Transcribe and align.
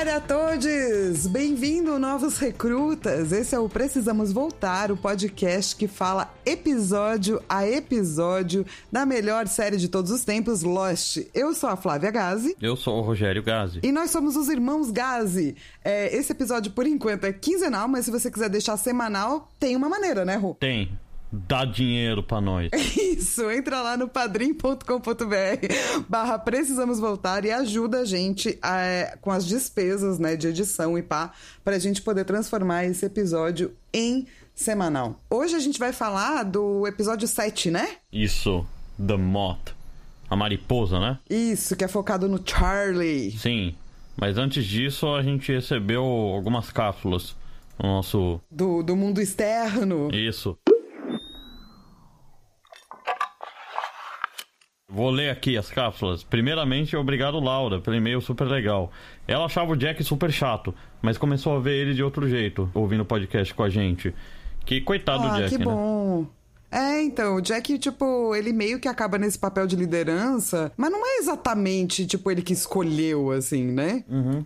Olá 0.00 0.16
a 0.16 0.20
todos! 0.20 1.26
Bem-vindo, 1.26 1.98
novos 1.98 2.38
recrutas! 2.38 3.32
Esse 3.32 3.54
é 3.54 3.58
o 3.58 3.68
Precisamos 3.68 4.32
Voltar, 4.32 4.90
o 4.90 4.96
podcast 4.96 5.76
que 5.76 5.86
fala 5.86 6.32
episódio 6.46 7.42
a 7.46 7.68
episódio 7.68 8.64
da 8.90 9.04
melhor 9.04 9.46
série 9.46 9.76
de 9.76 9.90
todos 9.90 10.10
os 10.10 10.24
tempos, 10.24 10.62
Lost. 10.62 11.18
Eu 11.34 11.52
sou 11.52 11.68
a 11.68 11.76
Flávia 11.76 12.10
Gazi. 12.10 12.56
Eu 12.62 12.76
sou 12.76 12.96
o 12.96 13.02
Rogério 13.02 13.42
Gazi. 13.42 13.80
E 13.82 13.92
nós 13.92 14.10
somos 14.10 14.36
os 14.36 14.48
irmãos 14.48 14.90
Gazi. 14.90 15.54
É, 15.84 16.16
esse 16.16 16.32
episódio, 16.32 16.72
por 16.72 16.86
enquanto, 16.86 17.24
é 17.24 17.32
quinzenal, 17.34 17.86
mas 17.86 18.06
se 18.06 18.10
você 18.10 18.30
quiser 18.30 18.48
deixar 18.48 18.78
semanal, 18.78 19.50
tem 19.60 19.76
uma 19.76 19.90
maneira, 19.90 20.24
né, 20.24 20.34
Ru? 20.34 20.56
Tem. 20.58 20.98
Dá 21.32 21.64
dinheiro 21.64 22.22
pra 22.22 22.40
nós. 22.40 22.70
Isso, 22.96 23.50
entra 23.50 23.80
lá 23.82 23.96
no 23.96 24.08
padrim.com.br 24.08 24.84
barra 26.08 26.38
precisamos 26.38 26.98
voltar 26.98 27.44
e 27.44 27.52
ajuda 27.52 28.00
a 28.00 28.04
gente 28.04 28.58
a, 28.60 29.16
com 29.20 29.30
as 29.30 29.46
despesas 29.46 30.18
né, 30.18 30.36
de 30.36 30.48
edição 30.48 30.98
e 30.98 31.02
pá, 31.02 31.32
pra 31.64 31.78
gente 31.78 32.02
poder 32.02 32.24
transformar 32.24 32.84
esse 32.84 33.06
episódio 33.06 33.72
em 33.92 34.26
semanal. 34.54 35.20
Hoje 35.30 35.54
a 35.54 35.60
gente 35.60 35.78
vai 35.78 35.92
falar 35.92 36.42
do 36.42 36.86
episódio 36.86 37.26
7, 37.26 37.70
né? 37.70 37.96
Isso, 38.12 38.66
The 38.98 39.16
Moth. 39.16 39.74
A 40.28 40.36
mariposa, 40.36 41.00
né? 41.00 41.18
Isso, 41.28 41.74
que 41.74 41.84
é 41.84 41.88
focado 41.88 42.28
no 42.28 42.40
Charlie. 42.44 43.32
Sim. 43.32 43.74
Mas 44.16 44.36
antes 44.36 44.64
disso, 44.64 45.08
a 45.08 45.22
gente 45.22 45.50
recebeu 45.50 46.04
algumas 46.04 46.70
cápsulas 46.70 47.34
no 47.78 47.88
nosso. 47.88 48.40
Do, 48.50 48.82
do 48.82 48.94
mundo 48.94 49.20
externo. 49.20 50.08
Isso. 50.12 50.56
Vou 54.92 55.08
ler 55.08 55.30
aqui 55.30 55.56
as 55.56 55.70
cápsulas. 55.70 56.24
Primeiramente, 56.24 56.96
obrigado 56.96 57.38
Laura 57.38 57.80
pelo 57.80 57.96
e-mail 57.96 58.20
super 58.20 58.46
legal. 58.46 58.90
Ela 59.26 59.44
achava 59.44 59.72
o 59.72 59.76
Jack 59.76 60.02
super 60.02 60.32
chato, 60.32 60.74
mas 61.00 61.16
começou 61.16 61.56
a 61.56 61.60
ver 61.60 61.76
ele 61.76 61.94
de 61.94 62.02
outro 62.02 62.28
jeito, 62.28 62.68
ouvindo 62.74 63.02
o 63.02 63.06
podcast 63.06 63.54
com 63.54 63.62
a 63.62 63.70
gente. 63.70 64.12
Que 64.66 64.80
coitado 64.80 65.24
ah, 65.24 65.28
do 65.28 65.36
Jack, 65.36 65.50
que 65.50 65.58
né? 65.58 65.64
bom. 65.64 66.26
É, 66.72 67.02
então, 67.02 67.36
o 67.36 67.40
Jack, 67.40 67.78
tipo, 67.78 68.34
ele 68.34 68.52
meio 68.52 68.78
que 68.78 68.88
acaba 68.88 69.18
nesse 69.18 69.38
papel 69.38 69.66
de 69.66 69.76
liderança, 69.76 70.72
mas 70.76 70.90
não 70.90 71.04
é 71.04 71.18
exatamente, 71.18 72.06
tipo, 72.06 72.30
ele 72.30 72.42
que 72.42 72.52
escolheu, 72.52 73.30
assim, 73.30 73.64
né? 73.64 74.04
Uhum. 74.08 74.44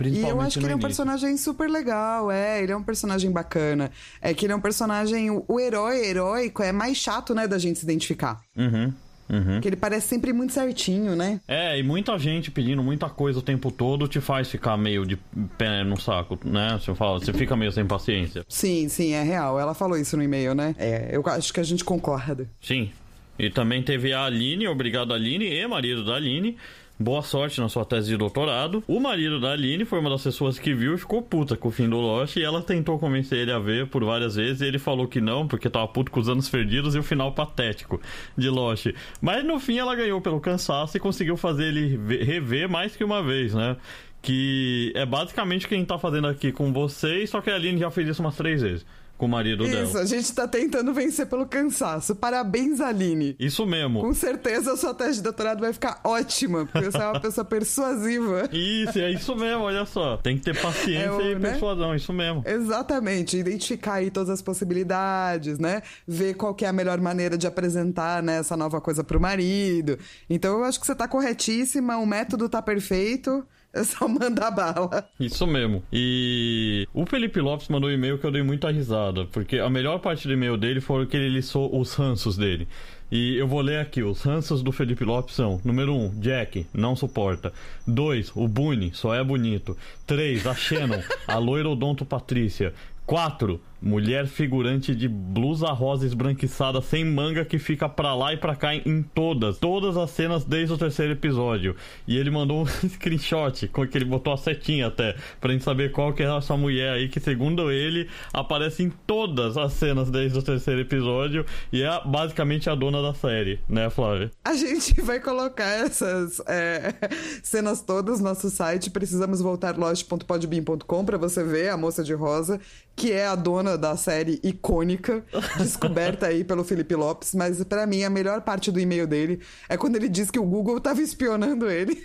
E 0.00 0.20
eu 0.22 0.40
acho 0.40 0.58
que 0.58 0.64
ele 0.64 0.72
é 0.72 0.76
um 0.76 0.80
personagem 0.80 1.36
super 1.36 1.68
legal, 1.68 2.30
é, 2.30 2.62
ele 2.62 2.72
é 2.72 2.76
um 2.76 2.82
personagem 2.82 3.30
bacana. 3.30 3.90
É 4.22 4.32
que 4.32 4.46
ele 4.46 4.52
é 4.52 4.56
um 4.56 4.60
personagem, 4.60 5.30
o, 5.30 5.44
o 5.46 5.60
herói 5.60 6.06
heróico 6.06 6.62
é 6.62 6.72
mais 6.72 6.96
chato, 6.96 7.34
né, 7.34 7.46
da 7.46 7.58
gente 7.58 7.78
se 7.78 7.84
identificar. 7.84 8.40
Uhum. 8.56 8.92
Uhum. 9.28 9.54
Porque 9.54 9.68
ele 9.68 9.76
parece 9.76 10.08
sempre 10.08 10.32
muito 10.32 10.52
certinho, 10.52 11.16
né? 11.16 11.40
É, 11.48 11.78
e 11.78 11.82
muita 11.82 12.18
gente 12.18 12.50
pedindo 12.50 12.82
muita 12.82 13.08
coisa 13.08 13.38
o 13.38 13.42
tempo 13.42 13.70
todo 13.70 14.06
te 14.06 14.20
faz 14.20 14.50
ficar 14.50 14.76
meio 14.76 15.06
de 15.06 15.16
pé 15.56 15.84
no 15.84 15.98
saco, 16.00 16.38
né? 16.44 16.78
Você 16.80 16.94
fala, 16.94 17.18
você 17.18 17.32
fica 17.32 17.56
meio 17.56 17.72
sem 17.72 17.86
paciência. 17.86 18.44
Sim, 18.48 18.88
sim, 18.88 19.12
é 19.12 19.22
real. 19.22 19.58
Ela 19.58 19.74
falou 19.74 19.96
isso 19.96 20.16
no 20.16 20.22
e-mail, 20.22 20.54
né? 20.54 20.74
É, 20.78 21.10
eu 21.12 21.22
acho 21.26 21.52
que 21.52 21.60
a 21.60 21.64
gente 21.64 21.84
concorda. 21.84 22.48
Sim. 22.60 22.90
E 23.38 23.50
também 23.50 23.82
teve 23.82 24.12
a 24.12 24.24
Aline, 24.24 24.68
obrigado 24.68 25.14
Aline, 25.14 25.46
e 25.46 25.66
marido 25.66 26.04
da 26.04 26.14
Aline. 26.14 26.56
Boa 27.02 27.20
sorte 27.22 27.60
na 27.60 27.68
sua 27.68 27.84
tese 27.84 28.10
de 28.10 28.16
doutorado. 28.16 28.84
O 28.86 29.00
marido 29.00 29.40
da 29.40 29.50
Aline 29.50 29.84
foi 29.84 29.98
uma 29.98 30.08
das 30.08 30.22
pessoas 30.22 30.56
que 30.56 30.72
viu 30.72 30.94
e 30.94 30.98
ficou 30.98 31.20
puta 31.20 31.56
com 31.56 31.66
o 31.66 31.70
fim 31.72 31.88
do 31.88 31.96
Lost. 31.96 32.36
E 32.36 32.44
ela 32.44 32.62
tentou 32.62 32.96
convencer 32.96 33.38
ele 33.40 33.50
a 33.50 33.58
ver 33.58 33.88
por 33.88 34.04
várias 34.04 34.36
vezes. 34.36 34.60
E 34.60 34.66
ele 34.66 34.78
falou 34.78 35.08
que 35.08 35.20
não, 35.20 35.48
porque 35.48 35.68
tava 35.68 35.88
puto 35.88 36.12
com 36.12 36.20
os 36.20 36.28
anos 36.28 36.48
perdidos 36.48 36.94
e 36.94 37.00
o 37.00 37.02
final 37.02 37.32
patético 37.32 38.00
de 38.38 38.48
Lost. 38.48 38.86
Mas 39.20 39.44
no 39.44 39.58
fim 39.58 39.78
ela 39.78 39.96
ganhou 39.96 40.20
pelo 40.20 40.38
cansaço 40.40 40.96
e 40.96 41.00
conseguiu 41.00 41.36
fazer 41.36 41.64
ele 41.74 41.96
ve- 41.96 42.22
rever 42.22 42.68
mais 42.68 42.94
que 42.94 43.02
uma 43.02 43.20
vez, 43.20 43.52
né? 43.52 43.76
Que 44.22 44.92
é 44.94 45.04
basicamente 45.04 45.66
quem 45.66 45.84
tá 45.84 45.98
fazendo 45.98 46.28
aqui 46.28 46.52
com 46.52 46.72
vocês, 46.72 47.30
só 47.30 47.40
que 47.40 47.50
a 47.50 47.56
Aline 47.56 47.80
já 47.80 47.90
fez 47.90 48.06
isso 48.06 48.22
umas 48.22 48.36
três 48.36 48.62
vezes 48.62 48.86
com 49.18 49.26
o 49.26 49.28
marido 49.28 49.64
Isso, 49.64 49.92
dela. 49.92 50.00
a 50.00 50.04
gente 50.04 50.32
tá 50.34 50.48
tentando 50.48 50.92
vencer 50.92 51.26
pelo 51.26 51.46
cansaço. 51.46 52.14
Parabéns, 52.16 52.80
Aline. 52.80 53.36
Isso 53.38 53.64
mesmo. 53.64 54.00
Com 54.00 54.12
certeza 54.12 54.72
a 54.72 54.76
sua 54.76 54.92
tese 54.94 55.16
de 55.18 55.22
doutorado 55.22 55.60
vai 55.60 55.72
ficar 55.72 56.00
ótima, 56.02 56.66
porque 56.66 56.90
você 56.90 56.98
é 56.98 57.06
uma 57.06 57.20
pessoa 57.22 57.44
persuasiva. 57.44 58.48
Isso, 58.52 58.98
é 58.98 59.10
isso 59.12 59.36
mesmo, 59.36 59.62
olha 59.62 59.84
só. 59.84 60.16
Tem 60.16 60.36
que 60.36 60.42
ter 60.44 60.60
paciência 60.60 61.04
É 61.06 61.10
o, 61.12 61.20
e 61.20 61.34
né? 61.36 61.50
persuasão, 61.50 61.94
isso 61.94 62.12
mesmo. 62.12 62.42
Exatamente, 62.46 63.36
identificar 63.36 63.94
aí 63.94 64.10
todas 64.10 64.30
as 64.30 64.42
possibilidades, 64.42 65.58
né? 65.58 65.82
Ver 66.06 66.34
qual 66.34 66.56
é 66.60 66.66
a 66.66 66.72
melhor 66.72 67.00
maneira 67.00 67.36
de 67.38 67.46
apresentar 67.46 68.22
né, 68.22 68.38
essa 68.38 68.56
nova 68.56 68.80
coisa 68.80 69.04
pro 69.04 69.20
marido. 69.20 69.98
Então 70.28 70.58
eu 70.58 70.64
acho 70.64 70.80
que 70.80 70.86
você 70.86 70.94
tá 70.94 71.06
corretíssima, 71.06 71.96
o 71.96 72.06
método 72.06 72.48
tá 72.48 72.60
perfeito, 72.60 73.46
é 73.72 73.84
só 73.84 74.06
mandar 74.06 74.50
bala. 74.50 75.08
Isso 75.18 75.46
mesmo. 75.46 75.82
E 75.92 76.86
o 76.92 77.06
Felipe 77.06 77.40
Lopes 77.40 77.68
mandou 77.68 77.88
um 77.88 77.92
e-mail 77.92 78.18
que 78.18 78.26
eu 78.26 78.30
dei 78.30 78.42
muita 78.42 78.70
risada, 78.70 79.24
porque 79.26 79.58
a 79.58 79.70
melhor 79.70 79.98
parte 79.98 80.26
do 80.26 80.32
e-mail 80.34 80.56
dele 80.56 80.80
foi 80.80 81.06
que 81.06 81.16
ele 81.16 81.28
listou 81.28 81.78
os 81.78 81.94
ranços 81.94 82.36
dele. 82.36 82.68
E 83.10 83.36
eu 83.36 83.46
vou 83.46 83.60
ler 83.60 83.78
aqui, 83.78 84.02
os 84.02 84.22
ranços 84.22 84.62
do 84.62 84.72
Felipe 84.72 85.04
Lopes 85.04 85.34
são: 85.34 85.60
número 85.64 85.94
1, 85.94 86.04
um, 86.04 86.20
Jack, 86.20 86.66
não 86.72 86.96
suporta. 86.96 87.52
2, 87.86 88.32
o 88.34 88.48
Boone, 88.48 88.90
só 88.94 89.14
é 89.14 89.22
bonito. 89.22 89.76
3, 90.06 90.46
a 90.46 90.54
Shannon, 90.54 91.02
a 91.26 91.36
loira 91.36 91.68
odonto 91.68 92.04
Patrícia. 92.04 92.72
4. 93.04 93.60
Mulher 93.82 94.28
figurante 94.28 94.94
de 94.94 95.08
blusa 95.08 95.66
rosa 95.72 96.06
esbranquiçada 96.06 96.80
sem 96.80 97.04
manga 97.04 97.44
que 97.44 97.58
fica 97.58 97.88
pra 97.88 98.14
lá 98.14 98.32
e 98.32 98.36
pra 98.36 98.54
cá 98.54 98.74
em 98.74 99.02
todas, 99.02 99.58
todas 99.58 99.96
as 99.96 100.10
cenas 100.12 100.44
desde 100.44 100.72
o 100.72 100.78
terceiro 100.78 101.12
episódio. 101.12 101.74
E 102.06 102.16
ele 102.16 102.30
mandou 102.30 102.62
um 102.62 102.66
screenshot 102.88 103.66
com 103.68 103.84
que 103.84 103.98
ele 103.98 104.04
botou 104.04 104.32
a 104.32 104.36
setinha 104.36 104.86
até, 104.86 105.16
pra 105.40 105.52
gente 105.52 105.64
saber 105.64 105.90
qual 105.90 106.12
que 106.12 106.22
é 106.22 106.36
essa 106.36 106.56
mulher 106.56 106.92
aí 106.92 107.08
que, 107.08 107.18
segundo 107.18 107.72
ele, 107.72 108.08
aparece 108.32 108.84
em 108.84 108.90
todas 109.04 109.56
as 109.56 109.72
cenas 109.72 110.10
desde 110.10 110.38
o 110.38 110.42
terceiro 110.42 110.80
episódio 110.80 111.44
e 111.72 111.82
é 111.82 112.00
basicamente 112.04 112.70
a 112.70 112.76
dona 112.76 113.02
da 113.02 113.12
série, 113.12 113.58
né, 113.68 113.90
Flávia? 113.90 114.30
A 114.44 114.54
gente 114.54 115.00
vai 115.02 115.18
colocar 115.18 115.68
essas 115.68 116.40
é, 116.46 116.94
cenas 117.42 117.82
todas 117.82 118.20
no 118.20 118.28
nosso 118.28 118.48
site, 118.48 118.90
precisamos 118.90 119.40
voltar 119.40 119.76
lost.podbean.com 119.76 121.04
pra 121.04 121.18
você 121.18 121.42
ver 121.42 121.68
a 121.70 121.76
moça 121.76 122.04
de 122.04 122.14
rosa, 122.14 122.60
que 122.94 123.12
é 123.12 123.26
a 123.26 123.34
dona 123.34 123.76
da 123.76 123.96
série 123.96 124.40
icônica, 124.42 125.24
descoberta 125.58 126.26
aí 126.26 126.44
pelo 126.44 126.64
Felipe 126.64 126.94
Lopes, 126.94 127.34
mas 127.34 127.62
pra 127.64 127.86
mim 127.86 128.04
a 128.04 128.10
melhor 128.10 128.42
parte 128.42 128.70
do 128.70 128.78
e-mail 128.80 129.06
dele 129.06 129.40
é 129.68 129.76
quando 129.76 129.96
ele 129.96 130.08
diz 130.08 130.30
que 130.30 130.38
o 130.38 130.44
Google 130.44 130.80
tava 130.80 131.00
espionando 131.00 131.70
ele. 131.70 132.02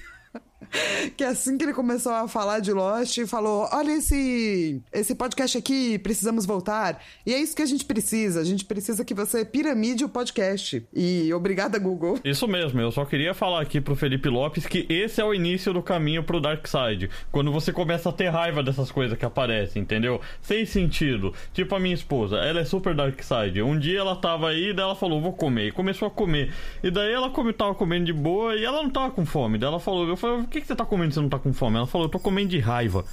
Que 1.16 1.23
assim 1.23 1.57
que 1.57 1.63
ele 1.63 1.73
começou 1.73 2.11
a 2.11 2.28
falar 2.28 2.59
de 2.59 2.72
Lost, 2.72 3.17
falou: 3.25 3.67
Olha 3.72 3.91
esse, 3.91 4.81
esse 4.91 5.16
podcast 5.16 5.57
aqui, 5.57 5.97
precisamos 6.00 6.45
voltar. 6.45 7.01
E 7.25 7.33
é 7.33 7.39
isso 7.39 7.55
que 7.55 7.61
a 7.61 7.66
gente 7.66 7.85
precisa. 7.85 8.41
A 8.41 8.44
gente 8.44 8.66
precisa 8.66 9.03
que 9.03 9.13
você 9.13 9.44
piramide 9.45 10.03
o 10.03 10.09
podcast. 10.09 10.85
E 10.94 11.33
obrigada, 11.33 11.79
Google. 11.79 12.19
Isso 12.23 12.47
mesmo, 12.47 12.79
eu 12.79 12.91
só 12.91 13.05
queria 13.05 13.33
falar 13.33 13.61
aqui 13.61 13.79
pro 13.81 13.95
Felipe 13.95 14.29
Lopes 14.29 14.66
que 14.66 14.85
esse 14.89 15.22
é 15.22 15.25
o 15.25 15.33
início 15.33 15.73
do 15.73 15.81
caminho 15.81 16.23
pro 16.23 16.41
Dark 16.41 16.66
Side. 16.67 17.09
Quando 17.31 17.51
você 17.51 17.72
começa 17.72 18.09
a 18.09 18.13
ter 18.13 18.29
raiva 18.29 18.61
dessas 18.61 18.91
coisas 18.91 19.17
que 19.17 19.25
aparecem, 19.25 19.81
entendeu? 19.81 20.22
Sem 20.41 20.66
sentido. 20.66 21.34
Tipo 21.53 21.75
a 21.75 21.79
minha 21.79 21.95
esposa, 21.95 22.38
ela 22.38 22.59
é 22.59 22.66
super 22.66 22.94
Dark 22.94 23.19
Side. 23.22 23.61
Um 23.61 23.78
dia 23.78 23.99
ela 23.99 24.16
tava 24.16 24.49
aí, 24.49 24.73
daí 24.73 24.84
ela 24.84 24.96
falou, 24.96 25.22
vou 25.22 25.34
comer. 25.34 25.67
E 25.67 25.72
começou 25.72 26.08
a 26.08 26.11
comer. 26.11 26.53
E 26.84 26.91
daí 26.91 27.11
ela 27.11 27.29
come, 27.29 27.53
tava 27.53 27.73
comendo 27.73 28.05
de 28.05 28.14
boa 28.14 28.55
e 28.55 28.64
ela 28.64 28.84
não 28.84 28.90
tava 28.90 29.11
com 29.11 29.25
fome. 29.25 29.58
Daí 29.58 29.67
ela 29.67 29.79
falou, 29.79 30.08
eu 30.08 30.17
falei, 30.17 30.46
que, 30.57 30.61
que 30.61 30.67
você 30.67 30.75
tá 30.75 30.85
comendo 30.85 31.11
se 31.11 31.15
você 31.15 31.21
não 31.21 31.29
tá 31.29 31.39
com 31.39 31.53
fome? 31.53 31.77
Ela 31.77 31.87
falou, 31.87 32.07
eu 32.07 32.11
tô 32.11 32.19
comendo 32.19 32.49
de 32.49 32.59
raiva. 32.59 33.05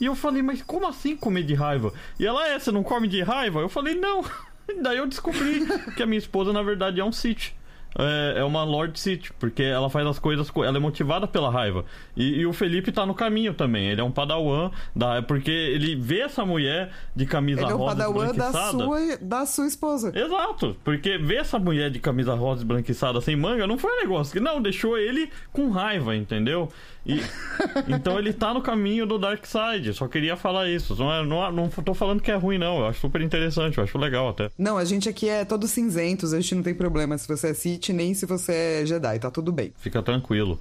E 0.00 0.04
eu 0.04 0.14
falei, 0.14 0.42
mas 0.42 0.62
como 0.62 0.86
assim 0.86 1.16
comer 1.16 1.44
de 1.44 1.54
raiva? 1.54 1.92
E 2.18 2.26
ela, 2.26 2.46
é, 2.48 2.58
você 2.58 2.70
não 2.70 2.82
come 2.82 3.08
de 3.08 3.22
raiva? 3.22 3.60
Eu 3.60 3.68
falei, 3.68 3.94
não. 3.94 4.24
Daí 4.82 4.98
eu 4.98 5.06
descobri 5.06 5.66
que 5.96 6.02
a 6.02 6.06
minha 6.06 6.18
esposa, 6.18 6.52
na 6.52 6.62
verdade, 6.62 7.00
é 7.00 7.04
um 7.04 7.12
Sith. 7.12 7.52
É, 7.98 8.40
é 8.40 8.44
uma 8.44 8.64
Lord 8.64 8.98
City, 8.98 9.32
porque 9.38 9.62
ela 9.62 9.88
faz 9.90 10.06
as 10.06 10.18
coisas, 10.18 10.50
co- 10.50 10.64
ela 10.64 10.76
é 10.76 10.80
motivada 10.80 11.26
pela 11.26 11.50
raiva. 11.50 11.84
E, 12.16 12.40
e 12.40 12.46
o 12.46 12.52
Felipe 12.52 12.92
tá 12.92 13.04
no 13.06 13.14
caminho 13.14 13.54
também. 13.54 13.88
Ele 13.88 14.00
é 14.00 14.04
um 14.04 14.10
padawan, 14.10 14.70
da, 14.94 15.22
porque 15.22 15.50
ele 15.50 15.94
vê 15.96 16.20
essa 16.20 16.44
mulher 16.44 16.90
de 17.14 17.26
camisa 17.26 17.62
Ele 17.62 17.70
é 17.70 17.74
o 17.74 17.78
rosa 17.78 17.96
padawan 17.96 18.34
da 18.34 18.52
sua, 18.52 19.16
da 19.20 19.46
sua 19.46 19.66
esposa. 19.66 20.12
Exato, 20.14 20.76
porque 20.84 21.18
ver 21.18 21.36
essa 21.36 21.58
mulher 21.58 21.90
de 21.90 21.98
camisa 21.98 22.34
rosa 22.34 22.60
esbranquiçada 22.62 23.20
sem 23.20 23.36
manga 23.36 23.66
não 23.66 23.78
foi 23.78 23.92
um 23.92 24.00
negócio 24.02 24.32
que 24.32 24.40
não 24.40 24.60
deixou 24.60 24.96
ele 24.98 25.30
com 25.52 25.70
raiva, 25.70 26.14
entendeu? 26.16 26.68
E 27.04 27.20
então 27.88 28.18
ele 28.18 28.32
tá 28.32 28.54
no 28.54 28.62
caminho 28.62 29.04
do 29.06 29.18
Dark 29.18 29.44
Side. 29.44 29.92
Só 29.94 30.06
queria 30.06 30.36
falar 30.36 30.68
isso. 30.68 30.94
Não, 30.94 31.12
é, 31.12 31.24
não, 31.24 31.50
não 31.52 31.68
tô 31.68 31.94
falando 31.94 32.20
que 32.20 32.30
é 32.30 32.34
ruim 32.36 32.58
não. 32.58 32.78
Eu 32.78 32.86
acho 32.86 33.00
super 33.00 33.20
interessante, 33.20 33.78
eu 33.78 33.84
acho 33.84 33.98
legal 33.98 34.28
até. 34.28 34.50
Não, 34.56 34.78
a 34.78 34.84
gente 34.84 35.08
aqui 35.08 35.28
é 35.28 35.44
todos 35.44 35.70
cinzentos, 35.70 36.32
a 36.32 36.40
gente 36.40 36.54
não 36.54 36.62
tem 36.62 36.74
problema 36.74 37.18
se 37.18 37.26
você 37.26 37.48
é 37.48 37.54
Nem 37.90 38.12
se 38.12 38.26
você 38.26 38.82
é 38.82 38.86
Jedi, 38.86 39.18
tá 39.18 39.30
tudo 39.30 39.50
bem. 39.50 39.72
Fica 39.78 40.02
tranquilo. 40.02 40.60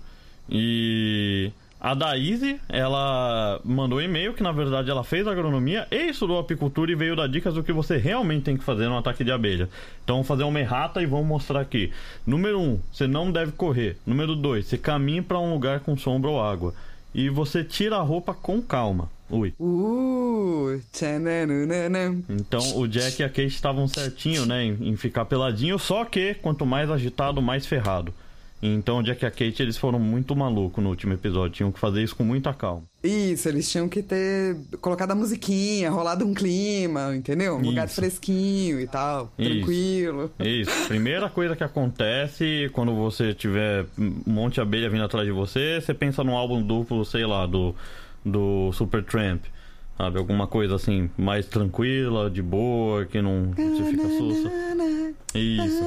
E 0.50 1.52
a 1.84 1.96
Daisy, 1.96 2.62
ela 2.70 3.60
mandou 3.66 3.98
um 3.98 4.02
e-mail 4.02 4.36
que 4.36 4.44
na 4.44 4.52
verdade 4.52 4.92
ela 4.92 5.04
fez 5.04 5.26
agronomia 5.26 5.88
e 5.90 6.12
estudou 6.12 6.38
apicultura 6.38 6.92
e 6.92 6.96
veio 6.96 7.16
dar 7.16 7.28
dicas 7.28 7.56
do 7.56 7.64
que 7.64 7.74
você 7.74 7.98
realmente 7.98 8.44
tem 8.44 8.56
que 8.56 8.64
fazer 8.64 8.88
no 8.88 8.96
ataque 8.96 9.24
de 9.24 9.32
abelha. 9.32 9.68
Então 10.04 10.18
vamos 10.18 10.28
fazer 10.28 10.44
uma 10.44 10.60
errata 10.60 11.02
e 11.02 11.08
vamos 11.08 11.26
mostrar 11.26 11.60
aqui. 11.60 11.92
Número 12.24 12.60
1, 12.60 12.64
um, 12.64 12.80
você 12.92 13.08
não 13.08 13.32
deve 13.32 13.54
correr. 13.54 13.98
Número 14.06 14.36
2, 14.36 14.64
você 14.64 14.78
caminha 14.78 15.24
para 15.24 15.40
um 15.40 15.52
lugar 15.52 15.80
com 15.80 15.98
sombra 15.98 16.30
ou 16.30 16.40
água. 16.40 16.72
E 17.16 17.30
você 17.30 17.64
tira 17.64 17.98
a 17.98 18.02
roupa 18.02 18.32
com 18.32 18.62
calma. 18.62 19.10
Ui. 19.32 19.54
Uh. 19.60 20.80
Então 22.30 22.78
o 22.78 22.88
Jack 22.88 23.22
e 23.22 23.26
a 23.26 23.30
Kate 23.30 23.48
estavam 23.48 23.88
certinho, 23.88 24.46
né, 24.46 24.64
em, 24.64 24.96
ficar 24.96 25.26
peladinho, 25.26 25.78
só 25.80 26.06
que 26.06 26.36
quanto 26.36 26.66
mais 26.66 26.90
agitado, 26.90 27.42
mais 27.42 27.66
ferrado. 27.66 28.14
Então 28.64 29.00
o 29.00 29.04
Jack 29.04 29.24
e 29.24 29.28
a 29.28 29.32
Kate 29.32 29.64
eles 29.64 29.76
foram 29.76 30.00
muito 30.00 30.36
malucos 30.36 30.84
no 30.84 30.92
último 30.92 31.14
episódio, 31.14 31.52
tinham 31.52 31.72
que 31.72 31.80
fazer 31.80 32.04
isso 32.04 32.16
com 32.16 32.24
muita 32.24 32.54
calma. 32.54 32.84
Isso, 33.04 33.50
eles 33.50 33.70
tinham 33.70 33.90
que 33.90 34.04
ter 34.04 34.56
colocado 34.80 35.12
a 35.12 35.16
musiquinha, 35.16 35.90
rolado 35.90 36.24
um 36.24 36.34
clima, 36.36 37.16
entendeu? 37.16 37.56
Um 37.56 37.62
lugar 37.62 37.88
Isso. 37.88 37.96
fresquinho 37.96 38.80
e 38.80 38.86
tal, 38.86 39.34
Isso. 39.40 39.50
tranquilo. 39.50 40.32
Isso. 40.40 40.88
Primeira 40.88 41.28
coisa 41.28 41.56
que 41.56 41.64
acontece 41.64 42.70
quando 42.72 42.94
você 42.94 43.34
tiver 43.34 43.86
um 43.98 44.22
monte 44.28 44.56
de 44.56 44.62
abelha 44.62 44.88
vindo 44.88 45.04
atrás 45.04 45.26
de 45.26 45.32
você, 45.32 45.82
você 45.82 45.96
pensa 45.96 46.24
num 46.24 46.36
álbum 46.36 46.62
duplo, 46.62 47.04
sei 47.04 47.26
lá, 47.26 47.48
do, 47.48 47.76
do 48.26 48.72
Supertramp. 48.74 49.44
Sabe? 49.98 50.18
Alguma 50.18 50.48
coisa 50.48 50.76
assim, 50.76 51.10
mais 51.18 51.46
tranquila, 51.46 52.30
de 52.30 52.42
boa, 52.42 53.06
que 53.06 53.22
não 53.22 53.52
você 53.52 53.84
fica 53.92 54.08
sussa. 54.08 54.52
Isso. 55.36 55.84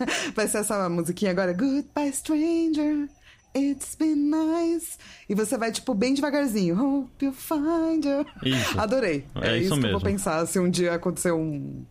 Vai 0.34 0.48
ser 0.48 0.58
essa 0.58 0.88
musiquinha 0.88 1.30
agora. 1.30 1.52
Goodbye, 1.52 2.12
stranger. 2.12 3.08
It's 3.54 3.96
been 3.96 4.30
nice. 4.30 4.96
E 5.28 5.34
você 5.34 5.58
vai, 5.58 5.72
tipo, 5.72 5.92
bem 5.92 6.14
devagarzinho. 6.14 6.80
Hope 6.80 7.24
you 7.24 7.32
find 7.32 8.04
you. 8.04 8.24
Isso. 8.44 8.80
Adorei. 8.80 9.24
É 9.42 9.58
isso 9.58 9.70
que 9.70 9.74
eu 9.74 9.82
vou 9.82 9.90
mesmo. 9.92 10.00
pensar 10.00 10.46
se 10.46 10.58
um 10.60 10.70
dia 10.70 10.94
acontecer 10.94 11.32
um. 11.32 11.84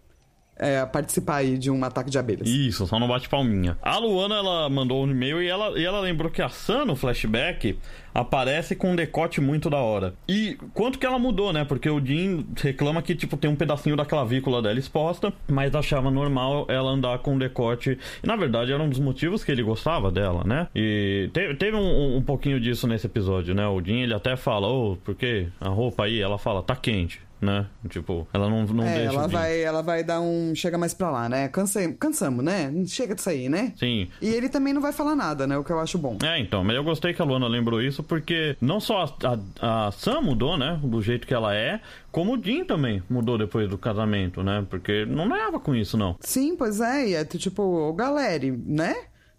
É, 0.60 0.86
participar 0.86 1.38
aí 1.38 1.58
de 1.58 1.72
um 1.72 1.82
ataque 1.86 2.10
de 2.10 2.18
abelhas. 2.20 2.48
Isso, 2.48 2.86
só 2.86 3.00
não 3.00 3.08
bate 3.08 3.30
palminha. 3.30 3.78
A 3.82 3.98
Luana, 3.98 4.36
ela 4.36 4.70
mandou 4.70 5.06
um 5.06 5.10
e-mail 5.10 5.42
e 5.42 5.48
ela, 5.48 5.80
e 5.80 5.86
ela 5.86 6.02
lembrou 6.02 6.30
que 6.30 6.42
a 6.42 6.50
Sam, 6.50 6.84
no 6.84 6.96
flashback, 6.98 7.78
aparece 8.14 8.76
com 8.76 8.92
um 8.92 8.96
decote 8.96 9.40
muito 9.40 9.70
da 9.70 9.78
hora. 9.78 10.14
E 10.28 10.58
quanto 10.74 11.00
que 11.00 11.06
ela 11.06 11.18
mudou, 11.18 11.54
né? 11.54 11.64
Porque 11.64 11.90
o 11.90 12.04
Jim 12.06 12.46
reclama 12.62 13.02
que, 13.02 13.16
tipo, 13.16 13.38
tem 13.38 13.50
um 13.50 13.56
pedacinho 13.56 13.96
da 13.96 14.04
clavícula 14.06 14.62
dela 14.62 14.78
exposta, 14.78 15.32
mas 15.48 15.74
achava 15.74 16.12
normal 16.12 16.66
ela 16.68 16.90
andar 16.92 17.20
com 17.20 17.36
um 17.36 17.38
decote. 17.38 17.98
E, 18.22 18.28
na 18.28 18.36
verdade, 18.36 18.74
era 18.74 18.84
um 18.84 18.90
dos 18.90 19.00
motivos 19.00 19.44
que 19.44 19.52
ele 19.54 19.64
gostava 19.64 20.12
dela, 20.12 20.44
né? 20.46 20.68
E 20.76 21.30
te- 21.34 21.54
teve 21.56 21.78
um, 21.78 22.18
um 22.18 22.22
pouquinho 22.22 22.60
disso 22.60 22.86
nesse 22.88 23.06
episódio, 23.06 23.56
né? 23.56 23.66
O 23.68 23.82
Jim, 23.82 24.02
ele 24.02 24.14
até 24.14 24.36
fala, 24.36 24.68
ô, 24.68 24.98
porque 25.06 25.48
a 25.62 25.70
roupa 25.70 26.04
aí, 26.04 26.20
ela 26.20 26.38
fala, 26.38 26.62
tá 26.62 26.76
quente, 26.76 27.22
né? 27.42 27.68
Tipo, 27.90 28.28
ela 28.34 28.50
não, 28.50 28.66
não 28.66 28.84
É, 28.84 29.00
deixa 29.00 29.14
ela 29.16 29.26
o 29.26 29.30
vai, 29.30 29.62
ela 29.62 29.82
vai 29.82 30.04
dar 30.04 30.22
um. 30.22 30.54
Chega 30.56 30.78
mais 30.78 30.94
pra 30.94 31.10
lá, 31.10 31.30
né? 31.30 31.48
Cansei, 31.48 31.94
cansamos, 31.94 32.44
né? 32.44 32.72
Chega 32.86 33.16
disso 33.16 33.30
aí, 33.30 33.50
né? 33.50 33.74
Sim. 33.78 34.08
E 34.22 34.28
ele 34.28 34.50
também 34.50 34.74
não 34.74 34.82
vai 34.82 34.92
falar 34.92 35.16
nada, 35.16 35.48
né? 35.48 35.58
O 35.58 35.64
que 35.64 35.72
eu 35.72 35.80
acho 35.80 35.98
bom. 35.98 36.18
É, 36.24 36.40
então, 36.40 36.64
mas 36.64 36.76
eu 36.76 36.84
gostei 36.84 37.14
que 37.14 37.22
a 37.22 37.26
Luana 37.26 37.48
lembrou 37.48 37.82
isso 37.82 38.04
porque 38.04 38.56
não 38.62 38.80
só 38.80 39.04
a, 39.24 39.40
a, 39.62 39.88
a 39.88 39.92
Sam 39.92 40.22
mudou, 40.22 40.58
né, 40.58 40.80
do 40.84 41.02
jeito 41.02 41.26
que 41.26 41.34
ela 41.34 41.56
é, 41.56 41.80
como 42.12 42.36
o 42.38 42.44
Jim 42.44 42.64
também 42.64 43.02
mudou 43.10 43.38
depois 43.38 43.70
do 43.70 43.78
casamento, 43.78 44.44
né, 44.44 44.66
porque 44.70 45.06
não 45.06 45.30
ganhava 45.30 45.60
com 45.60 45.74
isso, 45.76 45.98
não. 45.98 46.16
Sim, 46.20 46.56
pois 46.56 46.80
é. 46.82 47.10
E 47.10 47.14
é 47.16 47.26
tipo, 47.26 47.62
ô, 47.64 47.94
galera, 47.94 48.46
né? 48.66 48.96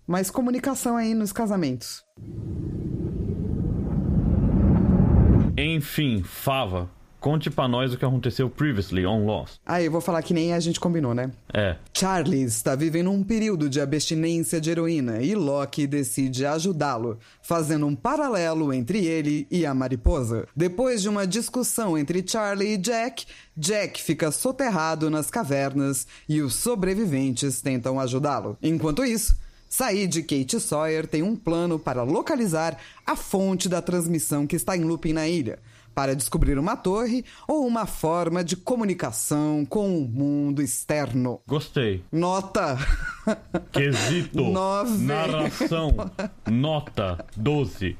Mais 0.06 0.30
comunicação 0.30 0.96
aí 0.96 1.14
nos 1.14 1.32
casamentos. 1.32 2.02
Enfim, 5.56 6.22
Fava, 6.22 6.88
conte 7.20 7.50
pra 7.50 7.68
nós 7.68 7.92
o 7.92 7.98
que 7.98 8.04
aconteceu 8.04 8.48
previously 8.48 9.06
on 9.06 9.26
Lost. 9.26 9.58
Aí 9.64 9.84
eu 9.84 9.92
vou 9.92 10.00
falar 10.00 10.22
que 10.22 10.32
nem 10.32 10.54
a 10.54 10.60
gente 10.60 10.80
combinou, 10.80 11.14
né? 11.14 11.30
É, 11.52 11.76
Charlie 11.92 12.42
está 12.42 12.74
vivendo 12.74 13.10
um 13.10 13.22
período 13.22 13.68
de 13.68 13.80
abstinência 13.80 14.60
de 14.60 14.70
heroína 14.70 15.22
e 15.22 15.34
Loki 15.34 15.86
decide 15.86 16.46
ajudá-lo, 16.46 17.18
fazendo 17.42 17.86
um 17.86 17.94
paralelo 17.94 18.72
entre 18.72 19.04
ele 19.04 19.46
e 19.50 19.66
a 19.66 19.74
mariposa. 19.74 20.48
Depois 20.56 21.02
de 21.02 21.08
uma 21.08 21.26
discussão 21.26 21.96
entre 21.96 22.24
Charlie 22.26 22.74
e 22.74 22.78
Jack, 22.78 23.26
Jack 23.56 24.02
fica 24.02 24.32
soterrado 24.32 25.10
nas 25.10 25.30
cavernas 25.30 26.06
e 26.28 26.40
os 26.40 26.54
sobreviventes 26.54 27.60
tentam 27.60 28.00
ajudá-lo. 28.00 28.56
Enquanto 28.62 29.04
isso, 29.04 29.36
Said 29.68 30.16
e 30.16 30.22
Kate 30.22 30.58
Sawyer 30.58 31.06
têm 31.06 31.22
um 31.22 31.36
plano 31.36 31.78
para 31.78 32.02
localizar 32.02 32.76
a 33.06 33.14
fonte 33.14 33.68
da 33.68 33.80
transmissão 33.80 34.44
que 34.44 34.56
está 34.56 34.76
em 34.76 34.82
looping 34.82 35.12
na 35.12 35.28
ilha 35.28 35.58
para 35.94 36.14
descobrir 36.16 36.58
uma 36.58 36.76
torre 36.76 37.24
ou 37.46 37.66
uma 37.66 37.86
forma 37.86 38.42
de 38.44 38.56
comunicação 38.56 39.64
com 39.64 39.98
o 39.98 40.08
mundo 40.08 40.62
externo. 40.62 41.40
gostei. 41.46 42.02
Nota! 42.10 42.78
Quesito, 43.72 44.40
Nove. 44.50 44.98
narração, 45.04 45.94
nota 46.50 47.24
12. 47.36 47.96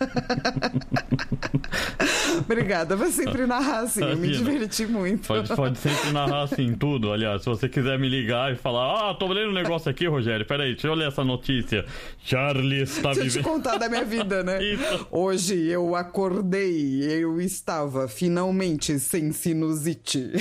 Obrigada, 2.40 2.96
vai 2.96 3.10
sempre 3.10 3.46
narrar 3.46 3.80
assim, 3.80 4.02
eu 4.02 4.16
me 4.16 4.30
diverti 4.30 4.86
muito. 4.86 5.28
Pode, 5.28 5.54
pode 5.54 5.78
sempre 5.78 6.10
narrar 6.10 6.42
assim 6.42 6.74
tudo. 6.78 7.12
Aliás, 7.12 7.42
se 7.42 7.48
você 7.48 7.68
quiser 7.68 7.98
me 7.98 8.08
ligar 8.08 8.52
e 8.52 8.56
falar, 8.56 9.10
ah, 9.10 9.14
tô 9.14 9.26
lendo 9.26 9.50
um 9.50 9.54
negócio 9.54 9.90
aqui, 9.90 10.06
Rogério, 10.06 10.46
peraí, 10.46 10.72
deixa 10.72 10.88
eu 10.88 10.94
ler 10.94 11.08
essa 11.08 11.24
notícia. 11.24 11.84
Charlie 12.18 12.82
está 12.82 13.12
Deixa 13.12 13.20
eu 13.20 13.24
te 13.24 13.28
vivendo. 13.38 13.44
contar 13.44 13.78
da 13.78 13.88
minha 13.88 14.04
vida, 14.04 14.42
né? 14.42 14.62
Isso. 14.62 15.06
Hoje 15.10 15.66
eu 15.66 15.94
acordei, 15.94 17.02
eu 17.22 17.40
estava 17.40 18.08
finalmente 18.08 18.98
sem 18.98 19.32
sinusite. 19.32 20.32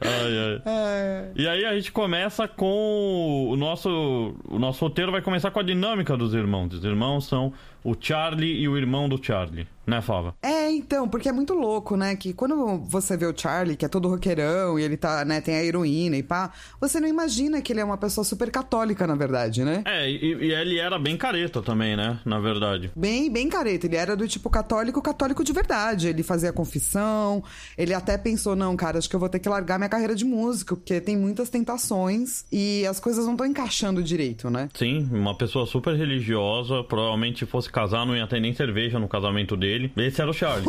Ai, 0.00 0.60
ai. 0.66 1.32
E 1.34 1.48
aí 1.48 1.64
a 1.64 1.74
gente 1.74 1.90
começa 1.90 2.46
com 2.46 3.48
o 3.50 3.56
nosso 3.56 4.34
o 4.44 4.58
nosso 4.58 4.84
roteiro 4.84 5.10
vai 5.10 5.22
começar 5.22 5.50
com 5.50 5.58
a 5.58 5.62
dinâmica 5.62 6.16
dos 6.16 6.34
irmãos. 6.34 6.72
Os 6.74 6.84
irmãos 6.84 7.26
são 7.26 7.52
o 7.86 7.96
Charlie 7.98 8.60
e 8.60 8.68
o 8.68 8.76
irmão 8.76 9.08
do 9.08 9.22
Charlie, 9.22 9.68
né, 9.86 10.02
Fava? 10.02 10.34
É, 10.42 10.68
então, 10.72 11.08
porque 11.08 11.28
é 11.28 11.32
muito 11.32 11.54
louco, 11.54 11.96
né? 11.96 12.16
Que 12.16 12.32
quando 12.32 12.78
você 12.78 13.16
vê 13.16 13.26
o 13.26 13.34
Charlie, 13.36 13.76
que 13.76 13.84
é 13.84 13.88
todo 13.88 14.08
roqueirão, 14.08 14.76
e 14.76 14.82
ele 14.82 14.96
tá, 14.96 15.24
né, 15.24 15.40
tem 15.40 15.54
a 15.54 15.64
heroína 15.64 16.16
e 16.16 16.22
pá, 16.22 16.50
você 16.80 16.98
não 16.98 17.06
imagina 17.06 17.62
que 17.62 17.72
ele 17.72 17.78
é 17.78 17.84
uma 17.84 17.96
pessoa 17.96 18.24
super 18.24 18.50
católica, 18.50 19.06
na 19.06 19.14
verdade, 19.14 19.62
né? 19.62 19.84
É, 19.86 20.10
e, 20.10 20.34
e 20.34 20.52
ele 20.52 20.80
era 20.80 20.98
bem 20.98 21.16
careta 21.16 21.62
também, 21.62 21.96
né, 21.96 22.18
na 22.24 22.40
verdade. 22.40 22.90
Bem, 22.96 23.30
bem 23.30 23.48
careta. 23.48 23.86
Ele 23.86 23.94
era 23.94 24.16
do 24.16 24.26
tipo 24.26 24.50
católico, 24.50 25.00
católico 25.00 25.44
de 25.44 25.52
verdade. 25.52 26.08
Ele 26.08 26.24
fazia 26.24 26.52
confissão. 26.52 27.44
Ele 27.78 27.94
até 27.94 28.18
pensou: 28.18 28.56
não, 28.56 28.74
cara, 28.74 28.98
acho 28.98 29.08
que 29.08 29.14
eu 29.14 29.20
vou 29.20 29.28
ter 29.28 29.38
que 29.38 29.48
largar 29.48 29.78
minha 29.78 29.88
carreira 29.88 30.16
de 30.16 30.24
músico, 30.24 30.74
porque 30.74 31.00
tem 31.00 31.16
muitas 31.16 31.48
tentações 31.48 32.44
e 32.50 32.84
as 32.84 32.98
coisas 32.98 33.24
não 33.26 33.34
estão 33.34 33.46
encaixando 33.46 34.02
direito, 34.02 34.50
né? 34.50 34.68
Sim, 34.74 35.08
uma 35.12 35.36
pessoa 35.36 35.66
super 35.66 35.94
religiosa, 35.94 36.82
provavelmente 36.82 37.40
se 37.40 37.46
fosse 37.46 37.75
casar 37.76 38.06
não 38.06 38.16
ia 38.16 38.26
ter 38.26 38.40
nem 38.40 38.54
cerveja 38.54 38.98
no 38.98 39.06
casamento 39.06 39.54
dele. 39.54 39.92
Esse 39.98 40.22
era 40.22 40.30
o 40.30 40.32
Charlie. 40.32 40.66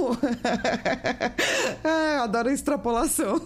é, 1.81 2.17
adoro 2.19 2.49
a 2.49 2.53
extrapolação. 2.53 3.39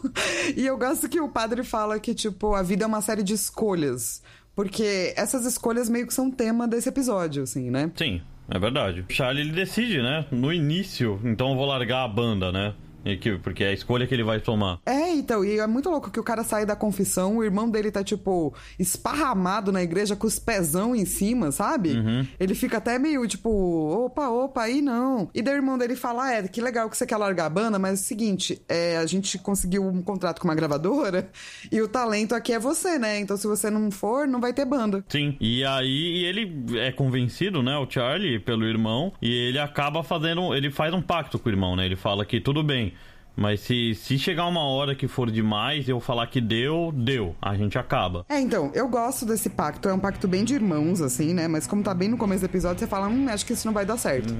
E 0.58 0.66
eu 0.66 0.76
gosto 0.80 1.08
que 1.08 1.22
o 1.22 1.30
padre 1.30 1.64
fala 1.64 2.00
que, 2.00 2.16
tipo, 2.16 2.56
a 2.56 2.64
vida 2.64 2.86
é 2.86 2.88
uma 2.88 3.02
série 3.02 3.22
de 3.22 3.34
escolhas. 3.34 4.24
Porque 4.56 5.14
essas 5.16 5.46
escolhas 5.46 5.90
meio 5.90 6.08
que 6.08 6.14
são 6.14 6.32
tema 6.32 6.68
desse 6.68 6.90
episódio, 6.90 7.44
assim, 7.44 7.70
né? 7.70 7.92
Sim, 7.96 8.20
é 8.50 8.58
verdade. 8.58 9.06
O 9.08 9.14
Charlie 9.14 9.44
ele 9.44 9.54
decide, 9.54 10.02
né, 10.02 10.26
no 10.32 10.52
início, 10.52 11.22
então 11.24 11.52
eu 11.52 11.56
vou 11.56 11.68
largar 11.68 12.04
a 12.04 12.08
banda, 12.08 12.52
né? 12.52 12.74
E 13.06 13.18
que- 13.18 13.38
Porque 13.38 13.64
é 13.64 13.70
a 13.70 13.74
escolha 13.74 14.06
que 14.08 14.14
ele 14.14 14.24
vai 14.24 14.40
tomar. 14.40 14.80
É, 14.86 15.10
então, 15.14 15.44
e 15.44 15.60
é 15.60 15.68
muito 15.68 15.90
louco 15.90 16.10
que 16.12 16.20
o 16.20 16.24
cara 16.24 16.44
sai 16.44 16.66
da 16.66 16.76
confissão, 16.76 17.38
o 17.38 17.44
irmão 17.44 17.70
dele 17.70 17.92
tá, 17.92 18.04
tipo, 18.04 18.54
esparramado 18.78 19.72
na 19.72 19.82
igreja 19.82 20.16
com 20.16 20.28
os 20.28 20.38
pezão 20.40 20.96
em 20.96 21.06
cima, 21.06 21.52
sabe? 21.52 21.96
Ele 22.40 22.54
fica 22.54 22.78
até 22.78 23.00
meio, 23.00 23.26
tipo, 23.28 23.50
opa, 23.50 24.30
opa, 24.30 24.64
aí 24.64 24.82
não. 24.82 25.30
E 25.34 25.42
daí 25.42 25.56
o 25.56 25.58
irmão 25.58 25.78
dele 25.78 25.96
fala, 25.96 26.26
ah, 26.26 26.34
é, 26.34 26.48
que 26.48 26.62
legal 26.62 26.90
que 26.90 26.98
você 26.98 27.06
quer 27.06 27.18
largar 27.18 27.46
a 27.46 27.50
banda, 27.50 27.80
mas 27.80 27.92
é 27.92 27.94
o 28.04 28.06
seguinte, 28.06 28.62
é, 28.68 28.98
a 28.98 29.06
gente 29.06 29.38
conseguiu 29.40 29.84
um 29.88 30.02
contrato 30.02 30.40
com 30.40 30.48
uma 30.48 30.56
gravadora 30.56 31.30
e 31.72 31.82
o 31.82 31.88
talento 31.88 32.36
aqui 32.36 32.54
é 32.54 32.60
você, 32.60 33.00
né? 33.00 33.20
Então 33.20 33.38
se 33.38 33.48
você 33.48 33.70
não 33.70 33.90
for, 33.90 34.28
não 34.28 34.40
vai 34.40 34.54
ter 34.54 34.66
banda. 34.66 35.04
Sim. 35.10 35.36
E 35.40 35.64
aí 35.64 36.24
ele 36.26 36.80
é 36.80 36.92
convencido, 36.92 37.64
né, 37.64 37.76
o 37.78 37.90
Charlie, 37.90 38.40
pelo 38.40 38.66
irmão, 38.66 39.14
e 39.22 39.32
ele 39.32 39.60
acaba 39.60 40.04
fazendo. 40.04 40.54
Ele 40.54 40.70
faz 40.72 40.94
um 40.94 41.02
pacto 41.02 41.40
com 41.40 41.50
o 41.50 41.52
irmão, 41.52 41.76
né? 41.76 41.86
Ele 41.86 41.96
fala 41.96 42.26
que 42.26 42.40
tudo 42.40 42.64
bem. 42.64 42.91
Mas 43.36 43.62
se, 43.62 43.96
se 43.96 44.20
chegar 44.20 44.46
uma 44.46 44.64
hora 44.64 44.94
que 44.94 45.08
for 45.08 45.32
demais, 45.32 45.88
eu 45.88 46.00
falar 46.00 46.28
que 46.28 46.42
deu, 46.42 46.92
deu. 46.94 47.36
A 47.42 47.56
gente 47.56 47.78
acaba. 47.78 48.26
É, 48.28 48.40
então, 48.40 48.72
eu 48.74 48.88
gosto 48.88 49.26
desse 49.26 49.50
pacto. 49.50 49.88
É 49.88 49.94
um 49.94 50.00
pacto 50.00 50.28
bem 50.28 50.44
de 50.44 50.54
irmãos, 50.54 51.02
assim, 51.02 51.34
né? 51.34 51.48
Mas 51.48 51.66
como 51.66 51.82
tá 51.82 51.94
bem 51.94 52.10
no 52.10 52.18
começo 52.18 52.42
do 52.42 52.46
episódio, 52.46 52.80
você 52.80 52.88
fala, 52.88 53.08
hum, 53.08 53.28
acho 53.30 53.46
que 53.46 53.54
isso 53.54 53.66
não 53.66 53.74
vai 53.74 53.86
dar 53.86 53.98
certo. 53.98 54.34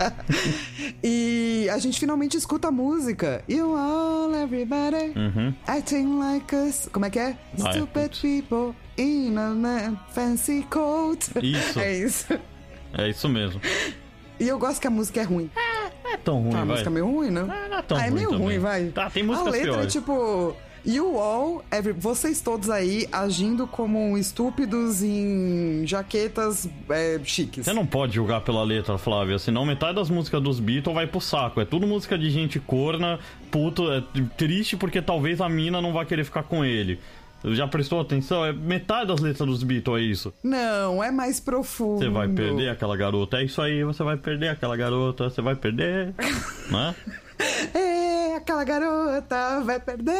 e 1.04 1.68
a 1.70 1.78
gente 1.78 2.00
finalmente 2.00 2.36
escuta 2.36 2.68
a 2.68 2.72
música. 2.72 3.44
You 3.48 3.76
all, 3.76 4.34
everybody, 4.34 5.14
acting 5.66 6.18
like 6.18 6.54
us. 6.54 6.88
Como 6.92 7.04
é 7.04 7.10
que 7.10 7.18
é? 7.18 7.36
Ah, 7.62 7.68
é, 7.68 7.72
Stupid 7.72 8.08
putz. 8.08 8.20
people 8.20 8.74
in 8.98 9.36
a 9.36 10.06
fancy 10.12 10.66
coat. 10.70 11.30
Isso. 11.42 11.78
é 11.80 11.96
isso. 11.98 12.26
É 12.92 13.08
isso 13.08 13.28
mesmo. 13.28 13.60
E 14.38 14.48
eu 14.48 14.58
gosto 14.58 14.80
que 14.80 14.86
a 14.86 14.90
música 14.90 15.20
é 15.20 15.24
ruim. 15.24 15.50
Não 16.10 16.14
é 16.14 16.16
tão 16.18 16.42
ruim, 16.42 16.54
Ah, 16.54 16.60
a 16.60 16.64
música 16.64 16.88
é 16.88 16.92
meio 16.92 17.06
ruim, 17.06 17.30
não? 17.30 17.42
Ah, 17.50 17.68
não 17.70 17.78
é 17.78 17.82
tão 17.82 17.96
ah, 17.98 18.00
é 18.00 18.04
ruim 18.08 18.14
meio 18.14 18.30
também. 18.30 18.44
ruim, 18.46 18.58
vai. 18.58 18.84
Tá, 18.86 19.10
tem 19.10 19.22
músicas 19.22 19.48
A 19.48 19.50
letra 19.50 19.70
é 19.70 19.72
piores. 19.74 19.92
tipo... 19.92 20.56
You 20.82 21.18
all, 21.18 21.62
every- 21.70 21.92
vocês 21.92 22.40
todos 22.40 22.70
aí 22.70 23.06
agindo 23.12 23.66
como 23.66 24.16
estúpidos 24.16 25.02
em 25.02 25.82
jaquetas 25.86 26.66
é, 26.88 27.20
chiques. 27.22 27.66
Você 27.66 27.74
não 27.74 27.84
pode 27.84 28.14
julgar 28.14 28.40
pela 28.40 28.62
letra, 28.64 28.96
Flávia, 28.96 29.38
senão 29.38 29.66
metade 29.66 29.96
das 29.96 30.08
músicas 30.08 30.42
dos 30.42 30.58
Beatles 30.58 30.94
vai 30.94 31.06
pro 31.06 31.20
saco. 31.20 31.60
É 31.60 31.66
tudo 31.66 31.86
música 31.86 32.16
de 32.18 32.30
gente 32.30 32.58
corna, 32.58 33.18
puto, 33.50 33.92
é 33.92 34.02
triste 34.38 34.74
porque 34.74 35.02
talvez 35.02 35.42
a 35.42 35.50
mina 35.50 35.82
não 35.82 35.92
vai 35.92 36.06
querer 36.06 36.24
ficar 36.24 36.44
com 36.44 36.64
ele. 36.64 36.98
Já 37.44 37.66
prestou 37.66 38.00
atenção? 38.00 38.44
É 38.44 38.52
metade 38.52 39.08
das 39.08 39.20
letras 39.20 39.48
dos 39.48 39.62
Beatles 39.62 39.98
é 39.98 40.04
isso. 40.04 40.34
Não, 40.42 41.02
é 41.02 41.10
mais 41.10 41.40
profundo. 41.40 41.98
Você 41.98 42.08
vai 42.08 42.28
perder 42.28 42.68
aquela 42.68 42.96
garota. 42.96 43.38
É 43.38 43.44
isso 43.44 43.60
aí, 43.62 43.82
você 43.82 44.02
vai 44.02 44.16
perder 44.16 44.48
aquela 44.48 44.76
garota, 44.76 45.30
você 45.30 45.40
vai 45.40 45.54
perder. 45.54 46.14
né? 46.70 46.94
É, 47.74 48.36
aquela 48.36 48.64
garota 48.64 49.60
vai 49.64 49.78
perder. 49.80 50.14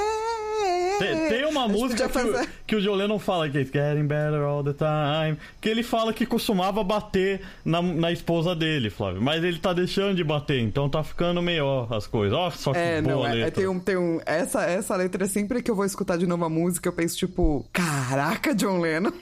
Tem, 0.99 1.29
tem 1.31 1.47
uma 1.47 1.67
música 1.67 2.09
que 2.09 2.19
o, 2.19 2.21
fazer- 2.33 2.49
que 2.67 2.77
o 2.77 2.81
Jolê 2.81 3.07
não 3.07 3.19
fala 3.19 3.49
que 3.49 3.57
é 3.57 3.61
It's 3.63 3.73
getting 3.73 4.07
better 4.07 4.43
all 4.43 4.63
the 4.63 4.75
time. 4.75 5.39
Que 5.61 5.69
ele 5.69 5.83
fala 5.83 6.13
que 6.13 6.27
costumava 6.27 6.85
bater 6.85 7.41
na, 7.65 7.81
na 7.81 8.13
esposa 8.13 8.55
dele, 8.55 8.91
Flávio. 8.91 9.23
Mas 9.23 9.43
ele 9.43 9.59
tá 9.59 9.73
deixando 9.73 10.15
de 10.15 10.23
bater, 10.25 10.61
então 10.61 10.89
tá 10.89 11.03
ficando 11.03 11.41
melhor 11.41 11.91
as 11.93 12.07
coisas. 12.07 12.37
Ó, 12.37 12.51
só 12.51 12.73
que 12.73 12.79
É, 12.79 13.01
boa 13.01 13.15
não, 13.17 13.27
é, 13.27 13.33
letra. 13.33 13.49
é, 13.49 13.51
tem 13.51 13.67
um, 13.69 13.79
tem 13.81 13.97
um, 13.97 14.21
essa, 14.27 14.63
essa 14.65 14.95
letra, 14.97 15.27
sempre 15.27 15.63
que 15.63 15.71
eu 15.71 15.75
vou 15.75 15.85
escutar 15.87 16.19
de 16.19 16.27
novo 16.27 16.45
a 16.45 16.49
música, 16.51 16.89
eu 16.89 16.93
penso, 16.93 17.17
tipo, 17.17 17.67
caraca, 17.73 18.55
John 18.55 18.79
Lennon. 18.81 19.13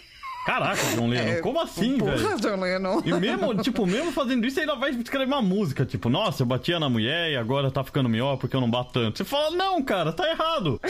Caraca, 0.49 0.83
John 0.97 1.09
Lennon, 1.09 1.28
É, 1.28 1.40
como 1.43 1.61
assim, 1.61 1.99
porra, 1.99 2.17
velho? 2.17 2.40
John 2.40 2.57
Lennon. 2.57 3.02
E 3.05 3.12
mesmo, 3.12 3.55
tipo, 3.61 3.87
mesmo 3.87 4.11
fazendo 4.12 4.47
isso, 4.47 4.59
ainda 4.59 4.75
vai 4.76 4.93
escrever 4.93 5.26
uma 5.26 5.43
música, 5.43 5.85
tipo, 5.85 6.09
nossa, 6.09 6.43
eu 6.43 6.47
batia 6.47 6.81
na 6.81 6.88
mulher 6.88 7.31
e 7.31 7.37
agora 7.37 7.71
tá 7.71 7.85
ficando 7.85 8.09
melhor 8.09 8.38
porque 8.38 8.57
eu 8.57 8.61
não 8.62 8.71
bato 8.71 8.95
tanto. 8.95 9.19
Você 9.19 9.25
fala, 9.25 9.50
não, 9.50 9.83
cara, 9.83 10.11
tá 10.11 10.26
errado. 10.26 10.81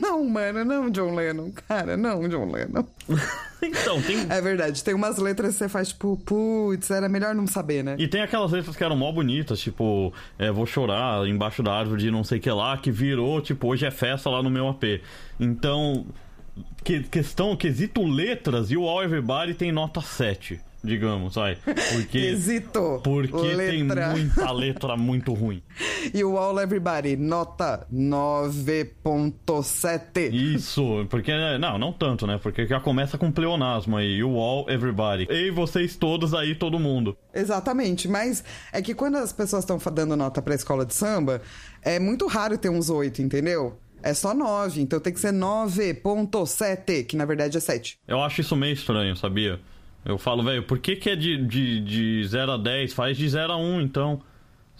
Não, 0.00 0.24
mano, 0.24 0.64
não, 0.64 0.90
John 0.90 1.14
Lennon. 1.14 1.50
Cara, 1.68 1.96
não, 1.96 2.26
John 2.28 2.50
Lennon. 2.50 2.84
Então, 3.62 4.00
tem. 4.00 4.26
É 4.30 4.40
verdade, 4.40 4.82
tem 4.82 4.94
umas 4.94 5.18
letras 5.18 5.52
que 5.52 5.58
você 5.58 5.68
faz, 5.68 5.88
tipo, 5.88 6.16
putz, 6.24 6.90
era 6.90 7.10
melhor 7.10 7.34
não 7.34 7.46
saber, 7.46 7.84
né? 7.84 7.94
E 7.98 8.08
tem 8.08 8.22
aquelas 8.22 8.52
letras 8.52 8.74
que 8.74 8.82
eram 8.82 8.96
mó 8.96 9.12
bonitas, 9.12 9.60
tipo, 9.60 10.14
é, 10.38 10.50
vou 10.50 10.64
chorar 10.64 11.26
embaixo 11.28 11.62
da 11.62 11.74
árvore 11.74 12.00
de 12.00 12.10
não 12.10 12.24
sei 12.24 12.38
o 12.38 12.40
que 12.40 12.50
lá, 12.50 12.78
que 12.78 12.90
virou, 12.90 13.38
tipo, 13.42 13.68
hoje 13.68 13.84
é 13.84 13.90
festa 13.90 14.30
lá 14.30 14.42
no 14.42 14.48
meu 14.48 14.66
AP. 14.66 15.02
Então, 15.38 16.06
que, 16.84 17.02
questão, 17.04 17.56
quesito 17.56 18.04
letras, 18.06 18.70
e 18.70 18.76
o 18.76 18.86
All 18.88 19.02
Everybody 19.02 19.54
tem 19.54 19.72
nota 19.72 20.00
7, 20.00 20.60
digamos, 20.82 21.34
vai. 21.34 21.56
Porque, 21.56 22.20
Quesito. 22.30 23.00
porque 23.02 23.56
tem 23.56 23.82
letra. 23.82 24.10
muita 24.10 24.52
letra 24.52 24.96
muito 24.96 25.32
ruim. 25.32 25.62
E 26.14 26.24
o 26.24 26.38
All 26.38 26.58
Everybody, 26.58 27.14
nota 27.14 27.86
9.7. 27.92 30.32
Isso, 30.32 31.06
porque, 31.10 31.30
não, 31.58 31.78
não 31.78 31.92
tanto, 31.92 32.26
né? 32.26 32.38
Porque 32.42 32.66
já 32.66 32.80
começa 32.80 33.18
com 33.18 33.30
pleonasmo 33.30 33.96
aí, 33.98 34.22
o 34.24 34.38
All 34.38 34.64
Everybody. 34.68 35.26
Ei, 35.28 35.50
vocês 35.50 35.94
todos 35.96 36.32
aí, 36.34 36.54
todo 36.54 36.78
mundo. 36.78 37.14
Exatamente, 37.34 38.08
mas 38.08 38.42
é 38.72 38.80
que 38.80 38.94
quando 38.94 39.16
as 39.16 39.30
pessoas 39.32 39.64
estão 39.64 39.76
dando 39.92 40.16
nota 40.16 40.40
pra 40.40 40.54
escola 40.54 40.86
de 40.86 40.94
samba, 40.94 41.42
é 41.82 41.98
muito 41.98 42.26
raro 42.26 42.56
ter 42.56 42.70
uns 42.70 42.88
8, 42.88 43.20
entendeu? 43.22 43.78
É 44.02 44.14
só 44.14 44.34
9, 44.34 44.80
então 44.80 44.98
tem 45.00 45.12
que 45.12 45.20
ser 45.20 45.32
9.7, 45.32 47.06
que 47.06 47.16
na 47.16 47.24
verdade 47.24 47.56
é 47.56 47.60
7. 47.60 47.98
Eu 48.06 48.22
acho 48.22 48.40
isso 48.40 48.56
meio 48.56 48.72
estranho, 48.72 49.16
sabia? 49.16 49.60
Eu 50.04 50.18
falo, 50.18 50.42
velho, 50.42 50.62
por 50.62 50.78
que, 50.78 50.96
que 50.96 51.10
é 51.10 51.16
de, 51.16 51.36
de, 51.46 51.80
de 51.80 52.26
0 52.26 52.52
a 52.52 52.56
10? 52.56 52.92
Faz 52.94 53.16
de 53.16 53.28
0 53.28 53.52
a 53.52 53.56
1, 53.56 53.80
então. 53.82 54.22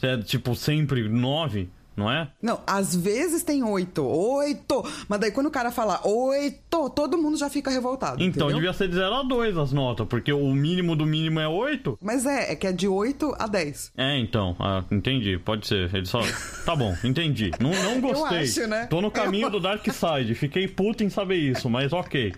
É, 0.03 0.17
tipo, 0.17 0.55
sempre 0.55 1.09
9, 1.09 1.69
não 1.97 2.11
é? 2.11 2.31
Não, 2.43 2.61
às 2.67 2.95
vezes 2.95 3.43
tem 3.43 3.63
8, 3.63 4.03
8, 4.05 4.85
mas 5.09 5.21
daí 5.21 5.31
quando 5.31 5.47
o 5.47 5.51
cara 5.51 5.71
fala 5.71 6.01
8, 6.07 6.91
todo 6.91 7.19
mundo 7.19 7.37
já 7.37 7.51
fica 7.51 7.71
revoltado, 7.71 8.23
Então, 8.23 8.47
entendeu? 8.49 8.57
devia 8.57 8.73
ser 8.73 8.89
de 8.89 8.95
0 8.95 9.15
a 9.15 9.23
2 9.23 9.57
as 9.59 9.73
notas, 9.73 10.07
porque 10.09 10.33
o 10.33 10.53
mínimo 10.55 10.95
do 10.97 11.05
mínimo 11.07 11.41
é 11.41 11.49
8. 11.49 11.99
Mas 12.03 12.25
é, 12.27 12.53
é 12.53 12.57
que 12.57 12.67
é 12.67 12.73
de 12.73 12.89
8 12.89 13.35
a 13.39 13.47
10. 13.47 13.93
É, 13.97 14.19
então, 14.19 14.57
ah, 14.59 14.85
entendi, 14.91 15.39
pode 15.39 15.67
ser. 15.67 15.95
Ele 15.95 16.07
só. 16.07 16.21
Tá 16.65 16.75
bom, 16.75 16.97
entendi. 17.05 17.51
Não, 17.61 17.71
não 17.71 18.01
gostei. 18.03 18.39
acho, 18.41 18.67
né? 18.67 18.87
Tô 18.87 19.01
no 19.01 19.11
caminho 19.11 19.47
Eu- 19.47 19.51
do 19.51 19.61
Dark 19.61 19.85
Side. 19.87 20.35
Fiquei 20.35 20.67
puto 20.69 21.05
em 21.05 21.09
saber 21.11 21.37
isso, 21.37 21.69
mas 21.69 21.93
ok. 21.93 22.33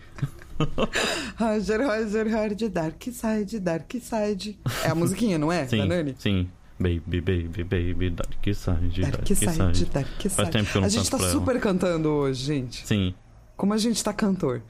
Roger, 1.39 1.81
Roger, 1.87 2.25
Roger, 2.31 2.69
Dark 2.71 3.03
Side, 3.03 3.59
Dark 3.61 3.91
Side. 4.01 4.59
É 4.85 4.89
a 4.91 4.95
musiquinha, 4.95 5.39
não 5.39 5.51
é? 5.51 5.67
Sim, 5.67 5.81
sim. 6.19 6.49
Baby, 6.83 7.21
baby, 7.21 7.65
baby, 7.65 8.11
Dark 8.11 8.45
Side, 8.45 9.01
Dark 9.01 9.27
Side, 9.27 9.85
Dark 9.87 10.09
Side. 10.21 10.29
Faz 10.31 10.49
tempo 10.49 10.71
que 10.71 10.77
eu 10.77 10.81
não 10.81 10.87
a 10.87 10.91
gente 10.91 11.11
tá 11.11 11.17
pra 11.17 11.27
ela. 11.27 11.39
super 11.39 11.61
cantando 11.61 12.09
hoje, 12.09 12.45
gente. 12.45 12.87
Sim. 12.87 13.15
Como 13.57 13.73
a 13.73 13.79
gente 13.79 14.03
tá 14.03 14.13
cantor. 14.13 14.63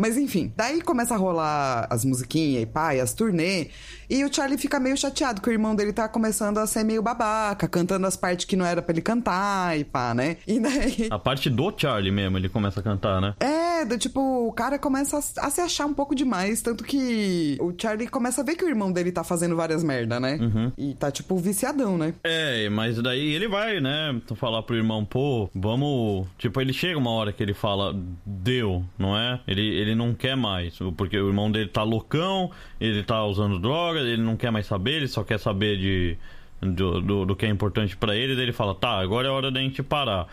Mas 0.00 0.16
enfim, 0.16 0.50
daí 0.56 0.80
começa 0.80 1.14
a 1.14 1.18
rolar 1.18 1.86
as 1.90 2.06
musiquinhas 2.06 2.62
e 2.62 2.96
e 2.96 3.00
as 3.00 3.12
turnê. 3.12 3.68
E 4.08 4.24
o 4.24 4.32
Charlie 4.32 4.58
fica 4.58 4.80
meio 4.80 4.96
chateado 4.96 5.40
que 5.40 5.48
o 5.48 5.52
irmão 5.52 5.76
dele 5.76 5.92
tá 5.92 6.08
começando 6.08 6.58
a 6.58 6.66
ser 6.66 6.82
meio 6.82 7.02
babaca, 7.02 7.68
cantando 7.68 8.06
as 8.06 8.16
partes 8.16 8.44
que 8.44 8.56
não 8.56 8.64
era 8.64 8.82
pra 8.82 8.92
ele 8.92 9.02
cantar 9.02 9.78
e 9.78 9.84
pá, 9.84 10.14
né? 10.14 10.38
E 10.46 10.58
daí. 10.58 11.08
A 11.10 11.18
parte 11.18 11.48
do 11.48 11.72
Charlie 11.76 12.10
mesmo, 12.10 12.38
ele 12.38 12.48
começa 12.48 12.80
a 12.80 12.82
cantar, 12.82 13.20
né? 13.20 13.34
É, 13.38 13.84
do 13.84 13.96
tipo, 13.98 14.20
o 14.20 14.52
cara 14.52 14.78
começa 14.78 15.18
a, 15.18 15.46
a 15.46 15.50
se 15.50 15.60
achar 15.60 15.86
um 15.86 15.94
pouco 15.94 16.14
demais, 16.14 16.60
tanto 16.62 16.82
que 16.82 17.56
o 17.60 17.72
Charlie 17.76 18.08
começa 18.08 18.40
a 18.40 18.44
ver 18.44 18.56
que 18.56 18.64
o 18.64 18.68
irmão 18.68 18.90
dele 18.90 19.12
tá 19.12 19.22
fazendo 19.22 19.54
várias 19.54 19.84
merda, 19.84 20.18
né? 20.18 20.38
Uhum. 20.40 20.72
E 20.76 20.94
tá, 20.94 21.10
tipo, 21.10 21.36
viciadão, 21.36 21.96
né? 21.96 22.14
É, 22.24 22.68
mas 22.70 23.00
daí 23.00 23.34
ele 23.34 23.46
vai, 23.46 23.80
né, 23.80 24.20
falar 24.34 24.62
pro 24.62 24.74
irmão, 24.74 25.04
pô, 25.04 25.48
vamos. 25.54 26.26
Tipo, 26.38 26.60
ele 26.60 26.72
chega 26.72 26.98
uma 26.98 27.10
hora 27.10 27.32
que 27.32 27.42
ele 27.42 27.54
fala, 27.54 27.94
deu, 28.24 28.84
não 28.98 29.16
é? 29.16 29.40
Ele, 29.46 29.62
ele 29.62 29.89
não 29.94 30.14
quer 30.14 30.36
mais, 30.36 30.78
porque 30.96 31.18
o 31.18 31.28
irmão 31.28 31.50
dele 31.50 31.68
tá 31.68 31.82
loucão, 31.82 32.50
ele 32.80 33.02
tá 33.02 33.24
usando 33.24 33.58
drogas, 33.58 34.02
ele 34.06 34.22
não 34.22 34.36
quer 34.36 34.50
mais 34.50 34.66
saber, 34.66 34.94
ele 34.96 35.08
só 35.08 35.22
quer 35.24 35.38
saber 35.38 35.76
de. 35.78 36.16
Do, 36.62 37.00
do, 37.00 37.24
do 37.24 37.34
que 37.36 37.46
é 37.46 37.48
importante 37.48 37.96
pra 37.96 38.14
ele, 38.14 38.34
daí 38.34 38.44
ele 38.44 38.52
fala, 38.52 38.74
tá, 38.74 39.00
agora 39.00 39.26
é 39.26 39.30
hora 39.30 39.50
da 39.50 39.60
gente 39.60 39.82
parar. 39.82 40.26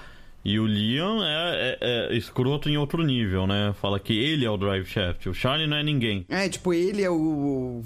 E 0.44 0.60
o 0.60 0.66
Liam 0.66 1.24
é, 1.24 1.78
é- 1.82 2.08
é 2.12 2.16
escroto 2.18 2.70
em 2.70 2.78
outro 2.78 3.02
nível, 3.04 3.48
né? 3.48 3.74
Fala 3.82 3.98
que 4.00 4.12
ele 4.18 4.46
é 4.46 4.50
o 4.50 4.58
Drive 4.58 4.86
Shaft, 4.86 5.26
o 5.28 5.34
Charlie 5.34 5.68
não 5.68 5.78
é 5.78 5.84
ninguém. 5.84 6.26
É, 6.30 6.48
tipo, 6.50 6.74
ele 6.74 7.02
é 7.02 7.10
o, 7.10 7.82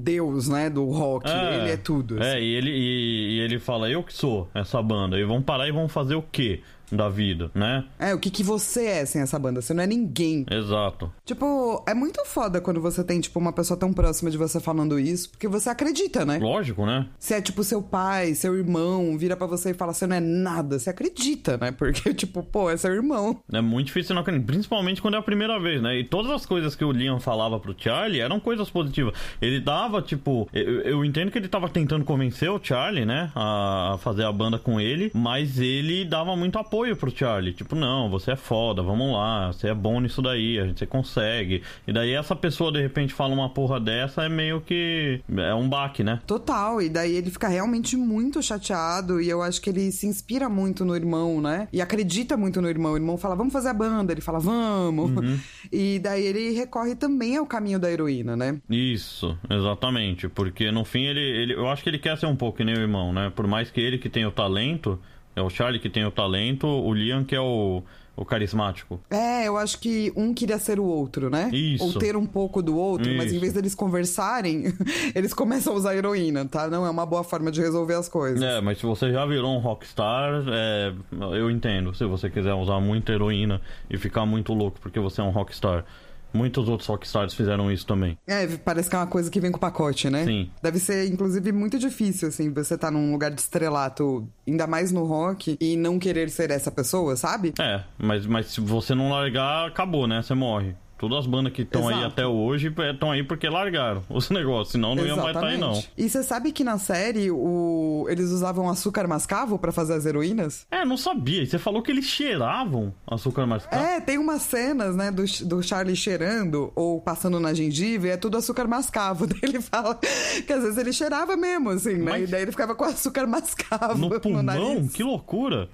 deus, 0.00 0.48
né, 0.48 0.68
do 0.70 0.84
rock, 0.86 1.26
ele 1.28 1.70
é 1.70 1.76
tudo. 1.76 2.22
É, 2.22 2.32
assim. 2.36 2.42
e 2.44 2.54
ele, 2.54 2.70
e, 2.70 3.36
e 3.36 3.40
ele 3.40 3.58
fala, 3.58 3.90
eu 3.90 4.02
que 4.02 4.12
sou 4.14 4.48
essa 4.54 4.82
banda. 4.82 5.18
E 5.18 5.24
vão 5.24 5.42
parar 5.42 5.68
e 5.68 5.72
vão 5.72 5.88
fazer 5.88 6.14
o 6.14 6.22
quê? 6.22 6.60
Da 6.96 7.08
vida, 7.08 7.50
né? 7.54 7.84
É, 7.98 8.14
o 8.14 8.18
que, 8.18 8.30
que 8.30 8.42
você 8.42 8.86
é 8.86 9.04
sem 9.04 9.22
essa 9.22 9.38
banda? 9.38 9.60
Você 9.60 9.74
não 9.74 9.82
é 9.82 9.86
ninguém. 9.86 10.46
Exato. 10.50 11.12
Tipo, 11.24 11.82
é 11.86 11.94
muito 11.94 12.24
foda 12.24 12.60
quando 12.60 12.80
você 12.80 13.02
tem, 13.02 13.20
tipo, 13.20 13.38
uma 13.38 13.52
pessoa 13.52 13.78
tão 13.78 13.92
próxima 13.92 14.30
de 14.30 14.36
você 14.36 14.60
falando 14.60 14.98
isso, 14.98 15.30
porque 15.30 15.48
você 15.48 15.70
acredita, 15.70 16.24
né? 16.24 16.38
Lógico, 16.38 16.86
né? 16.86 17.06
Se 17.18 17.34
é, 17.34 17.40
tipo, 17.40 17.64
seu 17.64 17.82
pai, 17.82 18.34
seu 18.34 18.56
irmão, 18.56 19.16
vira 19.18 19.36
pra 19.36 19.46
você 19.46 19.70
e 19.70 19.74
fala, 19.74 19.92
você 19.92 20.06
não 20.06 20.16
é 20.16 20.20
nada, 20.20 20.78
você 20.78 20.90
acredita, 20.90 21.56
né? 21.56 21.72
Porque, 21.82 22.14
tipo, 22.14 22.42
pô, 22.42 22.70
é 22.70 22.76
seu 22.76 22.92
irmão. 22.92 23.40
É 23.52 23.60
muito 23.60 23.86
difícil 23.86 24.14
não 24.14 24.22
acreditar, 24.22 24.46
principalmente 24.46 25.02
quando 25.02 25.14
é 25.14 25.18
a 25.18 25.22
primeira 25.22 25.58
vez, 25.58 25.82
né? 25.82 25.98
E 25.98 26.04
todas 26.04 26.30
as 26.30 26.46
coisas 26.46 26.74
que 26.74 26.84
o 26.84 26.92
Liam 26.92 27.18
falava 27.18 27.58
pro 27.58 27.74
Charlie 27.76 28.20
eram 28.20 28.38
coisas 28.38 28.70
positivas. 28.70 29.14
Ele 29.40 29.60
dava, 29.60 30.00
tipo, 30.02 30.48
eu, 30.52 30.80
eu 30.82 31.04
entendo 31.04 31.30
que 31.30 31.38
ele 31.38 31.48
tava 31.48 31.68
tentando 31.68 32.04
convencer 32.04 32.50
o 32.50 32.60
Charlie, 32.62 33.04
né, 33.04 33.30
a 33.34 33.96
fazer 34.00 34.24
a 34.24 34.32
banda 34.32 34.58
com 34.58 34.80
ele, 34.80 35.10
mas 35.14 35.58
ele 35.58 36.04
dava 36.04 36.36
muito 36.36 36.58
apoio 36.58 36.81
pro 36.96 37.16
Charlie. 37.16 37.52
Tipo, 37.52 37.74
não, 37.74 38.10
você 38.10 38.32
é 38.32 38.36
foda, 38.36 38.82
vamos 38.82 39.12
lá, 39.12 39.52
você 39.52 39.68
é 39.68 39.74
bom 39.74 40.00
nisso 40.00 40.20
daí, 40.20 40.58
a 40.58 40.66
gente 40.66 40.78
você 40.80 40.86
consegue. 40.86 41.62
E 41.86 41.92
daí 41.92 42.12
essa 42.12 42.34
pessoa 42.34 42.72
de 42.72 42.80
repente 42.80 43.14
fala 43.14 43.32
uma 43.32 43.48
porra 43.48 43.80
dessa, 43.80 44.24
é 44.24 44.28
meio 44.28 44.60
que. 44.60 45.20
É 45.36 45.54
um 45.54 45.68
baque, 45.68 46.02
né? 46.02 46.20
Total, 46.26 46.82
e 46.82 46.88
daí 46.88 47.14
ele 47.14 47.30
fica 47.30 47.48
realmente 47.48 47.96
muito 47.96 48.42
chateado 48.42 49.20
e 49.20 49.28
eu 49.28 49.42
acho 49.42 49.60
que 49.60 49.70
ele 49.70 49.90
se 49.92 50.06
inspira 50.06 50.48
muito 50.48 50.84
no 50.84 50.94
irmão, 50.94 51.40
né? 51.40 51.68
E 51.72 51.80
acredita 51.80 52.36
muito 52.36 52.60
no 52.60 52.68
irmão. 52.68 52.92
O 52.92 52.96
irmão 52.96 53.16
fala, 53.16 53.34
vamos 53.34 53.52
fazer 53.52 53.68
a 53.68 53.74
banda. 53.74 54.12
Ele 54.12 54.20
fala, 54.20 54.38
vamos. 54.38 55.10
Uhum. 55.10 55.38
E 55.72 55.98
daí 56.00 56.26
ele 56.26 56.50
recorre 56.50 56.94
também 56.94 57.36
ao 57.36 57.46
caminho 57.46 57.78
da 57.78 57.90
heroína, 57.90 58.36
né? 58.36 58.60
Isso, 58.68 59.38
exatamente. 59.48 60.28
Porque 60.28 60.70
no 60.70 60.84
fim 60.84 61.04
ele, 61.04 61.20
ele. 61.20 61.54
Eu 61.54 61.68
acho 61.68 61.82
que 61.82 61.88
ele 61.88 61.98
quer 61.98 62.18
ser 62.18 62.26
um 62.26 62.36
pouco 62.36 62.58
que 62.58 62.64
nem 62.64 62.74
o 62.74 62.80
irmão, 62.80 63.12
né? 63.12 63.32
Por 63.34 63.46
mais 63.46 63.70
que 63.70 63.80
ele 63.80 63.96
que 63.96 64.08
tem 64.08 64.26
o 64.26 64.30
talento. 64.30 64.98
É 65.34 65.42
o 65.42 65.50
Charlie 65.50 65.80
que 65.80 65.88
tem 65.88 66.04
o 66.04 66.10
talento, 66.10 66.66
o 66.66 66.92
Liam 66.92 67.24
que 67.24 67.34
é 67.34 67.40
o 67.40 67.82
o 68.14 68.24
carismático. 68.24 69.00
É, 69.10 69.48
eu 69.48 69.56
acho 69.56 69.78
que 69.78 70.12
um 70.14 70.34
queria 70.34 70.58
ser 70.58 70.78
o 70.78 70.84
outro, 70.84 71.30
né? 71.30 71.48
Isso. 71.52 71.84
Ou 71.84 71.94
ter 71.94 72.14
um 72.14 72.26
pouco 72.26 72.62
do 72.62 72.76
outro, 72.76 73.08
Isso. 73.08 73.16
mas 73.16 73.32
em 73.32 73.38
vez 73.38 73.52
deles 73.54 73.74
conversarem, 73.74 74.64
eles 75.14 75.32
começam 75.32 75.72
a 75.72 75.76
usar 75.76 75.96
heroína, 75.96 76.44
tá? 76.44 76.68
Não 76.68 76.84
é 76.84 76.90
uma 76.90 77.06
boa 77.06 77.24
forma 77.24 77.50
de 77.50 77.60
resolver 77.60 77.94
as 77.94 78.08
coisas. 78.08 78.42
É, 78.42 78.60
mas 78.60 78.78
se 78.78 78.84
você 78.84 79.10
já 79.10 79.24
virou 79.24 79.56
um 79.56 79.58
rockstar, 79.58 80.44
é, 80.48 80.92
eu 81.38 81.50
entendo. 81.50 81.94
Se 81.94 82.04
você 82.04 82.28
quiser 82.28 82.52
usar 82.52 82.80
muita 82.80 83.12
heroína 83.12 83.60
e 83.88 83.96
ficar 83.96 84.26
muito 84.26 84.52
louco 84.52 84.78
porque 84.80 85.00
você 85.00 85.20
é 85.20 85.24
um 85.24 85.30
rockstar. 85.30 85.84
Muitos 86.32 86.68
outros 86.68 86.88
rockstars 86.88 87.34
fizeram 87.34 87.70
isso 87.70 87.86
também. 87.86 88.18
É, 88.26 88.46
parece 88.46 88.88
que 88.88 88.96
é 88.96 88.98
uma 88.98 89.06
coisa 89.06 89.30
que 89.30 89.40
vem 89.40 89.50
com 89.50 89.58
o 89.58 89.60
pacote, 89.60 90.08
né? 90.08 90.24
Sim. 90.24 90.50
Deve 90.62 90.78
ser, 90.78 91.10
inclusive, 91.10 91.52
muito 91.52 91.78
difícil, 91.78 92.28
assim, 92.28 92.52
você 92.52 92.76
tá 92.76 92.90
num 92.90 93.12
lugar 93.12 93.30
de 93.30 93.40
estrelato, 93.40 94.26
ainda 94.46 94.66
mais 94.66 94.90
no 94.90 95.04
rock, 95.04 95.56
e 95.60 95.76
não 95.76 95.98
querer 95.98 96.30
ser 96.30 96.50
essa 96.50 96.70
pessoa, 96.70 97.16
sabe? 97.16 97.52
É, 97.60 97.82
mas, 97.98 98.26
mas 98.26 98.46
se 98.46 98.60
você 98.60 98.94
não 98.94 99.10
largar, 99.10 99.68
acabou, 99.68 100.06
né? 100.06 100.22
Você 100.22 100.34
morre. 100.34 100.74
Todas 101.02 101.18
as 101.18 101.26
bandas 101.26 101.52
que 101.52 101.62
estão 101.62 101.88
aí 101.88 102.04
até 102.04 102.24
hoje 102.24 102.72
estão 102.92 103.10
aí 103.10 103.24
porque 103.24 103.48
largaram 103.48 104.04
os 104.08 104.30
negócios, 104.30 104.70
senão 104.70 104.94
não 104.94 105.04
Exatamente. 105.04 105.18
ia 105.18 105.24
mais 105.24 105.36
estar 105.36 105.46
aí, 105.48 105.58
não. 105.58 105.84
E 105.98 106.08
você 106.08 106.22
sabe 106.22 106.52
que 106.52 106.62
na 106.62 106.78
série 106.78 107.28
o... 107.28 108.06
eles 108.08 108.30
usavam 108.30 108.70
açúcar 108.70 109.08
mascavo 109.08 109.58
para 109.58 109.72
fazer 109.72 109.94
as 109.94 110.06
heroínas? 110.06 110.64
É, 110.70 110.84
não 110.84 110.96
sabia. 110.96 111.44
Você 111.44 111.58
falou 111.58 111.82
que 111.82 111.90
eles 111.90 112.04
cheiravam 112.04 112.94
açúcar 113.04 113.46
mascavo? 113.46 113.82
É, 113.82 114.00
tem 114.00 114.16
umas 114.16 114.42
cenas, 114.42 114.94
né, 114.94 115.10
do, 115.10 115.24
do 115.44 115.60
Charlie 115.60 115.96
cheirando 115.96 116.72
ou 116.76 117.00
passando 117.00 117.40
na 117.40 117.52
gengiva 117.52 118.06
e 118.06 118.10
é 118.10 118.16
tudo 118.16 118.36
açúcar 118.36 118.68
mascavo. 118.68 119.26
Daí 119.32 119.40
ele 119.42 119.60
fala 119.60 119.98
que 120.46 120.52
às 120.52 120.62
vezes 120.62 120.78
ele 120.78 120.92
cheirava 120.92 121.36
mesmo, 121.36 121.70
assim, 121.70 121.96
né? 121.96 122.12
Mas... 122.12 122.22
E 122.22 122.26
daí 122.28 122.42
ele 122.42 122.52
ficava 122.52 122.76
com 122.76 122.84
açúcar 122.84 123.26
mascavo 123.26 123.98
no, 123.98 124.08
pulmão? 124.20 124.40
no 124.40 124.46
nariz. 124.46 124.92
Que 124.92 125.02
loucura! 125.02 125.68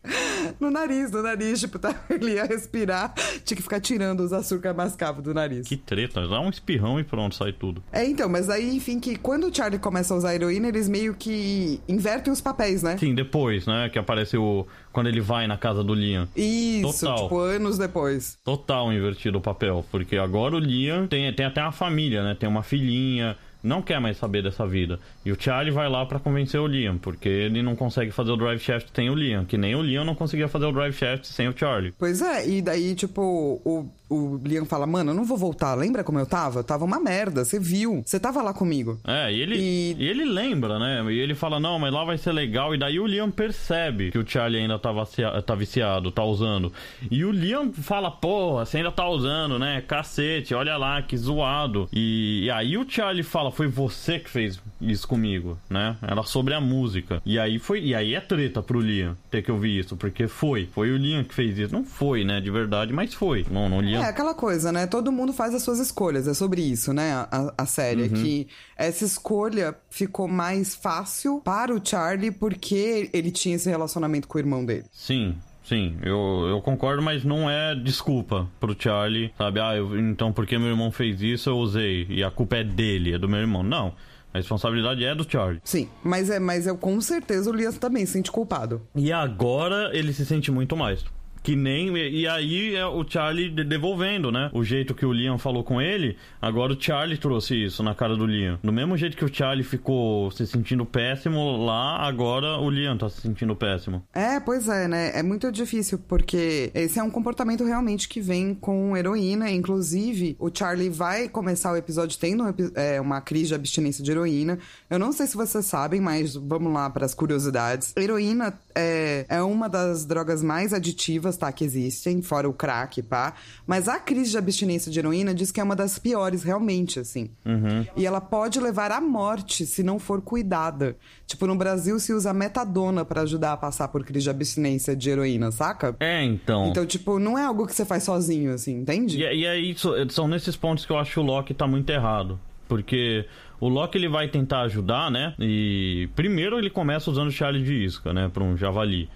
no 0.59 0.71
nariz, 0.71 1.11
no 1.11 1.23
nariz, 1.23 1.61
tipo, 1.61 1.79
tá, 1.79 1.95
ele 2.09 2.33
ia 2.33 2.47
respirar, 2.47 3.13
tinha 3.45 3.57
que 3.57 3.63
ficar 3.63 3.79
tirando 3.81 4.21
os 4.21 4.33
açúcar 4.33 4.73
mascavo 4.73 5.18
do 5.23 5.35
nariz. 5.35 5.67
Que 5.67 5.77
treta, 5.77 6.27
dá 6.27 6.41
um 6.41 6.49
espirrão 6.49 6.99
e 6.99 7.05
pronto, 7.05 7.35
sai 7.35 7.53
tudo. 7.53 7.83
É, 7.93 8.05
então, 8.05 8.29
mas 8.29 8.49
aí, 8.49 8.77
enfim, 8.77 8.99
que 9.01 9.17
quando 9.17 9.49
o 9.49 9.55
Charlie 9.55 9.79
começa 9.79 10.15
a 10.15 10.17
usar 10.17 10.31
a 10.31 10.35
heroína, 10.35 10.69
eles 10.69 10.89
meio 10.89 11.15
que 11.15 11.81
invertem 11.89 12.33
os 12.33 12.41
papéis, 12.41 12.83
né? 12.83 12.97
Sim, 12.99 13.15
depois, 13.15 13.67
né? 13.67 13.89
Que 13.89 13.99
aparece 13.99 14.37
o. 14.37 14.67
Quando 14.93 15.09
ele 15.09 15.21
vai 15.21 15.47
na 15.47 15.57
casa 15.57 15.85
do 15.85 15.95
Liam. 15.95 16.29
Isso, 16.37 17.05
Total. 17.05 17.23
tipo, 17.23 17.39
anos 17.39 17.79
depois. 17.79 18.39
Total 18.45 18.93
invertido 18.93 19.39
o 19.39 19.41
papel. 19.41 19.85
Porque 19.91 20.17
agora 20.17 20.57
o 20.57 20.59
Liam 20.59 21.07
tem, 21.07 21.33
tem 21.33 21.47
até 21.47 21.63
uma 21.63 21.73
família, 21.73 22.23
né? 22.23 22.35
Tem 22.35 22.49
uma 22.49 22.63
filhinha 22.63 23.37
não 23.63 23.83
quer 23.83 24.01
mais 24.01 24.17
saber 24.17 24.43
dessa 24.43 24.67
vida. 24.67 24.99
E 25.25 25.33
o 25.33 25.37
Charlie 25.39 25.73
vai 25.73 25.89
lá 25.89 26.05
para 26.07 26.19
convencer 26.19 26.61
o 26.61 26.67
Liam, 26.67 26.97
porque 26.97 27.29
ele 27.29 27.63
não 27.63 27.75
consegue 27.75 28.11
fazer 28.11 28.31
o 28.31 28.37
drive 28.37 28.61
shaft 28.61 28.89
sem 28.95 29.11
o 29.11 29.15
Liam, 29.15 29.45
que 29.45 29.59
nem 29.59 29.75
o 29.75 29.83
Liam 29.83 30.05
não 30.05 30.15
conseguia 30.15 30.49
fazer 30.49 30.67
o 30.67 30.73
drive 30.73 30.95
shaft 30.95 31.27
sem 31.27 31.49
o 31.49 31.57
Charlie. 31.57 31.93
Pois 31.99 32.23
é, 32.23 32.49
e 32.49 32.63
daí, 32.63 32.95
tipo, 32.95 33.61
o, 33.65 33.89
o 34.09 34.41
Liam 34.43 34.65
fala, 34.65 34.87
mano, 34.87 35.11
eu 35.11 35.15
não 35.15 35.25
vou 35.25 35.37
voltar. 35.37 35.75
Lembra 35.75 36.03
como 36.03 36.19
eu 36.19 36.27
tava? 36.27 36.61
Eu 36.61 36.65
tava 36.65 36.85
uma 36.85 36.99
merda, 36.99 37.45
você 37.45 37.59
viu. 37.59 38.03
Você 38.05 38.19
tava 38.19 38.43
lá 38.43 38.55
comigo. 38.55 38.99
É, 39.07 39.33
e 39.33 39.41
ele, 39.41 39.57
e... 39.57 39.97
e... 39.99 40.09
ele 40.09 40.25
lembra, 40.25 40.79
né? 40.79 41.05
E 41.13 41.19
ele 41.19 41.35
fala, 41.35 41.61
não, 41.61 41.79
mas 41.79 41.93
lá 41.93 42.05
vai 42.05 42.17
ser 42.17 42.33
legal. 42.33 42.75
E 42.75 42.79
daí 42.79 42.99
o 42.99 43.07
Liam 43.07 43.31
percebe 43.31 44.11
que 44.11 44.19
o 44.19 44.27
Charlie 44.27 44.63
ainda 44.63 44.79
tava, 44.79 45.07
tá 45.45 45.55
viciado, 45.55 46.11
tá 46.11 46.25
usando. 46.25 46.73
E 47.11 47.25
o 47.25 47.31
Liam 47.31 47.73
fala, 47.73 48.11
porra, 48.11 48.65
você 48.65 48.79
ainda 48.79 48.93
tá 48.93 49.09
usando, 49.09 49.59
né? 49.59 49.83
Cacete, 49.87 50.55
olha 50.55 50.77
lá, 50.77 51.03
que 51.03 51.17
zoado. 51.17 51.89
E, 51.93 52.45
e 52.45 52.51
aí 52.51 52.79
o 52.79 52.89
Charlie 52.89 53.23
fala, 53.23 53.51
foi 53.51 53.67
você 53.67 54.19
que 54.19 54.31
fez 54.31 54.61
isso 54.81 55.07
comigo, 55.07 55.59
né? 55.69 55.97
Era 56.03 56.23
sobre 56.23 56.55
a 56.55 56.61
música. 56.61 57.21
E 57.27 57.39
aí 57.39 57.59
foi, 57.59 57.81
e 57.81 57.95
aí 57.95 58.15
é 58.15 58.21
treta 58.21 58.63
pro 58.63 58.81
Liam 58.81 59.17
ter 59.31 59.43
que 59.43 59.53
ouvir 59.53 59.79
isso, 59.79 59.97
porque 59.97 60.27
foi. 60.29 60.69
Foi 60.73 60.91
o 60.91 60.97
Liam 60.97 61.25
que 61.25 61.35
fez 61.35 61.59
isso. 61.59 61.75
Não 61.75 61.85
foi, 61.85 62.25
né? 62.25 62.41
De 62.41 62.51
verdade, 62.51 62.93
mas 62.93 63.13
foi. 63.13 63.45
Não, 63.51 63.69
não 63.69 63.81
Liam 63.81 63.98
é 64.03 64.09
aquela 64.09 64.35
coisa, 64.35 64.73
né? 64.73 64.87
Todo 64.87 65.13
mundo 65.13 65.33
faz 65.33 65.55
as 65.55 65.63
suas 65.63 65.79
escolhas. 65.79 66.29
É 66.29 66.35
sobre 66.35 66.63
isso, 66.63 66.93
né? 66.93 67.13
A, 67.13 67.55
a 67.59 67.67
série. 67.67 68.03
Uhum. 68.03 68.09
Que 68.23 68.49
essa 68.77 69.05
escolha 69.05 69.75
ficou 69.91 70.29
mais 70.29 70.75
fácil 70.75 71.41
para 71.45 71.75
o 71.75 71.81
Charlie 71.85 72.31
porque 72.31 73.11
ele 73.13 73.31
tinha 73.31 73.57
esse 73.57 73.69
relacionamento 73.69 74.29
com 74.29 74.39
o 74.39 74.41
irmão 74.41 74.65
dele. 74.65 74.85
Sim, 74.93 75.37
Sim, 75.69 75.99
eu, 76.03 76.47
eu 76.49 76.63
concordo, 76.63 77.03
mas 77.03 77.25
não 77.25 77.51
é 77.51 77.75
desculpa 77.75 78.49
pro 78.59 78.75
Charlie, 78.79 79.31
sabe? 79.37 79.61
Ah, 79.61 79.77
eu, 79.77 79.99
então 79.99 80.33
porque 80.33 80.57
meu 80.57 80.69
irmão 80.69 80.91
fez 80.91 81.21
isso 81.21 81.51
eu 81.51 81.59
usei 81.59 82.07
e 82.09 82.25
a 82.25 82.31
culpa 82.31 82.57
é 82.57 82.65
dele, 82.65 83.13
é 83.13 83.19
do 83.19 83.29
meu 83.29 83.39
irmão. 83.39 83.63
Não. 83.63 83.93
A 84.33 84.39
responsabilidade 84.39 85.05
é 85.05 85.15
do 85.15 85.31
Charlie. 85.31 85.61
Sim, 85.65 85.89
mas 86.03 86.31
é, 86.31 86.39
mas 86.39 86.67
eu 86.67 86.77
com 86.77 86.99
certeza 87.03 87.51
o 87.51 87.55
Lias 87.55 87.77
também 87.77 88.07
se 88.07 88.13
sente 88.13 88.33
culpado. 88.33 88.81
E 88.95 89.13
agora 89.13 89.91
ele 89.93 90.15
se 90.15 90.25
sente 90.25 90.51
muito 90.51 90.75
mais. 90.75 91.05
Que 91.49 91.57
nem. 91.57 91.97
E 91.97 92.29
aí 92.29 92.75
é 92.75 92.85
o 92.85 93.03
Charlie 93.09 93.49
devolvendo, 93.65 94.31
né? 94.31 94.51
O 94.53 94.63
jeito 94.63 94.95
que 94.95 95.07
o 95.07 95.11
Liam 95.15 95.39
falou 95.39 95.65
com 95.65 95.81
ele, 95.81 96.15
agora 96.43 96.75
o 96.75 96.77
Charlie 96.79 97.17
trouxe 97.17 97.55
isso 97.55 97.83
na 97.83 97.95
cara 97.95 98.15
do 98.15 98.27
Liam. 98.27 98.59
Do 98.63 98.71
mesmo 98.71 98.99
jeito 98.99 99.17
que 99.17 99.25
o 99.25 99.35
Charlie 99.35 99.65
ficou 99.65 100.31
se 100.31 100.47
sentindo 100.47 100.85
péssimo 100.85 101.57
lá, 101.65 102.07
agora 102.07 102.59
o 102.59 102.69
Liam 102.69 102.99
tá 102.99 103.09
se 103.09 103.23
sentindo 103.23 103.57
péssimo. 103.57 104.05
É, 104.13 104.39
pois 104.39 104.69
é, 104.69 104.87
né? 104.87 105.19
É 105.19 105.23
muito 105.23 105.51
difícil, 105.51 105.99
porque 106.07 106.71
esse 106.75 106.99
é 106.99 107.03
um 107.03 107.09
comportamento 107.09 107.65
realmente 107.65 108.11
que 108.11 108.21
vem 108.21 108.53
com 108.53 108.95
heroína. 108.95 109.51
Inclusive, 109.51 110.37
o 110.39 110.51
Charlie 110.53 110.91
vai 110.91 111.31
começar 111.31 111.73
o 111.73 111.77
episódio 111.79 112.19
tendo 112.19 112.45
é, 112.75 113.01
uma 113.01 113.23
crise 113.23 113.47
de 113.47 113.55
abstinência 113.55 114.05
de 114.05 114.11
heroína. 114.11 114.59
Eu 114.91 114.99
não 114.99 115.13
sei 115.13 115.27
se 115.27 115.35
vocês 115.35 115.65
sabem, 115.65 115.99
mas 115.99 116.35
vamos 116.35 116.71
lá 116.71 116.91
para 116.91 117.07
as 117.07 117.15
curiosidades. 117.15 117.95
Heroína 117.97 118.53
é, 118.75 119.25
é 119.31 119.41
uma 119.41 119.67
das 119.67 120.05
drogas 120.05 120.43
mais 120.43 120.75
aditivas 120.75 121.38
tá, 121.39 121.53
que 121.53 121.65
existem, 121.65 122.21
fora 122.21 122.49
o 122.49 122.53
crack, 122.53 123.03
pá. 123.03 123.35
Mas 123.67 123.89
a 123.89 123.99
crise 123.99 124.31
de 124.31 124.39
abstinência 124.39 124.91
de 124.91 124.99
heroína 124.99 125.35
diz 125.35 125.51
que 125.51 125.61
é 125.61 125.65
uma 125.65 125.77
das 125.77 125.99
piores, 125.99 126.43
realmente, 126.43 126.99
assim. 127.01 127.31
Uhum. 127.45 127.87
E 127.97 128.07
ela 128.07 128.21
pode 128.21 128.61
levar 128.61 128.91
à 128.93 129.01
morte 129.01 129.65
se 129.65 129.83
não 129.83 129.99
for 129.99 130.21
cuidada. 130.21 130.97
Tipo, 131.27 131.47
no 131.47 131.57
Brasil 131.57 131.99
se 131.99 132.13
usa 132.13 132.33
metadona 132.35 133.05
para 133.05 133.23
ajudar 133.23 133.53
a 133.53 133.57
passar 133.57 133.89
por 133.89 134.05
crise 134.05 134.25
de 134.25 134.31
abstinência 134.31 134.95
de 134.97 135.11
heroína, 135.11 135.51
saca? 135.51 135.97
É, 136.01 136.23
então. 136.25 136.69
Então, 136.69 136.85
tipo, 136.85 137.19
não 137.19 137.39
é 137.39 137.45
algo 137.45 137.67
que 137.67 137.75
você 137.75 137.85
faz 137.85 138.03
sozinho, 138.03 138.53
assim, 138.53 138.81
entende? 138.81 139.19
E, 139.19 139.41
e 139.41 139.47
aí, 139.47 139.75
são 140.11 140.27
nesses 140.29 140.57
pontos 140.57 140.85
que 140.85 140.93
eu 140.93 140.99
acho 140.99 141.13
que 141.13 141.21
o 141.21 141.23
Loki 141.23 141.55
tá 141.55 141.67
muito 141.67 141.89
errado. 141.91 142.39
Porque 142.69 143.25
o 143.59 143.69
Loki 143.69 143.97
ele 143.97 144.09
vai 144.09 144.29
tentar 144.29 144.61
ajudar, 144.63 145.11
né? 145.11 145.35
E 145.39 146.09
primeiro 146.15 146.59
ele 146.59 146.71
começa 146.71 147.11
usando 147.11 147.29
o 147.29 147.33
Charlie 147.33 147.65
de 147.65 147.85
isca, 147.85 148.13
né? 148.13 148.31
Pra 148.33 148.45
um 148.45 148.57
javali. 148.57 149.09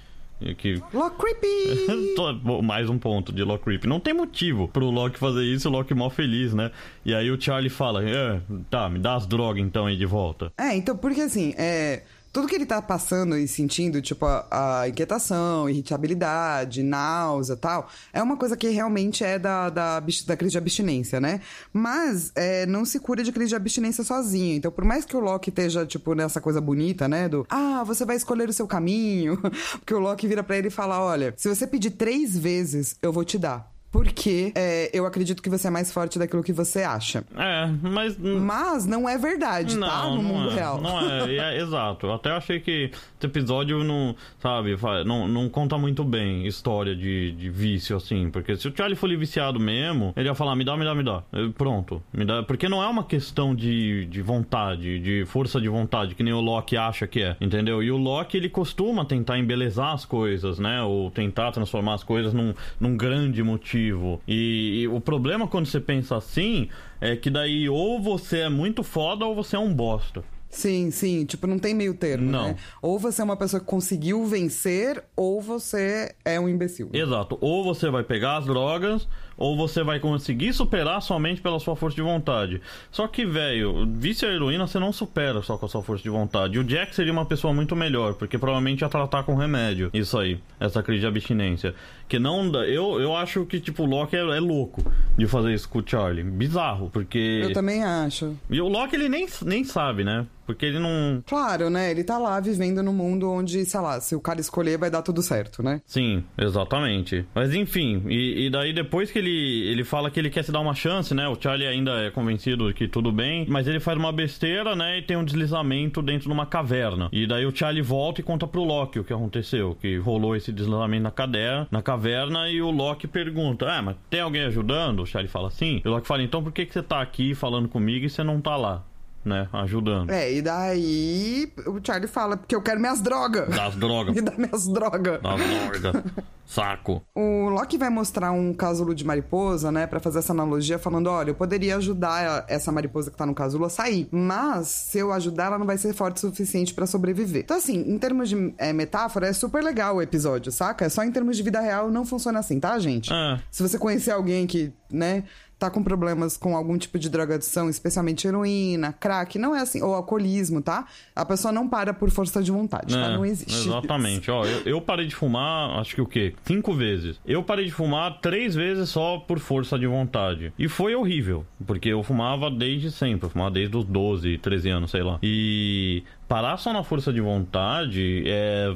Que... 0.58 0.82
Lock 0.92 1.16
Creepy! 1.18 1.86
Mais 2.62 2.88
um 2.88 2.98
ponto 2.98 3.32
de 3.32 3.42
Lock 3.44 3.64
Creepy. 3.64 3.86
Não 3.86 4.00
tem 4.00 4.12
motivo 4.12 4.68
pro 4.68 4.90
Loki 4.90 5.18
fazer 5.18 5.44
isso, 5.44 5.68
o 5.68 5.72
Loki 5.72 5.94
mó 5.94 6.10
feliz, 6.10 6.52
né? 6.52 6.70
E 7.04 7.14
aí 7.14 7.30
o 7.30 7.40
Charlie 7.40 7.70
fala: 7.70 8.02
é, 8.04 8.40
tá, 8.70 8.88
me 8.88 8.98
dá 8.98 9.14
as 9.14 9.26
drogas 9.26 9.62
então 9.62 9.86
aí 9.86 9.96
de 9.96 10.06
volta. 10.06 10.52
É, 10.58 10.74
então, 10.74 10.96
porque 10.96 11.20
assim, 11.20 11.54
é 11.56 12.02
tudo 12.32 12.48
que 12.48 12.54
ele 12.54 12.64
tá 12.64 12.80
passando 12.80 13.36
e 13.36 13.46
sentindo, 13.46 14.00
tipo, 14.00 14.24
a, 14.24 14.80
a 14.80 14.88
inquietação, 14.88 15.68
irritabilidade, 15.68 16.82
náusea 16.82 17.56
tal, 17.56 17.88
é 18.12 18.22
uma 18.22 18.36
coisa 18.36 18.56
que 18.56 18.68
realmente 18.68 19.22
é 19.22 19.38
da, 19.38 19.68
da, 19.68 20.00
da 20.00 20.36
crise 20.36 20.52
de 20.52 20.58
abstinência, 20.58 21.20
né? 21.20 21.40
Mas 21.72 22.32
é, 22.34 22.64
não 22.66 22.84
se 22.84 22.98
cura 22.98 23.22
de 23.22 23.32
crise 23.32 23.50
de 23.50 23.56
abstinência 23.56 24.02
sozinho. 24.02 24.56
Então, 24.56 24.72
por 24.72 24.84
mais 24.84 25.04
que 25.04 25.16
o 25.16 25.20
Loki 25.20 25.50
esteja, 25.50 25.84
tipo, 25.84 26.14
nessa 26.14 26.40
coisa 26.40 26.60
bonita, 26.60 27.06
né? 27.06 27.28
Do, 27.28 27.46
ah, 27.50 27.84
você 27.84 28.04
vai 28.04 28.16
escolher 28.16 28.48
o 28.48 28.52
seu 28.52 28.66
caminho. 28.66 29.38
Porque 29.78 29.94
o 29.94 29.98
Loki 29.98 30.26
vira 30.26 30.42
para 30.42 30.56
ele 30.56 30.68
e 30.68 30.70
fala: 30.70 31.00
olha, 31.00 31.34
se 31.36 31.48
você 31.48 31.66
pedir 31.66 31.90
três 31.92 32.36
vezes, 32.36 32.96
eu 33.02 33.12
vou 33.12 33.24
te 33.24 33.38
dar 33.38 33.71
porque 33.92 34.52
é, 34.54 34.90
eu 34.90 35.04
acredito 35.04 35.42
que 35.42 35.50
você 35.50 35.68
é 35.68 35.70
mais 35.70 35.92
forte 35.92 36.18
daquilo 36.18 36.42
que 36.42 36.52
você 36.52 36.82
acha. 36.82 37.22
É, 37.36 37.68
mas. 37.82 38.16
Mas 38.16 38.86
não 38.86 39.06
é 39.06 39.18
verdade, 39.18 39.74
tá? 39.74 39.80
não, 39.80 39.88
tá? 39.88 40.16
No 40.16 40.22
mundo 40.22 40.50
é, 40.50 40.54
real. 40.54 40.80
Não 40.80 40.98
é, 40.98 41.36
é, 41.36 41.60
exato. 41.60 42.06
Eu 42.06 42.14
até 42.14 42.30
achei 42.30 42.58
que 42.58 42.90
esse 42.90 43.26
episódio 43.26 43.84
não, 43.84 44.16
sabe, 44.40 44.74
não, 45.04 45.28
não 45.28 45.46
conta 45.50 45.76
muito 45.76 46.02
bem 46.02 46.46
história 46.46 46.96
de, 46.96 47.32
de 47.32 47.50
vício, 47.50 47.94
assim. 47.94 48.30
Porque 48.30 48.56
se 48.56 48.66
o 48.66 48.74
Charlie 48.74 48.96
for 48.96 49.12
viciado 49.14 49.60
mesmo, 49.60 50.14
ele 50.16 50.26
ia 50.26 50.34
falar: 50.34 50.56
me 50.56 50.64
dá, 50.64 50.74
me 50.74 50.84
dá, 50.86 50.94
me 50.94 51.04
dá. 51.04 51.22
Eu, 51.30 51.52
pronto, 51.52 52.02
me 52.14 52.24
dá. 52.24 52.42
Porque 52.42 52.70
não 52.70 52.82
é 52.82 52.86
uma 52.86 53.04
questão 53.04 53.54
de, 53.54 54.06
de 54.06 54.22
vontade, 54.22 54.98
de 55.00 55.26
força 55.26 55.60
de 55.60 55.68
vontade, 55.68 56.14
que 56.14 56.22
nem 56.22 56.32
o 56.32 56.40
Loki 56.40 56.78
acha 56.78 57.06
que 57.06 57.22
é, 57.22 57.36
entendeu? 57.38 57.82
E 57.82 57.90
o 57.90 57.98
Loki, 57.98 58.38
ele 58.38 58.48
costuma 58.48 59.04
tentar 59.04 59.38
embelezar 59.38 59.92
as 59.92 60.06
coisas, 60.06 60.58
né? 60.58 60.82
Ou 60.82 61.10
tentar 61.10 61.52
transformar 61.52 61.92
as 61.92 62.02
coisas 62.02 62.32
num, 62.32 62.54
num 62.80 62.96
grande 62.96 63.42
motivo 63.42 63.81
e, 64.28 64.82
e, 64.82 64.88
o 64.88 65.00
problema 65.00 65.48
quando 65.48 65.66
você 65.66 65.80
pensa 65.80 66.16
assim 66.16 66.68
é 67.00 67.16
que 67.16 67.30
daí 67.30 67.68
ou 67.68 68.00
você 68.00 68.40
é 68.40 68.48
muito 68.48 68.82
foda 68.82 69.24
ou 69.24 69.34
você 69.34 69.56
é 69.56 69.58
um 69.58 69.72
bosta. 69.72 70.22
Sim, 70.52 70.90
sim. 70.90 71.24
Tipo, 71.24 71.46
não 71.46 71.58
tem 71.58 71.74
meio 71.74 71.94
termo, 71.94 72.30
não. 72.30 72.48
né? 72.48 72.56
Ou 72.82 72.98
você 72.98 73.22
é 73.22 73.24
uma 73.24 73.38
pessoa 73.38 73.58
que 73.58 73.66
conseguiu 73.66 74.26
vencer, 74.26 75.02
ou 75.16 75.40
você 75.40 76.14
é 76.26 76.38
um 76.38 76.46
imbecil. 76.46 76.90
Exato. 76.92 77.38
Ou 77.40 77.64
você 77.64 77.90
vai 77.90 78.04
pegar 78.04 78.36
as 78.36 78.44
drogas, 78.44 79.08
ou 79.36 79.56
você 79.56 79.82
vai 79.82 80.00
conseguir 80.00 80.52
superar 80.52 81.00
somente 81.02 81.40
pela 81.40 81.58
sua 81.58 81.76
força 81.76 81.96
de 81.96 82.02
vontade. 82.02 82.60
Só 82.90 83.06
que, 83.06 83.24
velho, 83.24 83.86
vício 83.86 84.28
a 84.28 84.32
heroína 84.32 84.66
você 84.66 84.78
não 84.78 84.92
supera 84.92 85.42
só 85.42 85.56
com 85.56 85.66
a 85.66 85.68
sua 85.68 85.82
força 85.82 86.02
de 86.02 86.10
vontade. 86.10 86.58
O 86.58 86.64
Jack 86.64 86.94
seria 86.94 87.12
uma 87.12 87.26
pessoa 87.26 87.52
muito 87.52 87.74
melhor, 87.74 88.14
porque 88.14 88.38
provavelmente 88.38 88.82
ia 88.82 88.88
tratar 88.88 89.22
com 89.22 89.34
remédio. 89.34 89.90
Isso 89.92 90.18
aí, 90.18 90.40
essa 90.58 90.82
crise 90.82 91.00
de 91.00 91.06
abstinência. 91.06 91.74
Que 92.08 92.18
não 92.18 92.50
dá. 92.50 92.66
Eu, 92.66 93.00
eu 93.00 93.16
acho 93.16 93.46
que, 93.46 93.58
tipo, 93.58 93.84
o 93.84 93.86
Loki 93.86 94.16
é, 94.16 94.20
é 94.20 94.40
louco 94.40 94.84
de 95.16 95.26
fazer 95.26 95.54
isso 95.54 95.68
com 95.68 95.78
o 95.78 95.82
Charlie. 95.84 96.22
Bizarro, 96.22 96.90
porque. 96.90 97.40
Eu 97.42 97.52
também 97.52 97.82
acho. 97.82 98.36
E 98.50 98.60
o 98.60 98.68
Loki, 98.68 98.96
ele 98.96 99.08
nem, 99.08 99.26
nem 99.44 99.64
sabe, 99.64 100.04
né? 100.04 100.26
Porque 100.44 100.66
ele 100.66 100.78
não. 100.78 101.22
Claro, 101.26 101.70
né? 101.70 101.90
Ele 101.90 102.04
tá 102.04 102.18
lá 102.18 102.38
vivendo 102.40 102.82
num 102.82 102.92
mundo 102.92 103.30
onde, 103.30 103.64
sei 103.64 103.80
lá, 103.80 104.00
se 104.00 104.14
o 104.14 104.20
cara 104.20 104.40
escolher 104.40 104.76
vai 104.76 104.90
dar 104.90 105.02
tudo 105.02 105.22
certo, 105.22 105.62
né? 105.62 105.80
Sim, 105.86 106.24
exatamente. 106.36 107.24
Mas 107.34 107.54
enfim, 107.54 108.02
e, 108.08 108.46
e 108.46 108.50
daí 108.50 108.72
depois 108.72 109.10
que 109.10 109.18
ele, 109.22 109.68
ele 109.68 109.84
fala 109.84 110.10
que 110.10 110.18
ele 110.18 110.30
quer 110.30 110.42
se 110.42 110.52
dar 110.52 110.60
uma 110.60 110.74
chance, 110.74 111.14
né? 111.14 111.28
O 111.28 111.36
Charlie 111.40 111.66
ainda 111.66 111.92
é 112.02 112.10
convencido 112.10 112.72
que 112.74 112.88
tudo 112.88 113.12
bem, 113.12 113.46
mas 113.48 113.66
ele 113.66 113.80
faz 113.80 113.96
uma 113.96 114.12
besteira, 114.12 114.76
né? 114.76 114.98
E 114.98 115.02
tem 115.02 115.16
um 115.16 115.24
deslizamento 115.24 116.02
dentro 116.02 116.26
de 116.26 116.32
uma 116.32 116.46
caverna. 116.46 117.08
E 117.12 117.26
daí 117.26 117.46
o 117.46 117.54
Charlie 117.54 117.82
volta 117.82 118.20
e 118.20 118.24
conta 118.24 118.46
pro 118.46 118.64
Loki 118.64 118.98
o 118.98 119.04
que 119.04 119.12
aconteceu, 119.12 119.76
que 119.80 119.96
rolou 119.98 120.36
esse 120.36 120.52
deslizamento 120.52 121.02
na 121.02 121.10
cadeira, 121.10 121.66
na 121.70 121.82
caverna, 121.82 122.48
e 122.50 122.60
o 122.60 122.70
Loki 122.70 123.06
pergunta: 123.06 123.66
Ah, 123.70 123.82
mas 123.82 123.96
tem 124.10 124.20
alguém 124.20 124.42
ajudando? 124.42 125.00
O 125.00 125.06
Charlie 125.06 125.30
fala 125.30 125.48
assim. 125.48 125.80
E 125.84 125.88
o 125.88 125.90
Loki 125.90 126.06
fala: 126.06 126.22
Então 126.22 126.42
por 126.42 126.52
que, 126.52 126.66
que 126.66 126.72
você 126.72 126.82
tá 126.82 127.00
aqui 127.00 127.34
falando 127.34 127.68
comigo 127.68 128.04
e 128.04 128.10
você 128.10 128.22
não 128.22 128.40
tá 128.40 128.56
lá? 128.56 128.84
Né? 129.24 129.48
Ajudando. 129.52 130.10
É, 130.10 130.32
e 130.32 130.42
daí 130.42 131.52
o 131.66 131.78
Charlie 131.82 132.08
fala, 132.08 132.36
porque 132.36 132.54
eu 132.54 132.62
quero 132.62 132.80
minhas 132.80 133.00
drogas. 133.00 133.48
Das 133.48 133.76
drogas. 133.76 134.14
Me 134.16 134.20
dá 134.20 134.32
minhas 134.36 134.66
drogas. 134.66 135.20
Das 135.22 135.80
drogas. 135.80 136.02
Saco. 136.44 137.02
O 137.14 137.48
Loki 137.48 137.78
vai 137.78 137.88
mostrar 137.88 138.32
um 138.32 138.52
casulo 138.52 138.94
de 138.94 139.04
mariposa, 139.04 139.70
né? 139.70 139.86
para 139.86 140.00
fazer 140.00 140.18
essa 140.18 140.32
analogia, 140.32 140.78
falando: 140.78 141.08
olha, 141.08 141.30
eu 141.30 141.34
poderia 141.34 141.76
ajudar 141.76 142.44
essa 142.48 142.72
mariposa 142.72 143.10
que 143.10 143.16
tá 143.16 143.26
no 143.26 143.34
casulo 143.34 143.64
a 143.64 143.70
sair. 143.70 144.08
Mas, 144.10 144.68
se 144.68 144.98
eu 144.98 145.12
ajudar, 145.12 145.46
ela 145.46 145.58
não 145.58 145.66
vai 145.66 145.78
ser 145.78 145.92
forte 145.94 146.16
o 146.16 146.20
suficiente 146.20 146.74
para 146.74 146.86
sobreviver. 146.86 147.42
Então, 147.42 147.56
assim, 147.56 147.78
em 147.78 147.98
termos 147.98 148.28
de 148.28 148.54
é, 148.58 148.72
metáfora, 148.72 149.26
é 149.26 149.32
super 149.32 149.62
legal 149.62 149.96
o 149.96 150.02
episódio, 150.02 150.50
saca? 150.50 150.84
É 150.84 150.88
só 150.88 151.04
em 151.04 151.12
termos 151.12 151.36
de 151.36 151.42
vida 151.42 151.60
real 151.60 151.90
não 151.90 152.04
funciona 152.04 152.38
assim, 152.38 152.58
tá, 152.58 152.78
gente? 152.78 153.12
É. 153.12 153.38
Se 153.50 153.62
você 153.62 153.78
conhecer 153.78 154.10
alguém 154.10 154.46
que, 154.46 154.72
né, 154.90 155.24
tá 155.62 155.70
com 155.70 155.82
problemas 155.82 156.36
com 156.36 156.56
algum 156.56 156.76
tipo 156.76 156.98
de 156.98 157.08
drogadição, 157.08 157.70
especialmente 157.70 158.26
heroína, 158.26 158.92
crack, 158.92 159.38
não 159.38 159.54
é 159.54 159.60
assim, 159.60 159.80
ou 159.80 159.94
alcoolismo, 159.94 160.60
tá? 160.60 160.86
A 161.14 161.24
pessoa 161.24 161.52
não 161.52 161.68
para 161.68 161.94
por 161.94 162.10
força 162.10 162.42
de 162.42 162.50
vontade, 162.50 162.92
tá? 162.92 163.00
é, 163.00 163.02
tá? 163.04 163.10
Não 163.10 163.24
existe. 163.24 163.68
Exatamente. 163.68 164.28
Ó, 164.28 164.44
eu, 164.44 164.62
eu, 164.66 164.80
parei 164.80 165.06
de 165.06 165.14
fumar, 165.14 165.78
acho 165.78 165.94
que 165.94 166.00
o 166.00 166.06
quê? 166.06 166.34
Cinco 166.44 166.74
vezes. 166.74 167.20
Eu 167.24 167.44
parei 167.44 167.66
de 167.66 167.70
fumar 167.70 168.20
três 168.20 168.56
vezes 168.56 168.88
só 168.88 169.18
por 169.18 169.38
força 169.38 169.78
de 169.78 169.86
vontade. 169.86 170.52
E 170.58 170.68
foi 170.68 170.96
horrível, 170.96 171.46
porque 171.64 171.90
eu 171.90 172.02
fumava 172.02 172.50
desde 172.50 172.90
sempre, 172.90 173.26
eu 173.26 173.30
fumava 173.30 173.52
desde 173.52 173.76
os 173.76 173.84
12, 173.84 174.38
13 174.38 174.68
anos, 174.68 174.90
sei 174.90 175.02
lá. 175.04 175.20
E 175.22 176.02
parar 176.26 176.56
só 176.56 176.72
na 176.72 176.82
força 176.82 177.12
de 177.12 177.20
vontade 177.20 178.24
é 178.26 178.74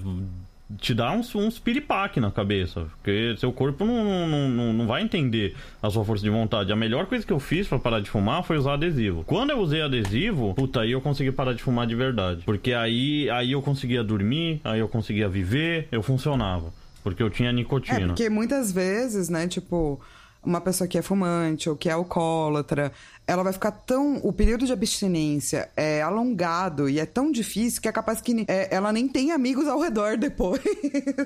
te 0.78 0.92
dá 0.92 1.12
uns, 1.12 1.34
uns 1.34 1.58
piripaque 1.58 2.18
na 2.18 2.30
cabeça. 2.30 2.86
Porque 2.96 3.36
seu 3.38 3.52
corpo 3.52 3.84
não, 3.84 4.26
não, 4.26 4.72
não, 4.72 4.86
vai 4.86 5.02
entender 5.02 5.54
a 5.82 5.88
sua 5.88 6.04
força 6.04 6.24
de 6.24 6.30
vontade. 6.30 6.72
A 6.72 6.76
melhor 6.76 7.06
coisa 7.06 7.24
que 7.24 7.32
eu 7.32 7.38
fiz 7.38 7.68
para 7.68 7.78
parar 7.78 8.00
de 8.00 8.10
fumar 8.10 8.42
foi 8.42 8.56
usar 8.56 8.74
adesivo. 8.74 9.24
Quando 9.24 9.50
eu 9.50 9.58
usei 9.58 9.82
adesivo, 9.82 10.54
puta, 10.54 10.80
aí 10.80 10.92
eu 10.92 11.00
consegui 11.00 11.30
parar 11.30 11.52
de 11.52 11.62
fumar 11.62 11.86
de 11.86 11.94
verdade. 11.94 12.42
Porque 12.44 12.72
aí, 12.72 13.30
aí 13.30 13.52
eu 13.52 13.62
conseguia 13.62 14.02
dormir, 14.02 14.60
aí 14.64 14.80
eu 14.80 14.88
conseguia 14.88 15.28
viver, 15.28 15.88
eu 15.92 16.02
funcionava. 16.02 16.72
Porque 17.02 17.22
eu 17.22 17.30
tinha 17.30 17.52
nicotina. 17.52 18.00
É, 18.00 18.06
porque 18.06 18.28
muitas 18.28 18.72
vezes, 18.72 19.28
né, 19.28 19.46
tipo 19.46 20.00
uma 20.46 20.60
pessoa 20.60 20.86
que 20.86 20.96
é 20.96 21.02
fumante 21.02 21.68
ou 21.68 21.76
que 21.76 21.88
é 21.88 21.92
alcoólatra, 21.92 22.92
ela 23.26 23.42
vai 23.42 23.52
ficar 23.52 23.72
tão. 23.72 24.20
O 24.22 24.32
período 24.32 24.64
de 24.66 24.72
abstinência 24.72 25.68
é 25.76 26.00
alongado 26.00 26.88
e 26.88 27.00
é 27.00 27.06
tão 27.06 27.32
difícil 27.32 27.82
que 27.82 27.88
é 27.88 27.92
capaz 27.92 28.20
que 28.20 28.44
é, 28.46 28.74
ela 28.74 28.92
nem 28.92 29.08
tem 29.08 29.32
amigos 29.32 29.66
ao 29.66 29.80
redor 29.80 30.16
depois. 30.18 30.62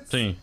Sim. 0.05 0.35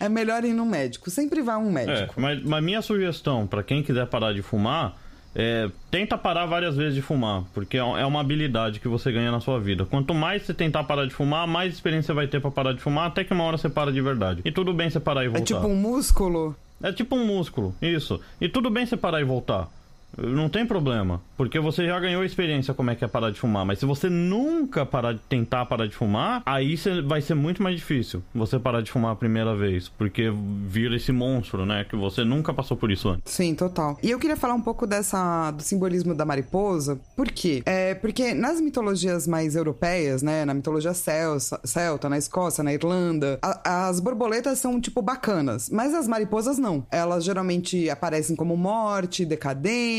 É 0.00 0.08
melhor 0.08 0.44
ir 0.44 0.54
no 0.54 0.66
médico. 0.66 1.10
Sempre 1.10 1.40
vá 1.40 1.56
um 1.56 1.70
médico. 1.70 2.14
É, 2.18 2.20
mas, 2.20 2.42
mas 2.42 2.64
minha 2.64 2.82
sugestão 2.82 3.46
para 3.46 3.62
quem 3.62 3.82
quiser 3.82 4.06
parar 4.06 4.32
de 4.32 4.42
fumar. 4.42 4.96
É, 5.34 5.70
tenta 5.90 6.18
parar 6.18 6.46
várias 6.46 6.74
vezes 6.74 6.94
de 6.94 7.02
fumar, 7.02 7.44
porque 7.54 7.76
é, 7.76 7.80
é 7.80 8.06
uma 8.06 8.20
habilidade 8.20 8.80
que 8.80 8.88
você 8.88 9.12
ganha 9.12 9.30
na 9.30 9.40
sua 9.40 9.60
vida. 9.60 9.84
Quanto 9.84 10.12
mais 10.12 10.42
você 10.42 10.54
tentar 10.54 10.82
parar 10.84 11.04
de 11.04 11.14
fumar, 11.14 11.46
mais 11.46 11.74
experiência 11.74 12.08
você 12.08 12.12
vai 12.14 12.26
ter 12.26 12.40
para 12.40 12.50
parar 12.50 12.72
de 12.72 12.80
fumar, 12.80 13.06
até 13.06 13.22
que 13.22 13.32
uma 13.32 13.44
hora 13.44 13.56
você 13.56 13.68
para 13.68 13.92
de 13.92 14.00
verdade. 14.00 14.40
E 14.44 14.50
tudo 14.50 14.72
bem 14.72 14.90
você 14.90 14.98
parar 14.98 15.22
e 15.22 15.26
é 15.26 15.28
voltar. 15.28 15.42
É 15.42 15.44
tipo 15.44 15.68
um 15.68 15.76
músculo? 15.76 16.56
É 16.82 16.92
tipo 16.92 17.14
um 17.14 17.24
músculo, 17.24 17.74
isso. 17.80 18.20
E 18.40 18.48
tudo 18.48 18.68
bem 18.68 18.84
você 18.84 18.96
parar 18.96 19.20
e 19.20 19.24
voltar. 19.24 19.68
Não 20.16 20.48
tem 20.48 20.66
problema, 20.66 21.20
porque 21.36 21.60
você 21.60 21.86
já 21.86 21.98
ganhou 22.00 22.24
experiência 22.24 22.74
como 22.74 22.90
é 22.90 22.94
que 22.94 23.04
é 23.04 23.08
parar 23.08 23.30
de 23.30 23.38
fumar. 23.38 23.64
Mas 23.64 23.78
se 23.78 23.86
você 23.86 24.08
nunca 24.08 24.84
parar 24.84 25.12
de 25.12 25.20
tentar 25.20 25.66
parar 25.66 25.86
de 25.86 25.94
fumar, 25.94 26.42
aí 26.44 26.76
vai 27.06 27.20
ser 27.20 27.34
muito 27.34 27.62
mais 27.62 27.76
difícil 27.76 28.22
você 28.34 28.58
parar 28.58 28.80
de 28.80 28.90
fumar 28.90 29.12
a 29.12 29.16
primeira 29.16 29.54
vez, 29.54 29.88
porque 29.88 30.32
vira 30.66 30.96
esse 30.96 31.12
monstro, 31.12 31.64
né? 31.64 31.84
Que 31.84 31.94
você 31.94 32.24
nunca 32.24 32.52
passou 32.52 32.76
por 32.76 32.90
isso 32.90 33.08
antes. 33.08 33.32
Sim, 33.32 33.54
total. 33.54 33.98
E 34.02 34.10
eu 34.10 34.18
queria 34.18 34.36
falar 34.36 34.54
um 34.54 34.60
pouco 34.60 34.86
dessa 34.86 35.50
do 35.52 35.62
simbolismo 35.62 36.14
da 36.14 36.24
mariposa. 36.24 36.98
Por 37.16 37.30
quê? 37.30 37.62
É 37.64 37.94
porque 37.94 38.34
nas 38.34 38.60
mitologias 38.60 39.26
mais 39.26 39.54
europeias, 39.54 40.22
né? 40.22 40.44
Na 40.44 40.54
mitologia 40.54 40.94
celta, 40.94 41.60
celta 41.64 42.08
na 42.08 42.18
Escócia, 42.18 42.64
na 42.64 42.72
Irlanda, 42.72 43.38
a, 43.42 43.88
as 43.88 44.00
borboletas 44.00 44.58
são 44.58 44.80
tipo 44.80 45.00
bacanas, 45.02 45.68
mas 45.70 45.94
as 45.94 46.08
mariposas 46.08 46.58
não. 46.58 46.84
Elas 46.90 47.24
geralmente 47.24 47.88
aparecem 47.88 48.34
como 48.34 48.56
morte, 48.56 49.24
decadência 49.24 49.97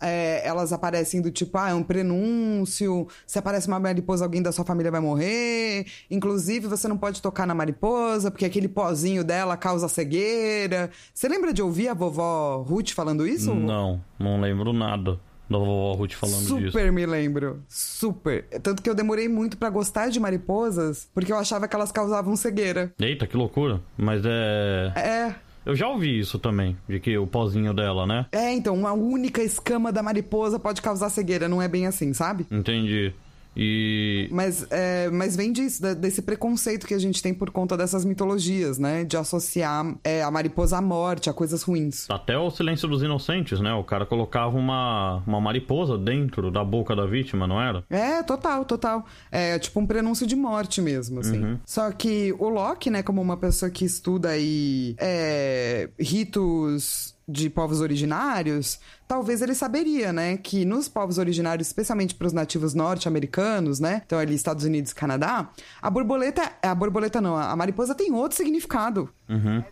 é, 0.00 0.46
elas 0.46 0.72
aparecem 0.72 1.20
do 1.20 1.30
tipo, 1.30 1.56
ah, 1.58 1.70
é 1.70 1.74
um 1.74 1.82
prenúncio, 1.82 3.06
se 3.26 3.38
aparece 3.38 3.68
uma 3.68 3.78
mariposa, 3.78 4.24
alguém 4.24 4.42
da 4.42 4.52
sua 4.52 4.64
família 4.64 4.90
vai 4.90 5.00
morrer. 5.00 5.86
Inclusive, 6.10 6.66
você 6.66 6.88
não 6.88 6.96
pode 6.96 7.20
tocar 7.20 7.46
na 7.46 7.54
mariposa, 7.54 8.30
porque 8.30 8.44
aquele 8.44 8.68
pozinho 8.68 9.24
dela 9.24 9.56
causa 9.56 9.88
cegueira. 9.88 10.90
Você 11.12 11.28
lembra 11.28 11.52
de 11.52 11.62
ouvir 11.62 11.88
a 11.88 11.94
vovó 11.94 12.62
Ruth 12.66 12.90
falando 12.90 13.26
isso? 13.26 13.54
Não, 13.54 14.02
não 14.18 14.40
lembro 14.40 14.72
nada 14.72 15.18
da 15.48 15.58
vovó 15.58 15.92
Ruth 15.92 16.12
falando 16.12 16.40
Super 16.40 16.60
disso. 16.60 16.72
Super 16.72 16.92
me 16.92 17.06
lembro. 17.06 17.62
Super. 17.68 18.44
Tanto 18.62 18.82
que 18.82 18.88
eu 18.88 18.94
demorei 18.94 19.28
muito 19.28 19.56
para 19.56 19.70
gostar 19.70 20.08
de 20.08 20.18
mariposas, 20.18 21.08
porque 21.14 21.32
eu 21.32 21.36
achava 21.36 21.68
que 21.68 21.76
elas 21.76 21.92
causavam 21.92 22.34
cegueira. 22.36 22.92
Eita, 22.98 23.26
que 23.26 23.36
loucura. 23.36 23.80
Mas 23.96 24.22
é. 24.24 24.92
É. 24.96 25.34
Eu 25.66 25.74
já 25.74 25.88
ouvi 25.88 26.18
isso 26.18 26.38
também, 26.38 26.76
de 26.88 27.00
que 27.00 27.16
o 27.16 27.26
pozinho 27.26 27.72
dela, 27.72 28.06
né? 28.06 28.26
É, 28.30 28.52
então, 28.52 28.74
uma 28.74 28.92
única 28.92 29.42
escama 29.42 29.90
da 29.90 30.02
mariposa 30.02 30.58
pode 30.58 30.82
causar 30.82 31.08
cegueira, 31.08 31.48
não 31.48 31.62
é 31.62 31.68
bem 31.68 31.86
assim, 31.86 32.12
sabe? 32.12 32.46
Entendi. 32.50 33.14
E. 33.56 34.28
Mas, 34.30 34.66
é, 34.70 35.10
mas 35.10 35.36
vem 35.36 35.52
disso, 35.52 35.82
desse 35.94 36.22
preconceito 36.22 36.86
que 36.86 36.94
a 36.94 36.98
gente 36.98 37.22
tem 37.22 37.32
por 37.32 37.50
conta 37.50 37.76
dessas 37.76 38.04
mitologias, 38.04 38.78
né? 38.78 39.04
De 39.04 39.16
associar 39.16 39.94
é, 40.02 40.22
a 40.22 40.30
mariposa 40.30 40.78
à 40.78 40.82
morte, 40.82 41.30
a 41.30 41.32
coisas 41.32 41.62
ruins. 41.62 42.08
Até 42.10 42.36
o 42.38 42.50
Silêncio 42.50 42.88
dos 42.88 43.02
Inocentes, 43.02 43.60
né? 43.60 43.72
O 43.72 43.84
cara 43.84 44.06
colocava 44.06 44.56
uma, 44.56 45.22
uma 45.26 45.40
mariposa 45.40 45.96
dentro 45.96 46.50
da 46.50 46.64
boca 46.64 46.94
da 46.96 47.06
vítima, 47.06 47.46
não 47.46 47.60
era? 47.60 47.84
É, 47.88 48.22
total, 48.22 48.64
total. 48.64 49.04
É 49.30 49.58
tipo 49.58 49.80
um 49.80 49.86
prenúncio 49.86 50.26
de 50.26 50.36
morte 50.36 50.80
mesmo, 50.80 51.20
assim. 51.20 51.58
Só 51.64 51.90
que 51.92 52.34
o 52.38 52.48
Locke, 52.48 52.90
né, 52.90 53.02
como 53.02 53.20
uma 53.20 53.36
pessoa 53.36 53.70
que 53.70 53.84
estuda 53.84 54.30
aí 54.30 54.94
é, 54.98 55.88
ritos 55.98 57.13
de 57.26 57.48
povos 57.48 57.80
originários, 57.80 58.78
talvez 59.08 59.40
ele 59.40 59.54
saberia, 59.54 60.12
né, 60.12 60.36
que 60.36 60.64
nos 60.64 60.88
povos 60.88 61.18
originários, 61.18 61.68
especialmente 61.68 62.14
para 62.14 62.26
os 62.26 62.32
nativos 62.32 62.74
norte-americanos, 62.74 63.80
né, 63.80 64.02
então 64.04 64.18
ali 64.18 64.34
Estados 64.34 64.64
Unidos 64.64 64.92
e 64.92 64.94
Canadá, 64.94 65.50
a 65.80 65.90
borboleta, 65.90 66.52
a 66.62 66.74
borboleta 66.74 67.20
não, 67.20 67.36
a 67.36 67.56
mariposa 67.56 67.94
tem 67.94 68.12
outro 68.12 68.36
significado. 68.36 69.08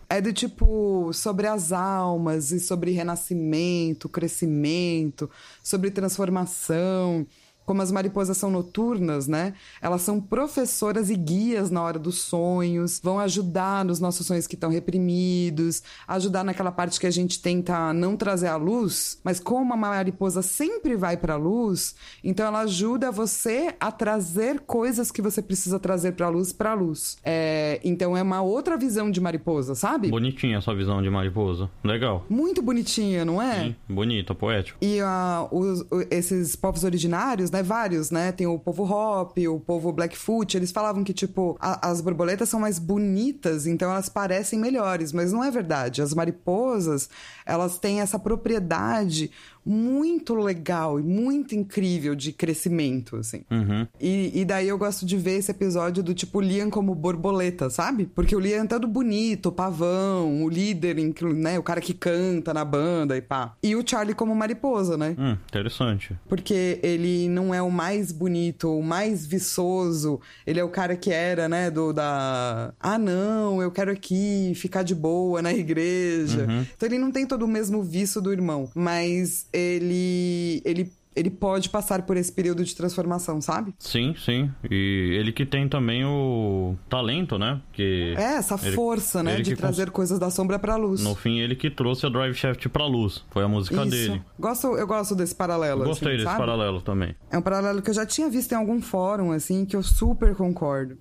É 0.09 0.19
do 0.19 0.33
tipo 0.33 1.11
sobre 1.13 1.47
as 1.47 1.71
almas 1.71 2.51
e 2.51 2.59
sobre 2.59 2.91
renascimento, 2.91 4.09
crescimento, 4.09 5.29
sobre 5.61 5.91
transformação. 5.91 7.25
Como 7.65 7.81
as 7.81 7.91
mariposas 7.91 8.37
são 8.37 8.51
noturnas, 8.51 9.27
né? 9.27 9.53
Elas 9.81 10.01
são 10.01 10.19
professoras 10.19 11.09
e 11.09 11.15
guias 11.15 11.69
na 11.71 11.81
hora 11.81 11.97
dos 11.97 12.19
sonhos, 12.21 12.99
vão 13.03 13.19
ajudar 13.19 13.85
nos 13.85 13.99
nossos 13.99 14.25
sonhos 14.27 14.47
que 14.47 14.55
estão 14.55 14.69
reprimidos, 14.69 15.81
ajudar 16.07 16.43
naquela 16.43 16.71
parte 16.71 16.99
que 16.99 17.07
a 17.07 17.11
gente 17.11 17.41
tenta 17.41 17.93
não 17.93 18.15
trazer 18.17 18.47
à 18.47 18.55
luz, 18.55 19.19
mas 19.23 19.39
como 19.39 19.73
a 19.73 19.77
mariposa 19.77 20.41
sempre 20.41 20.95
vai 20.95 21.17
para 21.17 21.33
a 21.33 21.37
luz, 21.37 21.95
então 22.23 22.45
ela 22.45 22.61
ajuda 22.61 23.11
você 23.11 23.73
a 23.79 23.91
trazer 23.91 24.59
coisas 24.61 25.11
que 25.11 25.21
você 25.21 25.41
precisa 25.41 25.79
trazer 25.79 26.13
para 26.13 26.27
a 26.27 26.29
luz 26.29 26.51
para 26.51 26.71
a 26.71 26.73
luz. 26.73 27.17
É, 27.23 27.79
então 27.83 28.15
é 28.17 28.21
uma 28.21 28.41
outra 28.41 28.77
visão 28.77 29.09
de 29.11 29.19
mariposa, 29.21 29.75
sabe? 29.75 30.09
Bonitinha 30.09 30.57
essa 30.57 30.73
visão 30.75 31.01
de 31.01 31.09
mariposa. 31.09 31.69
Legal. 31.83 32.25
Muito 32.29 32.61
bonitinha, 32.61 33.23
não 33.25 33.41
é? 33.41 33.63
Sim, 33.65 33.75
bonita, 33.87 34.33
poético. 34.35 34.77
E 34.81 34.99
ah, 35.01 35.47
os- 35.51 35.85
esses 36.11 36.55
povos 36.55 36.83
originários, 36.83 37.49
né? 37.53 37.63
Vários, 37.63 38.11
né? 38.11 38.31
Tem 38.31 38.45
o 38.47 38.59
povo 38.59 38.83
Hop, 38.83 39.37
o 39.37 39.59
povo 39.59 39.91
Blackfoot. 39.93 40.57
Eles 40.57 40.71
falavam 40.71 41.03
que, 41.03 41.13
tipo, 41.13 41.55
a- 41.59 41.89
as 41.89 42.01
borboletas 42.01 42.49
são 42.49 42.59
mais 42.59 42.77
bonitas, 42.79 43.65
então 43.65 43.91
elas 43.91 44.09
parecem 44.09 44.59
melhores. 44.59 45.13
Mas 45.13 45.31
não 45.31 45.43
é 45.43 45.49
verdade. 45.49 46.01
As 46.01 46.13
mariposas, 46.13 47.09
elas 47.45 47.77
têm 47.77 48.01
essa 48.01 48.19
propriedade 48.19 49.31
muito 49.65 50.35
legal 50.35 50.99
e 50.99 51.03
muito 51.03 51.55
incrível 51.55 52.15
de 52.15 52.31
crescimento, 52.31 53.15
assim. 53.17 53.43
Uhum. 53.49 53.87
E, 53.99 54.31
e 54.33 54.45
daí 54.45 54.67
eu 54.67 54.77
gosto 54.77 55.05
de 55.05 55.17
ver 55.17 55.37
esse 55.37 55.51
episódio 55.51 56.03
do 56.03 56.13
tipo 56.13 56.41
Liam 56.41 56.69
como 56.69 56.93
borboleta, 56.93 57.69
sabe? 57.69 58.05
Porque 58.05 58.35
o 58.35 58.39
Liam 58.39 58.63
é 58.63 58.67
todo 58.67 58.87
bonito, 58.87 59.47
o 59.47 59.51
pavão, 59.51 60.43
o 60.43 60.49
líder, 60.49 60.95
né? 61.35 61.57
O 61.57 61.63
cara 61.63 61.81
que 61.81 61.93
canta 61.93 62.53
na 62.53 62.65
banda 62.65 63.17
e 63.17 63.21
pá. 63.21 63.55
E 63.63 63.75
o 63.75 63.83
Charlie 63.85 64.15
como 64.15 64.35
mariposa, 64.35 64.97
né? 64.97 65.15
Hum, 65.17 65.37
interessante. 65.47 66.15
Porque 66.27 66.79
ele 66.83 67.27
não 67.29 67.53
é 67.53 67.61
o 67.61 67.71
mais 67.71 68.11
bonito, 68.11 68.77
o 68.77 68.83
mais 68.83 69.25
viçoso. 69.25 70.19
Ele 70.45 70.59
é 70.59 70.63
o 70.63 70.69
cara 70.69 70.95
que 70.95 71.11
era, 71.11 71.47
né, 71.47 71.71
do 71.71 71.93
da. 71.93 72.73
Ah, 72.79 72.97
não, 72.97 73.61
eu 73.61 73.71
quero 73.71 73.91
aqui 73.91 74.53
ficar 74.55 74.83
de 74.83 74.95
boa 74.95 75.41
na 75.41 75.53
igreja. 75.53 76.47
Então 76.75 76.87
ele 76.87 76.97
não 76.97 77.11
tem 77.11 77.25
todo 77.25 77.43
o 77.43 77.47
mesmo 77.47 77.81
vício 77.81 78.21
do 78.21 78.31
irmão. 78.31 78.69
Mas 78.75 79.47
ele. 79.53 80.61
ele 80.65 80.91
ele 81.15 81.29
pode 81.29 81.69
passar 81.69 82.01
por 82.07 82.17
esse 82.17 82.31
período 82.31 82.63
de 82.65 82.75
transformação, 82.75 83.39
sabe? 83.39 83.71
Sim, 83.77 84.15
sim. 84.17 84.49
E 84.67 85.15
ele 85.19 85.31
que 85.31 85.45
tem 85.45 85.69
também 85.69 86.03
o 86.03 86.75
talento, 86.89 87.37
né? 87.37 87.61
Que 87.71 88.15
É, 88.17 88.37
essa 88.37 88.55
ele- 88.65 88.75
força, 88.75 89.21
né, 89.21 89.39
de 89.39 89.55
trazer 89.55 89.91
coisas 89.91 90.17
da 90.17 90.31
sombra 90.31 90.57
pra 90.57 90.75
luz. 90.75 91.03
No 91.03 91.13
fim, 91.13 91.37
ele 91.37 91.55
que 91.55 91.69
trouxe 91.69 92.03
a 92.07 92.09
Drive 92.09 92.33
Shaft 92.33 92.67
pra 92.69 92.87
luz. 92.87 93.23
Foi 93.29 93.43
a 93.43 93.47
música 93.47 93.81
Isso. 93.81 93.89
dele. 93.91 94.23
Gosto, 94.39 94.75
eu 94.75 94.87
gosto 94.87 95.13
desse 95.13 95.35
paralelo, 95.35 95.83
Gostei 95.85 96.07
assim, 96.07 96.17
desse 96.17 96.23
sabe? 96.25 96.39
paralelo 96.39 96.81
também. 96.81 97.15
É 97.29 97.37
um 97.37 97.43
paralelo 97.43 97.83
que 97.83 97.91
eu 97.91 97.93
já 97.93 98.07
tinha 98.07 98.27
visto 98.27 98.51
em 98.53 98.55
algum 98.55 98.81
fórum, 98.81 99.31
assim, 99.33 99.65
que 99.65 99.75
eu 99.75 99.83
super 99.83 100.33
concordo. 100.33 100.97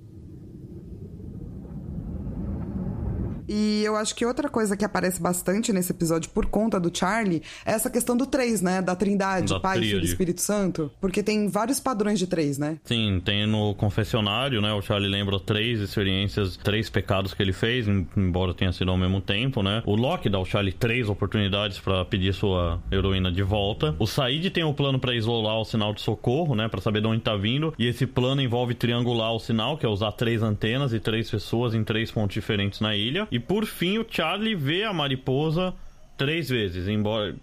E 3.54 3.82
eu 3.84 3.96
acho 3.96 4.14
que 4.14 4.24
outra 4.24 4.48
coisa 4.48 4.74
que 4.76 4.84
aparece 4.84 5.20
bastante 5.20 5.72
nesse 5.74 5.92
episódio 5.92 6.30
por 6.30 6.46
conta 6.46 6.80
do 6.80 6.90
Charlie 6.96 7.42
é 7.66 7.72
essa 7.72 7.90
questão 7.90 8.16
do 8.16 8.24
três, 8.24 8.62
né? 8.62 8.80
Da 8.80 8.96
trindade, 8.96 9.52
Da 9.52 9.60
Pai, 9.60 9.74
Filho 9.74 9.86
e 9.86 9.90
tríade. 9.90 10.06
Espírito 10.06 10.40
Santo. 10.40 10.90
Porque 11.00 11.22
tem 11.22 11.48
vários 11.48 11.78
padrões 11.78 12.18
de 12.18 12.26
três, 12.26 12.56
né? 12.56 12.78
Sim, 12.84 13.20
tem 13.22 13.46
no 13.46 13.74
confessionário, 13.74 14.62
né? 14.62 14.72
O 14.72 14.80
Charlie 14.80 15.10
lembra 15.10 15.38
três 15.38 15.80
experiências, 15.80 16.56
três 16.56 16.88
pecados 16.88 17.34
que 17.34 17.42
ele 17.42 17.52
fez, 17.52 17.86
em- 17.86 18.06
embora 18.16 18.54
tenha 18.54 18.72
sido 18.72 18.90
ao 18.90 18.96
mesmo 18.96 19.20
tempo, 19.20 19.62
né? 19.62 19.82
O 19.84 19.94
Loki 19.94 20.30
dá 20.30 20.38
ao 20.38 20.46
Charlie 20.46 20.72
três 20.72 21.08
oportunidades 21.10 21.78
pra 21.78 22.04
pedir 22.06 22.32
sua 22.32 22.80
heroína 22.90 23.30
de 23.30 23.42
volta. 23.42 23.94
O 23.98 24.06
Said 24.06 24.48
tem 24.50 24.64
o 24.64 24.72
plano 24.72 24.98
pra 24.98 25.14
isolar 25.14 25.58
o 25.60 25.64
sinal 25.66 25.92
de 25.92 26.00
socorro, 26.00 26.54
né? 26.54 26.68
Pra 26.68 26.80
saber 26.80 27.02
de 27.02 27.06
onde 27.06 27.20
tá 27.20 27.36
vindo. 27.36 27.74
E 27.78 27.86
esse 27.86 28.06
plano 28.06 28.40
envolve 28.40 28.74
triangular 28.74 29.32
o 29.34 29.38
sinal, 29.38 29.76
que 29.76 29.84
é 29.84 29.88
usar 29.90 30.12
três 30.12 30.42
antenas 30.42 30.94
e 30.94 31.00
três 31.00 31.30
pessoas 31.30 31.74
em 31.74 31.84
três 31.84 32.10
pontos 32.10 32.32
diferentes 32.32 32.80
na 32.80 32.96
ilha. 32.96 33.28
E 33.30 33.41
por 33.46 33.66
fim, 33.66 33.98
o 33.98 34.06
Charlie 34.08 34.54
vê 34.54 34.84
a 34.84 34.92
mariposa 34.92 35.74
três 36.16 36.48
vezes, 36.48 36.88
embora 36.88 37.34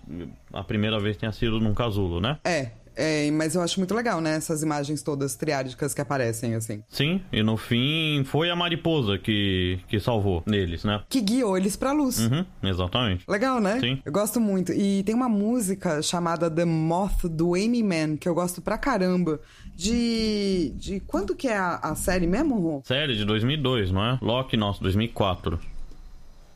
a 0.54 0.64
primeira 0.64 1.00
vez 1.00 1.18
tenha 1.18 1.32
sido 1.32 1.60
num 1.60 1.74
casulo, 1.74 2.22
né? 2.22 2.38
É, 2.44 2.72
é, 3.02 3.32
mas 3.32 3.56
eu 3.56 3.62
acho 3.62 3.80
muito 3.80 3.96
legal, 3.96 4.20
né? 4.20 4.36
Essas 4.36 4.62
imagens 4.62 5.02
todas 5.02 5.34
triádicas 5.34 5.94
que 5.94 6.02
aparecem, 6.02 6.54
assim. 6.54 6.84
Sim, 6.90 7.22
e 7.32 7.42
no 7.42 7.56
fim 7.56 8.26
foi 8.26 8.50
a 8.50 8.56
mariposa 8.58 9.18
que, 9.18 9.80
que 9.88 10.02
salvou 10.02 10.44
neles, 10.46 10.84
né? 10.84 11.02
Que 11.08 11.22
guiou 11.22 11.58
eles 11.58 11.78
pra 11.78 11.94
luz. 11.94 12.20
Uhum, 12.20 12.46
exatamente. 12.62 13.24
Legal, 13.26 13.62
né? 13.62 13.80
Sim. 13.80 14.02
Eu 14.04 14.12
gosto 14.12 14.42
muito. 14.42 14.74
E 14.74 15.02
tem 15.04 15.16
uma 15.16 15.30
música 15.30 16.02
chamada 16.02 16.52
The 16.52 16.66
Moth 16.66 17.24
do 17.24 17.56
Amy 17.56 17.82
Man, 17.82 18.18
que 18.18 18.28
eu 18.28 18.36
gosto 18.36 18.62
pra 18.62 18.78
caramba. 18.78 19.40
De. 19.74 20.74
De 20.76 21.00
quando 21.00 21.36
que 21.36 21.48
é 21.48 21.56
a, 21.56 21.76
a 21.76 21.96
série 21.96 22.28
mesmo, 22.28 22.60
Ron? 22.60 22.82
Série 22.84 23.16
de 23.16 23.24
2002, 23.24 23.92
não 23.92 24.04
é? 24.04 24.20
Loki, 24.22 24.58
nossa, 24.58 24.82
2004. 24.82 25.58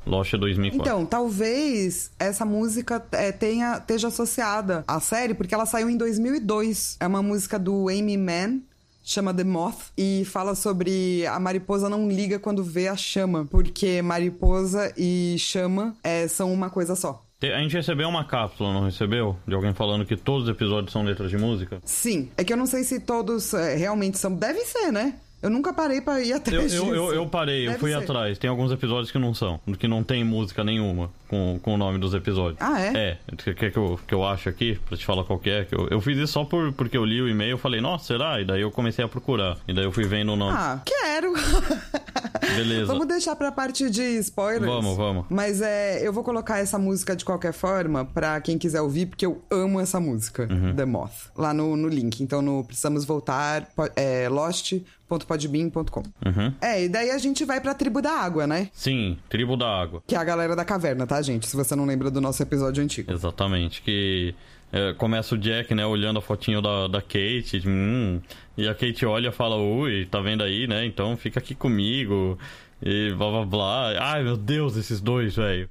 Lost 0.06 0.34
é 0.34 0.38
2004. 0.38 0.82
Então, 0.82 1.06
talvez 1.06 2.12
essa 2.20 2.46
música 2.46 3.04
é, 3.12 3.32
tenha, 3.32 3.78
esteja 3.78 4.08
associada 4.08 4.84
à 4.88 5.00
série, 5.00 5.34
porque 5.34 5.54
ela 5.54 5.66
saiu 5.66 5.90
em 5.90 5.98
2002. 5.98 6.98
É 7.00 7.08
uma 7.08 7.22
música 7.22 7.58
do 7.58 7.90
Amy 7.90 8.18
Man, 8.18 8.60
chama 9.04 9.34
The 9.34 9.44
Moth, 9.44 9.92
e 9.98 10.24
fala 10.26 10.56
sobre 10.56 11.26
a 11.28 11.40
mariposa 11.40 11.90
não 11.90 12.10
liga 12.10 12.40
quando 12.40 12.64
vê 12.64 12.88
a 12.88 12.96
chama, 12.96 13.46
porque 13.46 14.02
mariposa 14.02 14.94
e 14.98 15.36
chama 15.40 15.96
é, 16.04 16.28
são 16.28 16.54
uma 16.54 16.70
coisa 16.70 16.96
só. 16.96 17.24
A 17.42 17.60
gente 17.60 17.76
recebeu 17.76 18.08
uma 18.08 18.24
cápsula, 18.24 18.72
não 18.72 18.86
recebeu? 18.86 19.36
De 19.46 19.54
alguém 19.54 19.74
falando 19.74 20.06
que 20.06 20.16
todos 20.16 20.44
os 20.44 20.50
episódios 20.50 20.94
são 20.94 21.04
letras 21.04 21.30
de 21.30 21.38
música? 21.38 21.82
Sim, 21.84 22.30
é 22.38 22.44
que 22.44 22.54
eu 22.54 22.58
não 22.58 22.66
sei 22.66 22.86
se 22.86 23.02
todos 23.02 23.54
é, 23.54 23.76
realmente 23.76 24.18
são. 24.18 24.34
Deve 24.34 24.62
ser, 24.62 24.94
né? 24.94 25.16
Eu 25.44 25.50
nunca 25.50 25.74
parei 25.74 26.00
pra 26.02 26.22
ir 26.22 26.30
Eu, 26.32 26.38
atrás 26.38 26.74
eu, 26.74 26.86
disso. 26.86 26.96
eu, 26.96 27.14
eu 27.14 27.28
parei, 27.28 27.64
eu 27.68 27.72
Deve 27.72 27.80
fui 27.80 27.92
ser. 27.92 27.98
atrás. 27.98 28.38
Tem 28.40 28.50
alguns 28.50 28.72
episódios 28.72 29.12
que 29.12 29.20
não 29.20 29.34
são, 29.34 29.60
que 29.78 29.88
não 29.88 30.02
tem 30.04 30.24
música 30.24 30.64
nenhuma 30.64 31.10
com, 31.28 31.60
com 31.62 31.74
o 31.74 31.78
nome 31.78 32.00
dos 32.00 32.14
episódios. 32.14 32.58
Ah, 32.62 32.80
é? 32.82 33.18
É, 33.38 33.54
quer 33.54 33.72
que 33.72 33.78
eu, 33.78 34.00
que 34.08 34.14
eu 34.16 34.26
acho 34.26 34.48
aqui, 34.50 34.80
pra 34.88 34.98
te 34.98 35.06
falar 35.06 35.24
qual 35.26 35.38
que 35.38 35.50
é? 35.50 35.66
Que 35.66 35.76
eu, 35.76 35.88
eu 35.92 36.00
fiz 36.02 36.18
isso 36.18 36.34
só 36.34 36.46
por, 36.46 36.72
porque 36.74 36.98
eu 36.98 37.04
li 37.06 37.22
o 37.22 37.28
e-mail, 37.28 37.52
eu 37.52 37.58
falei, 37.58 37.82
nossa, 37.82 38.06
será? 38.06 38.40
E 38.40 38.46
daí 38.46 38.62
eu 38.62 38.72
comecei 38.72 39.04
a 39.04 39.08
procurar. 39.08 39.58
E 39.68 39.74
daí 39.74 39.84
eu 39.84 39.92
fui 39.92 40.06
vendo 40.06 40.32
o 40.32 40.36
nome. 40.36 40.56
Ah, 40.58 40.82
quero! 40.86 41.34
Beleza. 42.56 42.86
Vamos 42.86 43.08
deixar 43.08 43.36
pra 43.36 43.52
parte 43.52 43.90
de 43.90 44.02
spoilers. 44.20 44.66
Vamos, 44.66 44.96
vamos. 44.98 45.26
Mas 45.30 45.62
é, 45.62 46.06
eu 46.06 46.12
vou 46.14 46.24
colocar 46.24 46.60
essa 46.60 46.78
música 46.78 47.16
de 47.16 47.24
qualquer 47.26 47.54
forma 47.54 48.06
pra 48.06 48.40
quem 48.42 48.58
quiser 48.58 48.82
ouvir, 48.82 49.08
porque 49.08 49.26
eu 49.26 49.42
amo 49.52 49.80
essa 49.80 50.00
música, 50.00 50.48
Uhum. 50.52 50.76
The 50.76 50.86
Moth, 50.86 51.32
lá 51.36 51.54
no, 51.54 51.76
no 51.76 51.88
link. 51.88 52.22
Então 52.22 52.42
no 52.42 52.64
Precisamos 52.64 53.06
Voltar, 53.06 53.70
é, 53.96 54.28
lost.podbean.com. 54.30 56.04
Uhum. 56.26 56.54
É, 56.62 56.84
e 56.86 56.90
daí 56.90 57.12
a 57.12 57.18
gente 57.18 57.46
vai 57.46 57.60
pra 57.62 57.74
Tribo 57.74 58.02
da 58.02 58.12
Água, 58.12 58.46
né? 58.48 58.70
Sim, 58.74 59.18
Tribo 59.30 59.56
da 59.58 59.68
Água. 59.68 60.04
Que 60.08 60.16
é 60.16 60.18
a 60.18 60.24
galera 60.24 60.56
da 60.56 60.66
caverna, 60.66 61.06
tá, 61.08 61.22
gente? 61.22 61.48
Se 61.48 61.56
você 61.56 61.76
não 61.76 61.86
lembra 61.86 62.10
do 62.10 62.22
nosso 62.22 62.42
episódio 62.42 62.84
antigo. 62.84 63.12
Exatamente, 63.12 63.82
que 63.82 64.34
é, 64.74 64.94
começa 64.96 65.36
o 65.36 65.38
Jack, 65.38 65.74
né, 65.76 65.86
olhando 65.86 66.18
a 66.18 66.22
fotinho 66.22 66.62
da, 66.62 66.88
da 66.88 67.02
Kate, 67.02 67.62
hum, 67.66 68.20
e 68.58 68.68
a 68.68 68.74
Kate 68.74 69.06
olha 69.06 69.30
e 69.30 69.32
fala, 69.32 69.56
ui, 69.56 70.08
tá 70.08 70.20
vendo 70.20 70.44
aí, 70.44 70.68
né, 70.68 70.84
então 70.86 71.16
fica 71.16 71.40
aqui 71.40 71.54
comigo, 71.54 72.38
e 72.82 73.14
blá 73.14 73.30
blá 73.30 73.46
blá. 73.46 73.94
Ai, 74.00 74.24
meu 74.24 74.36
Deus, 74.36 74.76
esses 74.76 75.00
dois, 75.00 75.36
velho. 75.38 75.70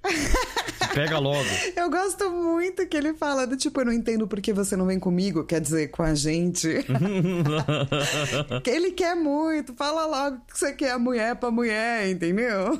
Pega 0.94 1.18
logo. 1.18 1.48
Eu 1.76 1.90
gosto 1.90 2.30
muito 2.30 2.86
que 2.86 2.96
ele 2.96 3.14
fala 3.14 3.46
do 3.46 3.56
tipo, 3.56 3.80
eu 3.80 3.86
não 3.86 3.92
entendo 3.92 4.26
por 4.26 4.40
que 4.40 4.52
você 4.52 4.76
não 4.76 4.86
vem 4.86 4.98
comigo, 4.98 5.44
quer 5.44 5.60
dizer, 5.60 5.88
com 5.88 6.02
a 6.02 6.14
gente. 6.14 6.68
que 8.62 8.70
ele 8.70 8.92
quer 8.92 9.14
muito, 9.14 9.72
fala 9.74 10.06
logo 10.06 10.42
que 10.46 10.58
você 10.58 10.72
quer 10.74 10.92
a 10.92 10.98
mulher 10.98 11.36
pra 11.36 11.50
mulher, 11.50 12.10
entendeu? 12.10 12.78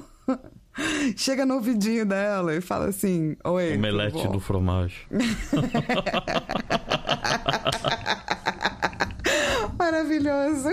Chega 1.17 1.45
no 1.45 1.55
ouvidinho 1.55 2.07
dela 2.07 2.55
e 2.55 2.61
fala 2.61 2.87
assim: 2.87 3.37
Oi. 3.45 3.77
Omelete 3.77 4.13
bom?" 4.13 4.33
do 4.33 4.41
fromage. 4.41 5.07
maravilhoso. 9.79 10.69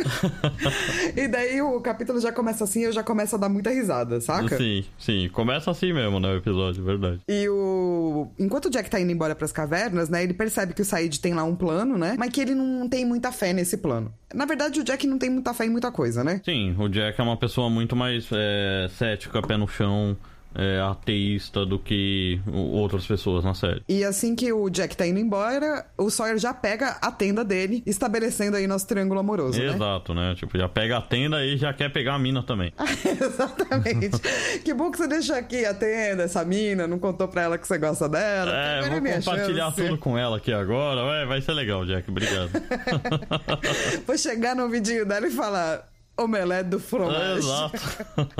e 1.15 1.27
daí 1.27 1.61
o 1.61 1.79
capítulo 1.81 2.19
já 2.19 2.31
começa 2.31 2.63
assim, 2.63 2.83
eu 2.83 2.91
já 2.91 3.03
começo 3.03 3.35
a 3.35 3.39
dar 3.39 3.49
muita 3.49 3.69
risada, 3.69 4.19
saca? 4.21 4.57
Sim, 4.57 4.85
sim. 4.97 5.29
Começa 5.29 5.71
assim 5.71 5.93
mesmo, 5.93 6.19
né, 6.19 6.29
o 6.29 6.37
episódio, 6.37 6.83
verdade. 6.83 7.19
E 7.27 7.47
o. 7.49 8.27
Enquanto 8.37 8.65
o 8.65 8.69
Jack 8.69 8.89
tá 8.89 8.99
indo 8.99 9.11
embora 9.11 9.35
pras 9.35 9.51
cavernas, 9.51 10.09
né? 10.09 10.23
Ele 10.23 10.33
percebe 10.33 10.73
que 10.73 10.81
o 10.81 10.85
Said 10.85 11.19
tem 11.19 11.33
lá 11.33 11.43
um 11.43 11.55
plano, 11.55 11.97
né? 11.97 12.15
Mas 12.17 12.31
que 12.31 12.41
ele 12.41 12.55
não 12.55 12.87
tem 12.87 13.05
muita 13.05 13.31
fé 13.31 13.53
nesse 13.53 13.77
plano. 13.77 14.13
Na 14.33 14.45
verdade, 14.45 14.79
o 14.79 14.83
Jack 14.83 15.07
não 15.07 15.17
tem 15.17 15.29
muita 15.29 15.53
fé 15.53 15.65
em 15.65 15.69
muita 15.69 15.91
coisa, 15.91 16.23
né? 16.23 16.41
Sim, 16.43 16.75
o 16.77 16.87
Jack 16.87 17.19
é 17.19 17.23
uma 17.23 17.37
pessoa 17.37 17.69
muito 17.69 17.95
mais 17.95 18.27
é, 18.31 18.87
cética, 18.97 19.41
pé 19.41 19.57
no 19.57 19.67
chão, 19.67 20.15
é, 20.55 20.79
ateísta 20.81 21.65
do 21.65 21.77
que 21.77 22.39
outras 22.47 23.05
pessoas 23.05 23.43
na 23.43 23.53
série. 23.53 23.83
E 23.87 24.03
assim 24.03 24.35
que 24.35 24.51
o 24.51 24.69
Jack 24.69 24.95
tá 24.95 25.05
indo 25.05 25.19
embora, 25.19 25.85
o 25.97 26.09
Sawyer 26.09 26.37
já 26.37 26.53
pega 26.53 26.97
a 27.01 27.11
tenda 27.11 27.43
dele, 27.43 27.83
estabelecendo 27.85 28.57
aí 28.57 28.67
nosso 28.67 28.87
triângulo 28.87 29.19
amoroso, 29.19 29.59
né? 29.59 29.73
Exato, 29.73 30.13
né? 30.13 30.35
Tipo, 30.35 30.57
já 30.57 30.67
pega 30.67 30.97
a 30.97 31.01
tenda 31.01 31.43
e 31.45 31.57
já 31.57 31.73
quer 31.73 31.91
pegar 31.91 32.15
a 32.15 32.19
mina 32.19 32.43
também. 32.43 32.73
Exatamente. 33.05 34.19
que 34.63 34.73
bom 34.73 34.91
que 34.91 34.97
você 34.97 35.07
deixou 35.07 35.35
aqui 35.35 35.65
a 35.65 35.73
tenda, 35.73 36.23
essa 36.23 36.43
mina, 36.43 36.87
não 36.87 36.99
contou 36.99 37.27
pra 37.27 37.43
ela 37.43 37.57
que 37.57 37.67
você 37.67 37.77
gosta 37.77 38.09
dela. 38.09 38.51
É, 38.53 38.89
vou 38.89 39.01
compartilhar 39.01 39.65
chance. 39.65 39.81
tudo 39.81 39.97
com 39.97 40.17
ela 40.17 40.37
aqui 40.37 40.51
agora. 40.51 41.03
Ué, 41.05 41.25
vai 41.25 41.41
ser 41.41 41.53
legal, 41.53 41.85
Jack. 41.85 42.09
Obrigado. 42.09 42.49
Vou 44.05 44.17
chegar 44.17 44.55
no 44.55 44.63
ouvidinho 44.63 45.05
dela 45.05 45.27
e 45.27 45.31
falar. 45.31 45.88
Omelete 46.19 46.69
do 46.69 46.79
fromage. 46.79 47.37
Exato. 47.39 47.77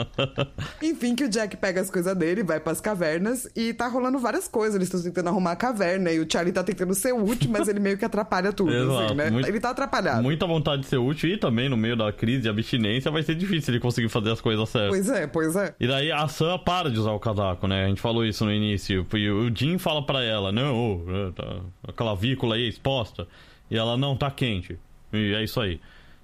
Enfim, 0.84 1.16
que 1.16 1.24
o 1.24 1.30
Jack 1.30 1.56
pega 1.58 1.82
as 1.82 1.90
coisas 1.90 2.16
dele, 2.18 2.44
vai 2.44 2.60
pras 2.60 2.82
cavernas 2.82 3.48
e 3.56 3.74
tá 3.74 3.88
rolando 3.88 4.20
várias 4.20 4.48
coisas. 4.48 4.76
Eles 4.76 4.88
estão 4.88 5.02
tentando 5.02 5.30
arrumar 5.30 5.52
a 5.52 5.56
caverna 5.56 6.12
e 6.12 6.20
o 6.20 6.28
Charlie 6.32 6.52
tá 6.54 6.64
tentando 6.64 6.94
ser 6.94 7.14
útil, 7.14 7.50
mas 7.52 7.68
ele 7.68 7.80
meio 7.80 7.98
que 7.98 8.06
atrapalha 8.06 8.52
tudo, 8.52 8.74
Exato, 8.74 9.04
assim, 9.06 9.16
né? 9.16 9.30
muito- 9.30 9.48
Ele 9.48 9.60
tá 9.60 9.70
atrapalhado. 9.70 10.22
Muita 10.24 10.46
vontade 10.46 10.82
de 10.82 10.88
ser 10.88 10.98
útil 10.98 11.30
e 11.30 11.38
também 11.38 11.70
no 11.70 11.78
meio 11.78 11.96
da 11.96 12.12
crise 12.12 12.42
de 12.44 12.50
abstinência 12.50 13.10
vai 13.12 13.24
ser 13.24 13.36
difícil 13.36 13.74
ele 13.74 13.80
conseguir 13.82 14.10
fazer 14.10 14.32
as 14.32 14.42
coisas 14.42 14.68
certas. 14.70 14.90
Pois 14.90 15.10
é, 15.10 15.28
pois 15.28 15.56
é. 15.56 15.74
E 15.80 15.88
daí 15.88 16.12
a 16.12 16.28
Sam 16.28 16.58
para 16.60 16.90
de 16.92 17.00
usar 17.00 17.12
o 17.12 17.20
casaco, 17.20 17.68
né? 17.68 17.86
A 17.86 17.88
gente 17.88 18.02
falou 18.02 18.26
isso 18.26 18.44
no 18.46 18.52
início. 18.52 19.06
E 19.14 19.30
o 19.30 19.50
Jim 19.56 19.78
fala 19.78 20.06
pra 20.06 20.24
ela, 20.24 20.52
não, 20.52 21.04
é, 21.08 21.32
tá- 21.32 21.60
a 21.88 21.92
clavícula 21.94 22.56
aí 22.56 22.68
exposta. 22.68 23.28
E 23.72 23.78
ela, 23.78 23.96
não, 23.98 24.16
tá 24.18 24.30
quente. 24.32 24.78
E 25.14 25.34
é 25.34 25.44
isso 25.44 25.60
aí. 25.62 25.80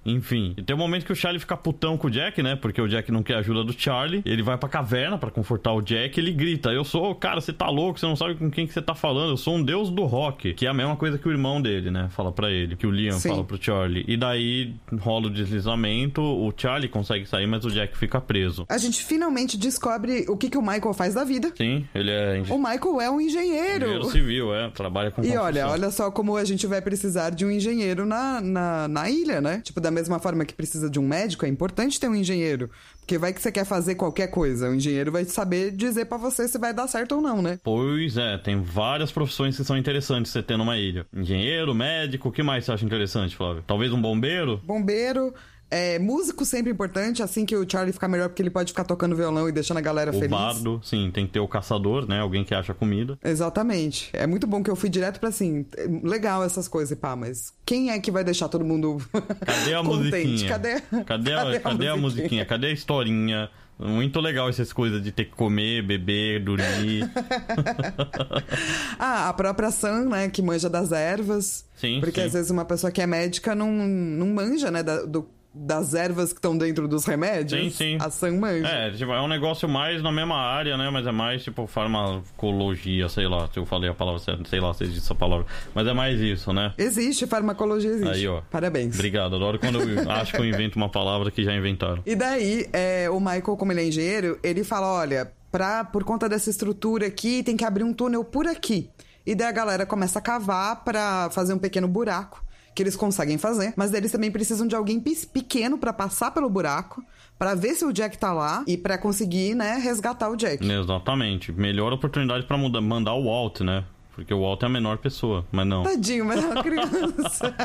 Enfim, 0.06 0.54
e 0.56 0.62
tem 0.62 0.74
um 0.74 0.78
momento 0.78 1.04
que 1.04 1.12
o 1.12 1.16
Charlie 1.16 1.40
fica 1.40 1.56
putão 1.56 1.96
com 1.98 2.06
o 2.06 2.10
Jack, 2.10 2.42
né? 2.42 2.56
Porque 2.56 2.80
o 2.80 2.88
Jack 2.88 3.10
não 3.10 3.22
quer 3.22 3.34
ajuda 3.36 3.64
do 3.64 3.72
Charlie. 3.78 4.22
Ele 4.24 4.42
vai 4.42 4.56
pra 4.56 4.68
caverna 4.68 5.18
pra 5.18 5.30
confortar 5.30 5.72
o 5.72 5.82
Jack. 5.82 6.18
Ele 6.18 6.32
grita: 6.32 6.70
Eu 6.70 6.84
sou, 6.84 7.14
cara, 7.14 7.40
você 7.40 7.52
tá 7.52 7.68
louco, 7.68 7.98
você 7.98 8.06
não 8.06 8.16
sabe 8.16 8.34
com 8.36 8.50
quem 8.50 8.66
que 8.66 8.72
você 8.72 8.80
tá 8.82 8.94
falando. 8.94 9.30
Eu 9.30 9.36
sou 9.36 9.56
um 9.56 9.62
deus 9.62 9.90
do 9.90 10.04
rock. 10.04 10.54
Que 10.54 10.66
é 10.66 10.68
a 10.70 10.74
mesma 10.74 10.96
coisa 10.96 11.18
que 11.18 11.28
o 11.28 11.30
irmão 11.30 11.60
dele, 11.60 11.90
né? 11.90 12.08
Fala 12.10 12.30
pra 12.32 12.50
ele. 12.50 12.76
Que 12.76 12.86
o 12.86 12.90
Liam 12.90 13.18
Sim. 13.18 13.30
fala 13.30 13.44
pro 13.44 13.62
Charlie. 13.62 14.04
E 14.06 14.16
daí 14.16 14.74
rola 15.00 15.26
o 15.26 15.30
deslizamento. 15.30 16.22
O 16.22 16.52
Charlie 16.56 16.88
consegue 16.88 17.26
sair, 17.26 17.46
mas 17.46 17.64
o 17.64 17.70
Jack 17.70 17.96
fica 17.96 18.20
preso. 18.20 18.64
A 18.68 18.78
gente 18.78 19.02
finalmente 19.04 19.56
descobre 19.58 20.24
o 20.28 20.36
que, 20.36 20.48
que 20.50 20.58
o 20.58 20.62
Michael 20.62 20.92
faz 20.94 21.14
da 21.14 21.24
vida. 21.24 21.52
Sim, 21.56 21.84
ele 21.94 22.10
é 22.10 22.42
O 22.48 22.58
Michael 22.58 23.00
é 23.00 23.10
um 23.10 23.20
engenheiro. 23.20 23.84
engenheiro 23.84 24.04
civil, 24.10 24.54
é. 24.54 24.70
Trabalha 24.70 25.10
com 25.10 25.20
E 25.22 25.24
construção. 25.26 25.44
olha, 25.46 25.68
olha 25.68 25.90
só 25.90 26.10
como 26.10 26.36
a 26.36 26.44
gente 26.44 26.66
vai 26.66 26.80
precisar 26.80 27.30
de 27.30 27.44
um 27.44 27.50
engenheiro 27.50 28.06
na, 28.06 28.40
na, 28.40 28.88
na 28.88 29.10
ilha, 29.10 29.40
né? 29.40 29.60
Tipo, 29.64 29.80
da 29.80 29.90
mesma 29.96 30.18
forma 30.18 30.44
que 30.44 30.54
precisa 30.54 30.88
de 30.90 30.98
um 30.98 31.06
médico, 31.06 31.44
é 31.44 31.48
importante 31.48 31.98
ter 31.98 32.08
um 32.08 32.14
engenheiro. 32.14 32.70
Porque 33.00 33.18
vai 33.18 33.32
que 33.32 33.40
você 33.40 33.50
quer 33.50 33.64
fazer 33.64 33.94
qualquer 33.94 34.28
coisa. 34.28 34.68
O 34.68 34.74
engenheiro 34.74 35.10
vai 35.10 35.24
saber 35.24 35.70
dizer 35.70 36.06
pra 36.06 36.18
você 36.18 36.46
se 36.46 36.58
vai 36.58 36.74
dar 36.74 36.86
certo 36.86 37.16
ou 37.16 37.20
não, 37.20 37.40
né? 37.40 37.58
Pois 37.62 38.16
é, 38.16 38.36
tem 38.38 38.60
várias 38.60 39.10
profissões 39.10 39.56
que 39.56 39.64
são 39.64 39.76
interessantes 39.76 40.32
você 40.32 40.42
ter 40.42 40.56
numa 40.56 40.76
ilha. 40.76 41.06
Engenheiro, 41.14 41.74
médico, 41.74 42.28
o 42.28 42.32
que 42.32 42.42
mais 42.42 42.64
você 42.64 42.72
acha 42.72 42.84
interessante, 42.84 43.36
Flávio? 43.36 43.64
Talvez 43.66 43.92
um 43.92 44.00
bombeiro? 44.00 44.60
Bombeiro, 44.64 45.32
é, 45.70 45.98
músico 45.98 46.44
sempre 46.44 46.70
importante, 46.72 47.22
assim 47.22 47.44
que 47.44 47.56
o 47.56 47.68
Charlie 47.68 47.92
ficar 47.92 48.08
melhor, 48.08 48.28
porque 48.28 48.40
ele 48.42 48.50
pode 48.50 48.72
ficar 48.72 48.84
tocando 48.84 49.16
violão 49.16 49.48
e 49.48 49.52
deixando 49.52 49.78
a 49.78 49.80
galera 49.80 50.10
O 50.10 50.14
feliz. 50.14 50.30
bardo, 50.30 50.80
sim, 50.84 51.10
tem 51.12 51.26
que 51.26 51.32
ter 51.32 51.40
o 51.40 51.48
caçador, 51.48 52.06
né? 52.08 52.20
Alguém 52.20 52.44
que 52.44 52.54
acha 52.54 52.72
comida. 52.72 53.18
Exatamente. 53.24 54.10
É 54.12 54.26
muito 54.26 54.46
bom 54.46 54.62
que 54.62 54.70
eu 54.70 54.76
fui 54.76 54.88
direto 54.88 55.18
pra 55.20 55.28
assim, 55.28 55.66
é 55.76 55.86
legal 56.06 56.44
essas 56.44 56.68
coisas, 56.68 56.96
pá, 56.98 57.16
mas 57.16 57.52
quem 57.64 57.90
é 57.90 57.98
que 57.98 58.10
vai 58.10 58.22
deixar 58.24 58.48
todo 58.48 58.64
mundo 58.64 58.98
Cadê 59.44 59.74
a 59.74 59.82
contente? 59.82 60.26
musiquinha? 60.26 60.48
Cadê, 60.48 60.80
Cadê, 61.04 61.32
a, 61.34 61.60
cadê 61.60 61.88
a 61.88 61.96
musiquinha? 61.96 62.44
Cadê 62.46 62.66
a 62.68 62.72
historinha? 62.72 63.50
Muito 63.78 64.20
legal 64.20 64.48
essas 64.48 64.72
coisas 64.72 65.02
de 65.04 65.12
ter 65.12 65.26
que 65.26 65.32
comer, 65.32 65.82
beber, 65.82 66.42
dormir. 66.42 67.10
Ah, 68.98 69.28
a 69.28 69.32
própria 69.32 69.70
Sam, 69.70 70.06
né, 70.06 70.28
que 70.28 70.40
manja 70.42 70.68
das 70.68 70.92
ervas. 70.92 71.64
Sim, 71.76 72.00
Porque 72.00 72.20
sim. 72.20 72.26
às 72.26 72.32
vezes 72.32 72.50
uma 72.50 72.64
pessoa 72.64 72.90
que 72.90 73.00
é 73.00 73.06
médica 73.06 73.54
não, 73.54 73.70
não 73.70 74.28
manja, 74.28 74.70
né, 74.70 74.82
da- 74.82 75.02
do- 75.02 75.28
das 75.58 75.94
ervas 75.94 76.32
que 76.32 76.38
estão 76.38 76.56
dentro 76.56 76.86
dos 76.86 77.06
remédios. 77.06 77.60
Sim, 77.60 77.70
sim. 77.70 77.98
A 78.00 78.10
Sam 78.10 78.38
manja. 78.38 78.68
É, 78.68 78.90
tipo, 78.90 79.10
é 79.12 79.20
um 79.20 79.28
negócio 79.28 79.68
mais 79.68 80.02
na 80.02 80.12
mesma 80.12 80.36
área, 80.36 80.76
né? 80.76 80.90
Mas 80.90 81.06
é 81.06 81.12
mais 81.12 81.42
tipo 81.42 81.66
farmacologia, 81.66 83.08
sei 83.08 83.26
lá, 83.26 83.48
se 83.52 83.58
eu 83.58 83.64
falei 83.64 83.88
a 83.88 83.94
palavra 83.94 84.20
certa, 84.20 84.48
sei 84.48 84.60
lá 84.60 84.74
se 84.74 84.84
existe 84.84 85.04
essa 85.04 85.14
palavra. 85.14 85.46
Mas 85.74 85.86
é 85.86 85.92
mais 85.92 86.20
isso, 86.20 86.52
né? 86.52 86.74
Existe, 86.76 87.26
farmacologia 87.26 87.90
existe. 87.90 88.08
Aí, 88.14 88.28
ó. 88.28 88.42
Parabéns. 88.50 88.94
Obrigado, 88.94 89.36
adoro 89.36 89.58
quando 89.58 89.80
eu 89.80 90.10
acho 90.12 90.32
que 90.32 90.40
eu 90.40 90.44
invento 90.44 90.76
uma 90.76 90.88
palavra 90.88 91.30
que 91.30 91.42
já 91.42 91.54
inventaram. 91.54 92.02
E 92.04 92.14
daí, 92.14 92.68
é, 92.72 93.08
o 93.10 93.18
Michael, 93.18 93.56
como 93.56 93.72
ele 93.72 93.80
é 93.80 93.86
engenheiro, 93.86 94.38
ele 94.42 94.62
fala: 94.62 94.86
olha, 94.92 95.32
pra, 95.50 95.84
por 95.84 96.04
conta 96.04 96.28
dessa 96.28 96.50
estrutura 96.50 97.06
aqui, 97.06 97.42
tem 97.42 97.56
que 97.56 97.64
abrir 97.64 97.84
um 97.84 97.92
túnel 97.92 98.22
por 98.22 98.46
aqui. 98.46 98.90
E 99.24 99.34
daí 99.34 99.48
a 99.48 99.52
galera 99.52 99.84
começa 99.84 100.18
a 100.20 100.22
cavar 100.22 100.84
pra 100.84 101.28
fazer 101.30 101.52
um 101.52 101.58
pequeno 101.58 101.88
buraco, 101.88 102.44
que 102.76 102.82
eles 102.82 102.94
conseguem 102.94 103.38
fazer. 103.38 103.72
Mas 103.74 103.92
eles 103.94 104.12
também 104.12 104.30
precisam 104.30 104.66
de 104.66 104.76
alguém 104.76 105.00
pequeno 105.00 105.78
pra 105.78 105.92
passar 105.92 106.30
pelo 106.30 106.48
buraco, 106.50 107.02
pra 107.38 107.54
ver 107.54 107.74
se 107.74 107.84
o 107.84 107.92
Jack 107.92 108.18
tá 108.18 108.32
lá 108.32 108.62
e 108.66 108.76
pra 108.76 108.98
conseguir, 108.98 109.54
né, 109.54 109.78
resgatar 109.82 110.28
o 110.28 110.36
Jack. 110.36 110.64
Exatamente. 110.70 111.50
Melhor 111.52 111.92
oportunidade 111.92 112.46
pra 112.46 112.56
mudar- 112.58 112.82
mandar 112.82 113.14
o 113.14 113.24
Walt, 113.24 113.60
né? 113.62 113.82
Porque 114.14 114.32
o 114.32 114.40
Walt 114.40 114.62
é 114.62 114.66
a 114.66 114.68
menor 114.70 114.96
pessoa, 114.98 115.44
mas 115.52 115.66
não. 115.66 115.82
Tadinho, 115.82 116.24
mas 116.24 116.42
é 116.42 116.46
uma 116.46 116.62
criança. 116.62 117.54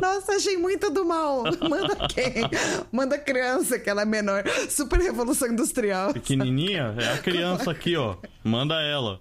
Nossa, 0.00 0.32
achei 0.32 0.56
muito 0.56 0.90
do 0.90 1.04
mal. 1.04 1.44
Manda 1.68 1.94
quem? 2.08 2.32
Manda 2.90 3.18
criança, 3.18 3.78
que 3.78 3.88
ela 3.90 4.02
é 4.02 4.06
menor. 4.06 4.42
Super 4.70 5.00
revolução 5.00 5.48
industrial. 5.48 6.12
Pequenininha 6.14 6.94
é 6.98 7.12
a 7.12 7.18
criança 7.18 7.70
aqui, 7.70 7.94
ó. 7.96 8.16
Manda 8.42 8.74
ela. 8.82 9.20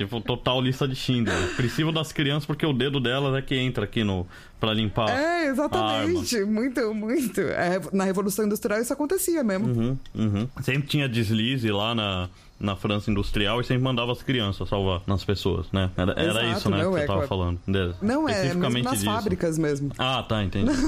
Tipo, 0.00 0.18
total 0.18 0.62
lista 0.62 0.88
de 0.88 0.96
Schindler. 0.96 1.36
Preciso 1.56 1.92
das 1.92 2.10
crianças 2.10 2.46
porque 2.46 2.64
o 2.64 2.72
dedo 2.72 2.98
delas 2.98 3.34
é 3.36 3.42
que 3.42 3.54
entra 3.54 3.84
aqui 3.84 4.02
no 4.02 4.26
pra 4.58 4.72
limpar. 4.72 5.10
É, 5.10 5.48
exatamente. 5.48 6.42
Muito, 6.42 6.94
muito. 6.94 7.38
É, 7.42 7.78
na 7.92 8.04
Revolução 8.04 8.46
Industrial 8.46 8.80
isso 8.80 8.94
acontecia 8.94 9.44
mesmo. 9.44 9.66
Uhum, 9.66 9.98
uhum. 10.14 10.48
Sempre 10.62 10.88
tinha 10.88 11.06
deslize 11.06 11.70
lá 11.70 11.94
na, 11.94 12.30
na 12.58 12.76
França 12.76 13.10
Industrial 13.10 13.60
e 13.60 13.64
sempre 13.64 13.82
mandava 13.82 14.10
as 14.12 14.22
crianças 14.22 14.70
salvar 14.70 15.02
nas 15.06 15.22
pessoas, 15.22 15.66
né? 15.70 15.90
Era, 15.94 16.12
era 16.12 16.42
Exato, 16.44 16.58
isso, 16.58 16.70
né, 16.70 16.82
não, 16.82 16.92
que 16.92 16.96
você 16.96 17.02
é, 17.04 17.06
tava 17.06 17.26
claro. 17.26 17.28
falando. 17.28 17.60
De- 17.66 17.94
Não, 18.00 18.26
é 18.26 18.42
mesmo 18.54 18.82
nas 18.82 18.92
disso. 18.92 19.04
fábricas 19.04 19.58
mesmo. 19.58 19.92
Ah, 19.98 20.22
tá, 20.26 20.42
entendi. 20.42 20.70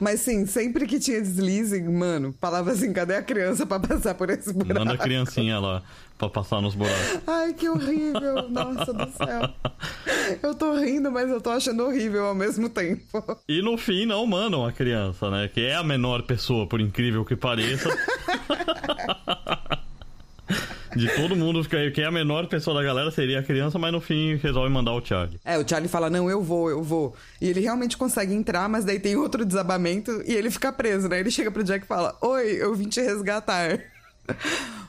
Mas 0.00 0.20
sim, 0.20 0.46
sempre 0.46 0.86
que 0.86 0.98
tinha 0.98 1.20
deslize, 1.20 1.80
mano, 1.82 2.34
falava 2.40 2.72
assim, 2.72 2.92
cadê 2.92 3.14
a 3.14 3.22
criança 3.22 3.64
pra 3.64 3.78
passar 3.78 4.14
por 4.14 4.30
esse 4.30 4.52
buraco? 4.52 4.80
Manda 4.80 4.94
a 4.94 4.98
criancinha 4.98 5.58
lá 5.60 5.82
pra 6.22 6.28
passar 6.28 6.60
nos 6.60 6.74
buracos. 6.74 7.20
Ai, 7.26 7.52
que 7.52 7.68
horrível. 7.68 8.48
Nossa 8.48 8.92
do 8.92 9.10
céu. 9.10 9.50
Eu 10.42 10.54
tô 10.54 10.74
rindo, 10.74 11.10
mas 11.10 11.28
eu 11.28 11.40
tô 11.40 11.50
achando 11.50 11.84
horrível 11.84 12.26
ao 12.26 12.34
mesmo 12.34 12.68
tempo. 12.68 13.02
E 13.48 13.60
no 13.60 13.76
fim 13.76 14.06
não 14.06 14.24
mandam 14.26 14.64
a 14.64 14.72
criança, 14.72 15.30
né? 15.30 15.48
Que 15.52 15.62
é 15.62 15.74
a 15.74 15.82
menor 15.82 16.22
pessoa, 16.22 16.66
por 16.66 16.80
incrível 16.80 17.24
que 17.24 17.34
pareça. 17.34 17.90
De 20.94 21.08
todo 21.16 21.34
mundo, 21.34 21.66
que 21.66 21.90
que 21.90 22.02
é 22.02 22.04
a 22.04 22.10
menor 22.10 22.46
pessoa 22.46 22.76
da 22.76 22.82
galera 22.82 23.10
seria 23.10 23.40
a 23.40 23.42
criança, 23.42 23.78
mas 23.78 23.90
no 23.90 24.00
fim 24.00 24.36
resolve 24.36 24.70
mandar 24.70 24.92
o 24.92 25.04
Charlie. 25.04 25.40
É, 25.44 25.58
o 25.58 25.66
Charlie 25.66 25.88
fala, 25.88 26.10
não, 26.10 26.30
eu 26.30 26.42
vou, 26.42 26.68
eu 26.70 26.82
vou. 26.82 27.16
E 27.40 27.48
ele 27.48 27.60
realmente 27.60 27.96
consegue 27.96 28.34
entrar, 28.34 28.68
mas 28.68 28.84
daí 28.84 29.00
tem 29.00 29.16
outro 29.16 29.44
desabamento 29.44 30.22
e 30.26 30.34
ele 30.34 30.50
fica 30.50 30.70
preso, 30.72 31.08
né? 31.08 31.18
Ele 31.18 31.30
chega 31.30 31.50
pro 31.50 31.64
Jack 31.64 31.84
e 31.84 31.88
fala, 31.88 32.16
oi, 32.20 32.52
eu 32.60 32.74
vim 32.74 32.88
te 32.88 33.00
resgatar. 33.00 33.91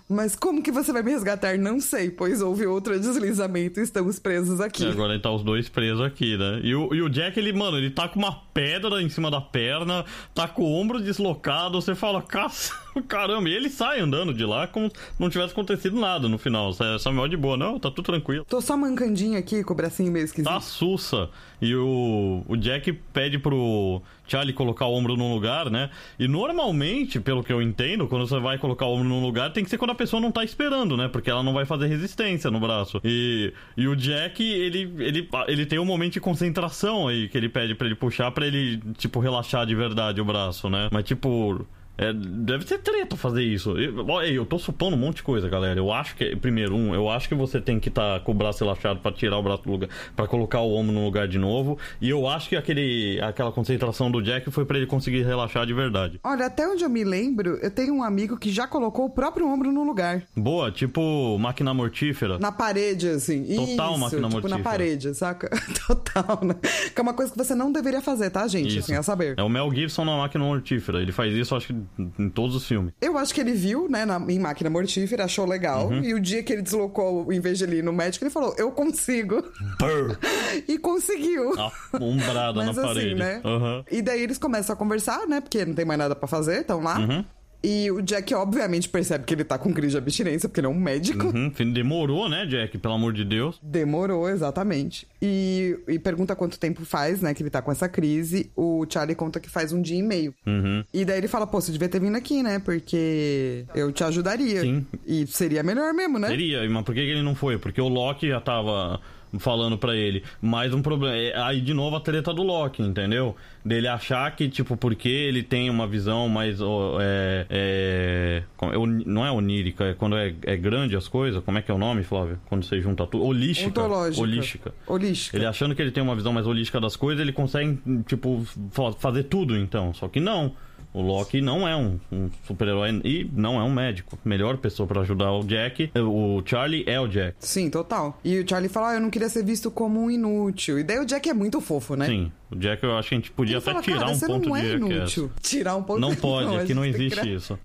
Mas 0.09 0.35
como 0.35 0.61
que 0.61 0.71
você 0.71 0.91
vai 0.91 1.01
me 1.01 1.11
resgatar? 1.11 1.57
Não 1.57 1.79
sei, 1.79 2.11
pois 2.11 2.41
houve 2.41 2.67
outro 2.67 2.99
deslizamento 2.99 3.79
e 3.79 3.83
estamos 3.83 4.19
presos 4.19 4.59
aqui. 4.59 4.83
E 4.83 4.87
agora 4.87 5.17
tá 5.19 5.31
os 5.31 5.43
dois 5.43 5.69
presos 5.69 6.01
aqui, 6.01 6.37
né? 6.37 6.59
E 6.61 6.75
o, 6.75 6.93
e 6.93 7.01
o 7.01 7.09
Jack, 7.09 7.39
ele, 7.39 7.53
mano, 7.53 7.77
ele 7.77 7.89
tá 7.89 8.07
com 8.07 8.19
uma 8.19 8.31
pedra 8.53 9.01
em 9.01 9.09
cima 9.09 9.31
da 9.31 9.41
perna, 9.41 10.05
tá 10.33 10.47
com 10.47 10.63
o 10.63 10.79
ombro 10.79 11.01
deslocado, 11.01 11.81
você 11.81 11.95
fala, 11.95 12.21
caça, 12.21 12.73
caramba, 13.07 13.49
e 13.49 13.53
ele 13.53 13.69
sai 13.69 13.99
andando 13.99 14.33
de 14.33 14.45
lá 14.45 14.67
como 14.67 14.89
se 14.89 14.95
não 15.19 15.29
tivesse 15.29 15.51
acontecido 15.51 15.99
nada 15.99 16.27
no 16.29 16.37
final. 16.37 16.71
Samuel 16.99 17.27
de 17.27 17.37
boa, 17.37 17.57
não, 17.57 17.79
tá 17.79 17.89
tudo 17.89 18.03
tranquilo. 18.03 18.45
Tô 18.45 18.61
só 18.61 18.77
mancandinho 18.77 19.37
aqui 19.37 19.63
com 19.63 19.73
o 19.73 19.75
bracinho 19.75 20.11
meio 20.11 20.25
esquisito. 20.25 20.51
Tá 20.51 20.59
sussa. 20.59 21.29
E 21.61 21.73
o, 21.75 22.43
o 22.47 22.57
Jack 22.57 22.91
pede 22.91 23.39
pro 23.39 24.01
Charlie 24.27 24.53
colocar 24.53 24.85
o 24.85 24.93
ombro 24.93 25.15
num 25.15 25.33
lugar, 25.33 25.69
né? 25.69 25.89
E 26.19 26.27
normalmente, 26.27 27.19
pelo 27.19 27.43
que 27.43 27.53
eu 27.53 27.61
entendo, 27.61 28.07
quando 28.07 28.27
você 28.27 28.39
vai 28.39 28.57
colocar 28.57 28.85
o 28.85 28.93
ombro 28.93 29.07
num 29.07 29.21
lugar, 29.21 29.51
tem 29.51 29.63
que 29.63 29.69
ser 29.69 29.77
quando 29.77 29.91
a 29.91 29.95
pessoa 29.95 30.21
não 30.21 30.31
tá 30.31 30.43
esperando, 30.43 30.97
né? 30.97 31.07
Porque 31.07 31.29
ela 31.29 31.41
não 31.41 31.53
vai 31.53 31.65
fazer 31.65 31.87
resistência 31.87 32.51
no 32.51 32.59
braço. 32.59 32.99
E, 33.03 33.53
e 33.77 33.87
o 33.87 33.95
Jack, 33.95 34.43
ele, 34.43 34.93
ele, 34.99 35.29
ele 35.47 35.65
tem 35.65 35.79
um 35.79 35.85
momento 35.85 36.13
de 36.13 36.19
concentração 36.19 37.07
aí 37.07 37.29
que 37.29 37.37
ele 37.37 37.47
pede 37.47 37.75
para 37.75 37.87
ele 37.87 37.95
puxar 37.95 38.31
para 38.43 38.47
ele, 38.47 38.81
tipo, 38.97 39.19
relaxar 39.19 39.65
de 39.65 39.73
verdade 39.73 40.19
o 40.19 40.25
braço, 40.25 40.69
né? 40.69 40.89
Mas, 40.91 41.05
tipo 41.05 41.65
é, 41.97 42.11
deve 42.11 42.65
ser 42.65 42.79
treta 42.79 43.15
fazer 43.15 43.43
isso. 43.43 43.77
Eu, 43.77 44.21
eu 44.21 44.45
tô 44.45 44.57
supondo 44.57 44.95
um 44.95 44.99
monte 44.99 45.17
de 45.17 45.23
coisa, 45.23 45.47
galera. 45.47 45.79
Eu 45.79 45.91
acho 45.91 46.15
que, 46.15 46.35
primeiro, 46.35 46.75
um, 46.75 46.93
eu 46.93 47.09
acho 47.09 47.29
que 47.29 47.35
você 47.35 47.61
tem 47.61 47.79
que 47.79 47.89
estar 47.89 48.19
tá 48.19 48.25
com 48.25 48.31
o 48.31 48.35
braço 48.35 48.63
relaxado 48.63 48.99
para 48.99 49.11
tirar 49.11 49.37
o 49.37 49.43
braço 49.43 49.63
do 49.63 49.71
lugar, 49.71 49.89
para 50.15 50.27
colocar 50.27 50.61
o 50.61 50.73
ombro 50.73 50.93
no 50.93 51.05
lugar 51.05 51.27
de 51.27 51.37
novo. 51.37 51.77
E 52.01 52.09
eu 52.09 52.27
acho 52.27 52.49
que 52.49 52.55
aquele, 52.55 53.19
aquela 53.21 53.51
concentração 53.51 54.09
do 54.09 54.21
Jack 54.21 54.49
foi 54.49 54.65
para 54.65 54.77
ele 54.77 54.87
conseguir 54.87 55.23
relaxar 55.23 55.65
de 55.65 55.73
verdade. 55.73 56.19
Olha, 56.23 56.47
até 56.47 56.67
onde 56.67 56.83
eu 56.83 56.89
me 56.89 57.03
lembro, 57.03 57.57
eu 57.61 57.69
tenho 57.69 57.93
um 57.93 58.03
amigo 58.03 58.37
que 58.37 58.51
já 58.51 58.67
colocou 58.67 59.05
o 59.05 59.09
próprio 59.09 59.47
ombro 59.47 59.71
no 59.71 59.83
lugar. 59.83 60.23
Boa, 60.35 60.71
tipo 60.71 61.37
máquina 61.37 61.73
mortífera. 61.73 62.39
Na 62.39 62.51
parede, 62.51 63.07
assim. 63.09 63.43
Total 63.43 63.91
isso, 63.91 63.99
máquina 63.99 64.07
tipo, 64.07 64.21
mortífera. 64.21 64.57
na 64.57 64.63
parede, 64.63 65.13
saca? 65.13 65.49
Total, 65.85 66.39
né? 66.43 66.55
Que 66.93 66.99
é 66.99 67.01
uma 67.01 67.13
coisa 67.13 67.31
que 67.31 67.37
você 67.37 67.53
não 67.53 67.71
deveria 67.71 68.01
fazer, 68.01 68.31
tá, 68.31 68.47
gente? 68.47 68.69
Isso. 68.69 68.79
Assim, 68.79 68.95
a 68.95 69.03
saber. 69.03 69.35
É 69.37 69.43
o 69.43 69.49
Mel 69.49 69.71
Gibson 69.73 70.05
na 70.05 70.17
máquina 70.17 70.43
mortífera. 70.43 71.01
Ele 71.01 71.11
faz 71.11 71.33
isso, 71.33 71.55
acho 71.55 71.67
que 71.67 71.82
em 72.19 72.29
todos 72.29 72.55
os 72.55 72.65
filmes. 72.65 72.93
Eu 73.01 73.17
acho 73.17 73.33
que 73.33 73.41
ele 73.41 73.53
viu, 73.53 73.87
né, 73.89 74.05
na, 74.05 74.17
em 74.29 74.39
Máquina 74.39 74.69
Mortífera, 74.69 75.25
achou 75.25 75.45
legal. 75.45 75.87
Uhum. 75.87 76.03
E 76.03 76.13
o 76.13 76.19
dia 76.19 76.43
que 76.43 76.53
ele 76.53 76.61
deslocou, 76.61 77.31
em 77.31 77.39
vez 77.39 77.57
de 77.57 77.63
ele 77.63 77.77
ir 77.77 77.83
no 77.83 77.93
médico, 77.93 78.23
ele 78.25 78.31
falou, 78.31 78.53
eu 78.57 78.71
consigo. 78.71 79.41
Brr. 79.77 80.17
e 80.67 80.77
conseguiu. 80.77 81.53
A 81.59 81.71
umbrada 82.01 82.53
Mas 82.63 82.75
na 82.75 82.83
assim, 82.83 82.93
parede. 82.93 83.15
né? 83.15 83.41
Aham. 83.43 83.83
E 83.91 84.01
daí 84.01 84.21
eles 84.21 84.37
começam 84.37 84.73
a 84.73 84.77
conversar, 84.77 85.27
né? 85.27 85.41
Porque 85.41 85.65
não 85.65 85.73
tem 85.73 85.85
mais 85.85 85.97
nada 85.97 86.15
pra 86.15 86.27
fazer, 86.27 86.61
estão 86.61 86.81
lá. 86.81 86.99
Uhum. 86.99 87.25
E 87.63 87.89
o 87.89 88.01
Jack, 88.01 88.33
obviamente, 88.33 88.89
percebe 88.89 89.23
que 89.23 89.33
ele 89.33 89.43
tá 89.43 89.57
com 89.57 89.73
crise 89.73 89.91
de 89.91 89.97
abstinência, 89.97 90.49
porque 90.49 90.59
ele 90.59 90.67
é 90.67 90.69
um 90.69 90.79
médico. 90.79 91.27
Uhum. 91.27 91.49
Demorou, 91.71 92.27
né, 92.27 92.45
Jack? 92.45 92.77
Pelo 92.77 92.95
amor 92.95 93.13
de 93.13 93.23
Deus. 93.23 93.57
Demorou, 93.63 94.27
exatamente. 94.29 95.07
E, 95.21 95.77
e 95.87 95.97
pergunta 95.97 96.35
quanto 96.35 96.59
tempo 96.59 96.83
faz, 96.83 97.21
né, 97.21 97.33
que 97.33 97.41
ele 97.41 97.49
tá 97.49 97.61
com 97.61 97.71
essa 97.71 97.87
crise. 97.87 98.51
O 98.55 98.85
Charlie 98.89 99.15
conta 99.15 99.39
que 99.39 99.49
faz 99.49 99.71
um 99.71 99.81
dia 99.81 99.97
e 99.97 100.03
meio. 100.03 100.33
Uhum. 100.45 100.83
E 100.93 101.05
daí 101.05 101.17
ele 101.19 101.29
fala, 101.29 101.47
pô, 101.47 101.61
você 101.61 101.71
devia 101.71 101.87
ter 101.87 102.01
vindo 102.01 102.17
aqui, 102.17 102.43
né? 102.43 102.59
Porque 102.59 103.65
eu 103.73 103.91
te 103.91 104.03
ajudaria. 104.03 104.61
Sim. 104.61 104.85
E 105.07 105.25
seria 105.27 105.63
melhor 105.63 105.93
mesmo, 105.93 106.19
né? 106.19 106.27
Seria, 106.27 106.69
mas 106.69 106.83
por 106.83 106.93
que 106.93 107.01
que 107.01 107.11
ele 107.11 107.23
não 107.23 107.35
foi? 107.35 107.57
Porque 107.57 107.79
o 107.79 107.87
Loki 107.87 108.27
já 108.27 108.41
tava 108.41 108.99
falando 109.39 109.77
pra 109.77 109.95
ele. 109.95 110.23
Mais 110.41 110.73
um 110.73 110.81
problema. 110.81 111.15
é, 111.15 111.33
Aí 111.41 111.61
de 111.61 111.73
novo 111.73 111.95
a 111.95 111.99
treta 111.99 112.33
do 112.33 112.43
Loki, 112.43 112.81
entendeu? 112.81 113.35
Dele 113.65 113.87
achar 113.87 114.29
que, 114.35 114.49
tipo, 114.49 114.75
porque 114.75 115.07
ele 115.09 115.41
tem 115.41 115.69
uma 115.69 115.87
visão 115.87 116.27
mais. 116.27 116.59
É, 116.99 117.45
é, 117.49 118.43
é 118.61 118.77
não 119.05 119.25
é 119.25 119.31
onírica, 119.31 119.85
é 119.85 119.93
quando 119.93 120.17
é, 120.17 120.33
é 120.43 120.55
grande 120.57 120.95
as 120.95 121.07
coisas. 121.07 121.43
Como 121.43 121.57
é 121.57 121.61
que 121.61 121.71
é 121.71 121.73
o 121.73 121.77
nome, 121.77 122.03
Flávio? 122.03 122.39
Quando 122.47 122.63
você 122.63 122.81
junta 122.81 123.05
tudo. 123.07 123.23
Holística. 123.23 123.69
Ontológica. 123.69 124.21
Holística. 124.21 124.73
Holística. 124.85 125.37
Ele 125.37 125.45
achando 125.45 125.73
que 125.75 125.81
ele 125.81 125.91
tem 125.91 126.03
uma 126.03 126.15
visão 126.15 126.33
mais 126.33 126.45
holística 126.45 126.79
das 126.81 126.95
coisas, 126.95 127.21
ele 127.21 127.31
consegue, 127.31 127.79
tipo, 128.07 128.45
fa- 128.71 128.93
fazer 128.93 129.23
tudo, 129.23 129.55
então. 129.57 129.93
Só 129.93 130.07
que 130.07 130.19
não. 130.19 130.53
O 130.93 131.01
Loki 131.01 131.41
não 131.41 131.67
é 131.67 131.75
um, 131.75 131.99
um 132.11 132.29
super-herói 132.45 133.01
e 133.03 133.29
não 133.33 133.59
é 133.59 133.63
um 133.63 133.73
médico. 133.73 134.17
Melhor 134.23 134.57
pessoa 134.57 134.85
pra 134.85 135.01
ajudar 135.01 135.31
o 135.31 135.43
Jack, 135.43 135.91
o 135.95 136.41
Charlie 136.45 136.83
é 136.87 136.99
o 136.99 137.07
Jack. 137.07 137.35
Sim, 137.39 137.69
total. 137.69 138.19
E 138.23 138.39
o 138.39 138.47
Charlie 138.47 138.69
fala, 138.69 138.91
ah, 138.91 138.93
eu 138.95 139.01
não 139.01 139.09
queria 139.09 139.29
ser 139.29 139.43
visto 139.43 139.71
como 139.71 139.99
um 139.99 140.11
inútil. 140.11 140.77
E 140.79 140.83
daí 140.83 140.99
o 140.99 141.05
Jack 141.05 141.29
é 141.29 141.33
muito 141.33 141.59
fofo, 141.59 141.95
né? 141.95 142.05
Sim, 142.05 142.31
o 142.53 142.59
Jack 142.59 142.83
eu 142.83 142.97
acho 142.97 143.09
que 143.09 143.15
a 143.15 143.17
gente 143.17 143.31
podia 143.31 143.57
até 143.57 143.71
fala, 143.71 143.81
tirar 143.83 143.99
cara, 143.99 144.11
um 144.11 144.15
você 144.15 144.27
ponto 144.27 144.49
não 144.49 144.55
de 144.55 144.61
é 144.65 144.69
Jackass. 144.71 144.89
inútil. 144.91 145.31
Tirar 145.41 145.75
um 145.75 145.83
ponto 145.83 145.99
Não 145.99 146.15
pode, 146.15 146.55
a 146.55 146.61
aqui 146.61 146.73
não 146.73 146.85
existe 146.85 147.19
criar- 147.19 147.35
isso. 147.35 147.59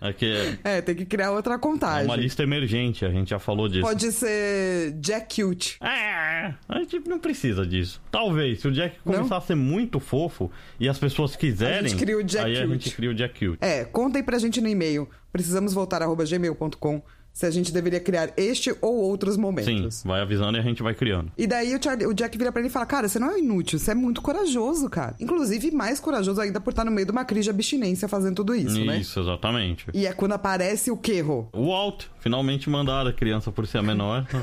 Aqui 0.00 0.26
é 0.26 0.58
É, 0.78 0.80
tem 0.80 0.94
que 0.94 1.04
criar 1.04 1.32
outra 1.32 1.58
contagem. 1.58 2.04
uma 2.06 2.14
lista 2.16 2.42
emergente, 2.42 3.04
a 3.04 3.10
gente 3.10 3.30
já 3.30 3.38
falou 3.38 3.68
disso. 3.68 3.82
Pode 3.82 4.12
ser 4.12 4.92
Jack 5.00 5.42
Cute. 5.42 5.76
É, 5.82 6.54
a 6.68 6.78
gente 6.78 7.00
não 7.08 7.18
precisa 7.18 7.66
disso. 7.66 8.00
Talvez, 8.10 8.60
se 8.60 8.68
o 8.68 8.72
Jack 8.72 8.96
Não? 9.04 9.14
começar 9.14 9.36
a 9.38 9.40
ser 9.40 9.56
muito 9.56 9.98
fofo 9.98 10.50
e 10.78 10.88
as 10.88 10.98
pessoas 10.98 11.34
quiserem, 11.34 11.78
A 11.78 11.82
gente 11.88 11.96
cria 11.96 12.16
o 12.16 12.22
Jack 12.22 12.44
aí 12.46 12.58
a 12.58 12.62
Cute. 12.66 12.72
gente 12.84 12.94
cria 12.96 13.10
o 13.10 13.14
Jack 13.14 13.34
Cute. 13.46 13.58
É, 13.60 13.84
contem 13.84 14.22
pra 14.22 14.38
gente 14.38 14.60
no 14.60 14.68
e-mail. 14.68 15.08
Precisamos 15.32 15.74
voltar 15.74 16.00
gmail.com 16.06 17.02
se 17.38 17.46
a 17.46 17.50
gente 17.52 17.72
deveria 17.72 18.00
criar 18.00 18.30
este 18.36 18.74
ou 18.82 18.96
outros 18.96 19.36
Sim, 19.36 19.40
momentos. 19.40 20.02
vai 20.04 20.20
avisando 20.20 20.58
e 20.58 20.60
a 20.60 20.62
gente 20.64 20.82
vai 20.82 20.92
criando. 20.92 21.30
E 21.38 21.46
daí 21.46 21.72
o, 21.72 21.80
Charlie- 21.80 22.04
o 22.08 22.12
Jack 22.12 22.36
vira 22.36 22.50
pra 22.50 22.60
ele 22.60 22.68
e 22.68 22.72
fala: 22.72 22.84
Cara, 22.84 23.06
você 23.08 23.16
não 23.20 23.30
é 23.30 23.38
inútil, 23.38 23.78
você 23.78 23.92
é 23.92 23.94
muito 23.94 24.20
corajoso, 24.20 24.90
cara. 24.90 25.14
Inclusive, 25.20 25.70
mais 25.70 26.00
corajoso 26.00 26.40
ainda 26.40 26.60
por 26.60 26.70
estar 26.70 26.84
no 26.84 26.90
meio 26.90 27.06
de 27.06 27.12
uma 27.12 27.24
crise 27.24 27.44
de 27.44 27.50
abstinência 27.50 28.08
fazendo 28.08 28.34
tudo 28.34 28.56
isso, 28.56 28.84
né? 28.84 28.98
Isso, 28.98 29.20
exatamente. 29.20 29.86
E 29.94 30.04
é 30.04 30.12
quando 30.12 30.32
aparece 30.32 30.90
o 30.90 30.96
quê, 30.96 31.20
Rô? 31.20 31.46
O 31.52 31.68
Walt, 31.68 32.06
finalmente 32.18 32.68
mandaram 32.68 33.08
a 33.08 33.12
criança 33.12 33.52
por 33.52 33.68
ser 33.68 33.78
a 33.78 33.82
menor. 33.84 34.26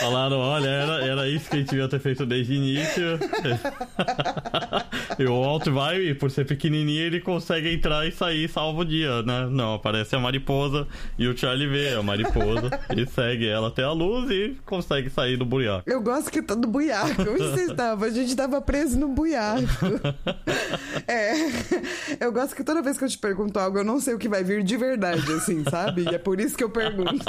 Falaram, 0.00 0.38
olha, 0.38 0.66
era, 0.68 1.04
era 1.06 1.28
isso 1.28 1.48
que 1.48 1.54
a 1.54 1.58
gente 1.60 1.70
devia 1.70 1.88
ter 1.88 2.00
feito 2.00 2.26
desde 2.26 2.52
o 2.52 2.56
início. 2.56 3.18
e 5.18 5.24
o 5.26 5.40
Walt 5.40 5.68
vai, 5.68 5.98
e 6.00 6.14
por 6.14 6.30
ser 6.30 6.44
pequenininho, 6.46 7.02
ele 7.02 7.20
consegue 7.20 7.72
entrar 7.72 8.06
e 8.06 8.12
sair 8.12 8.48
salvo 8.48 8.80
o 8.80 8.84
dia, 8.84 9.22
né? 9.22 9.46
Não, 9.50 9.74
aparece 9.74 10.14
a 10.16 10.18
mariposa 10.18 10.86
e 11.18 11.26
o 11.26 11.36
Charlie 11.36 11.68
vê 11.68 11.94
a 11.94 12.02
mariposa 12.02 12.70
e 12.96 13.06
segue 13.06 13.46
ela 13.48 13.68
até 13.68 13.82
a 13.84 13.92
luz 13.92 14.30
e 14.30 14.56
consegue 14.66 15.10
sair 15.10 15.36
do 15.36 15.44
buraco. 15.44 15.82
Eu 15.88 16.00
gosto 16.00 16.30
que 16.30 16.42
tá 16.42 16.54
no 16.54 16.68
buiaco. 16.68 17.22
Onde 17.22 17.38
você 17.50 17.62
estava? 17.70 18.06
A 18.06 18.10
gente 18.10 18.34
tava 18.36 18.60
preso 18.60 18.98
no 18.98 19.08
buiaco. 19.08 19.62
É. 21.06 21.32
Eu 22.24 22.32
gosto 22.32 22.54
que 22.54 22.64
toda 22.64 22.82
vez 22.82 22.96
que 22.98 23.04
eu 23.04 23.08
te 23.08 23.18
pergunto 23.18 23.58
algo, 23.58 23.78
eu 23.78 23.84
não 23.84 24.00
sei 24.00 24.14
o 24.14 24.18
que 24.18 24.28
vai 24.28 24.42
vir 24.44 24.62
de 24.62 24.76
verdade, 24.76 25.30
assim, 25.32 25.64
sabe? 25.68 26.02
E 26.10 26.14
é 26.14 26.18
por 26.18 26.40
isso 26.40 26.56
que 26.56 26.64
eu 26.64 26.70
pergunto. 26.70 27.24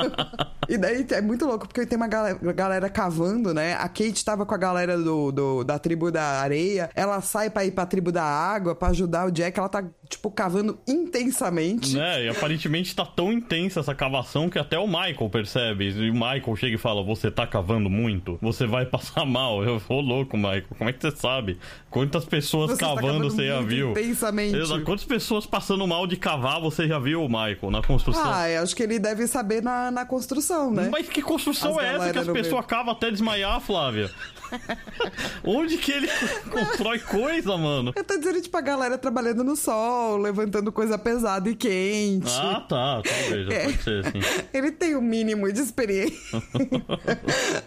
E 0.69 0.77
daí 0.77 1.05
é 1.11 1.21
muito 1.21 1.45
louco, 1.45 1.67
porque 1.67 1.85
tem 1.85 1.95
uma 1.97 2.07
galera, 2.07 2.37
galera 2.53 2.89
cavando, 2.89 3.53
né? 3.53 3.73
A 3.75 3.87
Kate 3.89 4.23
tava 4.23 4.45
com 4.45 4.53
a 4.53 4.57
galera 4.57 4.97
do, 4.97 5.31
do- 5.31 5.63
da 5.63 5.77
tribo 5.79 6.11
da 6.11 6.23
areia. 6.41 6.89
Ela 6.95 7.21
sai 7.21 7.49
pra 7.49 7.65
ir 7.65 7.71
pra 7.73 7.85
tribo 7.85 8.11
da 8.11 8.23
água 8.23 8.75
pra 8.75 8.89
ajudar 8.89 9.27
o 9.27 9.31
Jack. 9.31 9.57
Ela 9.57 9.69
tá, 9.69 9.83
tipo, 10.07 10.31
cavando 10.31 10.79
intensamente. 10.87 11.95
Né? 11.95 12.25
E 12.25 12.29
aparentemente 12.29 12.95
tá 12.95 13.05
tão 13.05 13.31
intensa 13.31 13.79
essa 13.79 13.93
cavação 13.93 14.49
que 14.49 14.57
até 14.59 14.77
o 14.77 14.87
Michael 14.87 15.29
percebe. 15.29 15.89
E 15.89 16.09
o 16.09 16.13
Michael 16.13 16.55
chega 16.55 16.75
e 16.75 16.77
fala: 16.77 17.03
Você 17.03 17.29
tá 17.31 17.45
cavando 17.45 17.89
muito? 17.89 18.37
Você 18.41 18.65
vai 18.65 18.85
passar 18.87 19.25
mal. 19.25 19.63
Eu 19.63 19.79
vou 19.79 20.01
louco, 20.01 20.37
Michael. 20.37 20.65
Como 20.77 20.89
é 20.89 20.93
que 20.93 21.01
você 21.01 21.15
sabe? 21.15 21.57
Quantas 21.89 22.25
pessoas 22.25 22.67
Você 22.67 22.73
está 22.73 22.87
cavando 22.87 23.07
cavando 23.07 23.29
você 23.31 23.47
já 23.47 23.61
viu? 23.61 23.91
intensamente. 23.91 24.55
Exato. 24.57 24.83
Quantas 24.83 25.05
pessoas 25.05 25.45
passando 25.45 25.85
mal 25.87 26.07
de 26.07 26.17
cavar 26.17 26.59
você 26.61 26.87
já 26.87 26.99
viu, 26.99 27.23
Michael, 27.27 27.71
na 27.71 27.81
construção? 27.81 28.23
Ah, 28.25 28.49
eu 28.49 28.63
acho 28.63 28.75
que 28.75 28.83
ele 28.83 28.99
deve 28.99 29.27
saber 29.27 29.61
na, 29.61 29.91
na 29.91 30.05
construção, 30.05 30.71
né? 30.71 30.89
Mas 30.91 31.07
que 31.09 31.21
construção 31.21 31.77
As 31.79 31.85
é 31.85 31.95
essa 31.95 32.11
que 32.13 32.19
as 32.19 32.27
pessoas 32.27 32.65
cavam 32.65 32.93
até 32.93 33.09
desmaiar, 33.11 33.59
Flávia? 33.59 34.09
Onde 35.43 35.77
que 35.77 35.91
ele 35.91 36.07
constrói 36.49 36.99
coisa, 36.99 37.57
mano? 37.57 37.91
Eu 37.95 38.03
tô 38.03 38.17
dizendo, 38.17 38.41
tipo, 38.41 38.55
a 38.57 38.61
galera 38.61 38.97
trabalhando 38.97 39.43
no 39.43 39.55
sol, 39.55 40.17
levantando 40.17 40.71
coisa 40.71 40.97
pesada 40.97 41.49
e 41.49 41.55
quente. 41.55 42.31
Ah, 42.39 42.65
tá. 42.67 43.01
Talvez, 43.03 43.49
É. 43.49 43.63
pode 43.65 43.83
ser 43.83 44.05
assim. 44.05 44.19
Ele 44.53 44.71
tem 44.71 44.95
o 44.95 45.01
mínimo 45.01 45.51
de 45.51 45.61
experiência. 45.61 46.41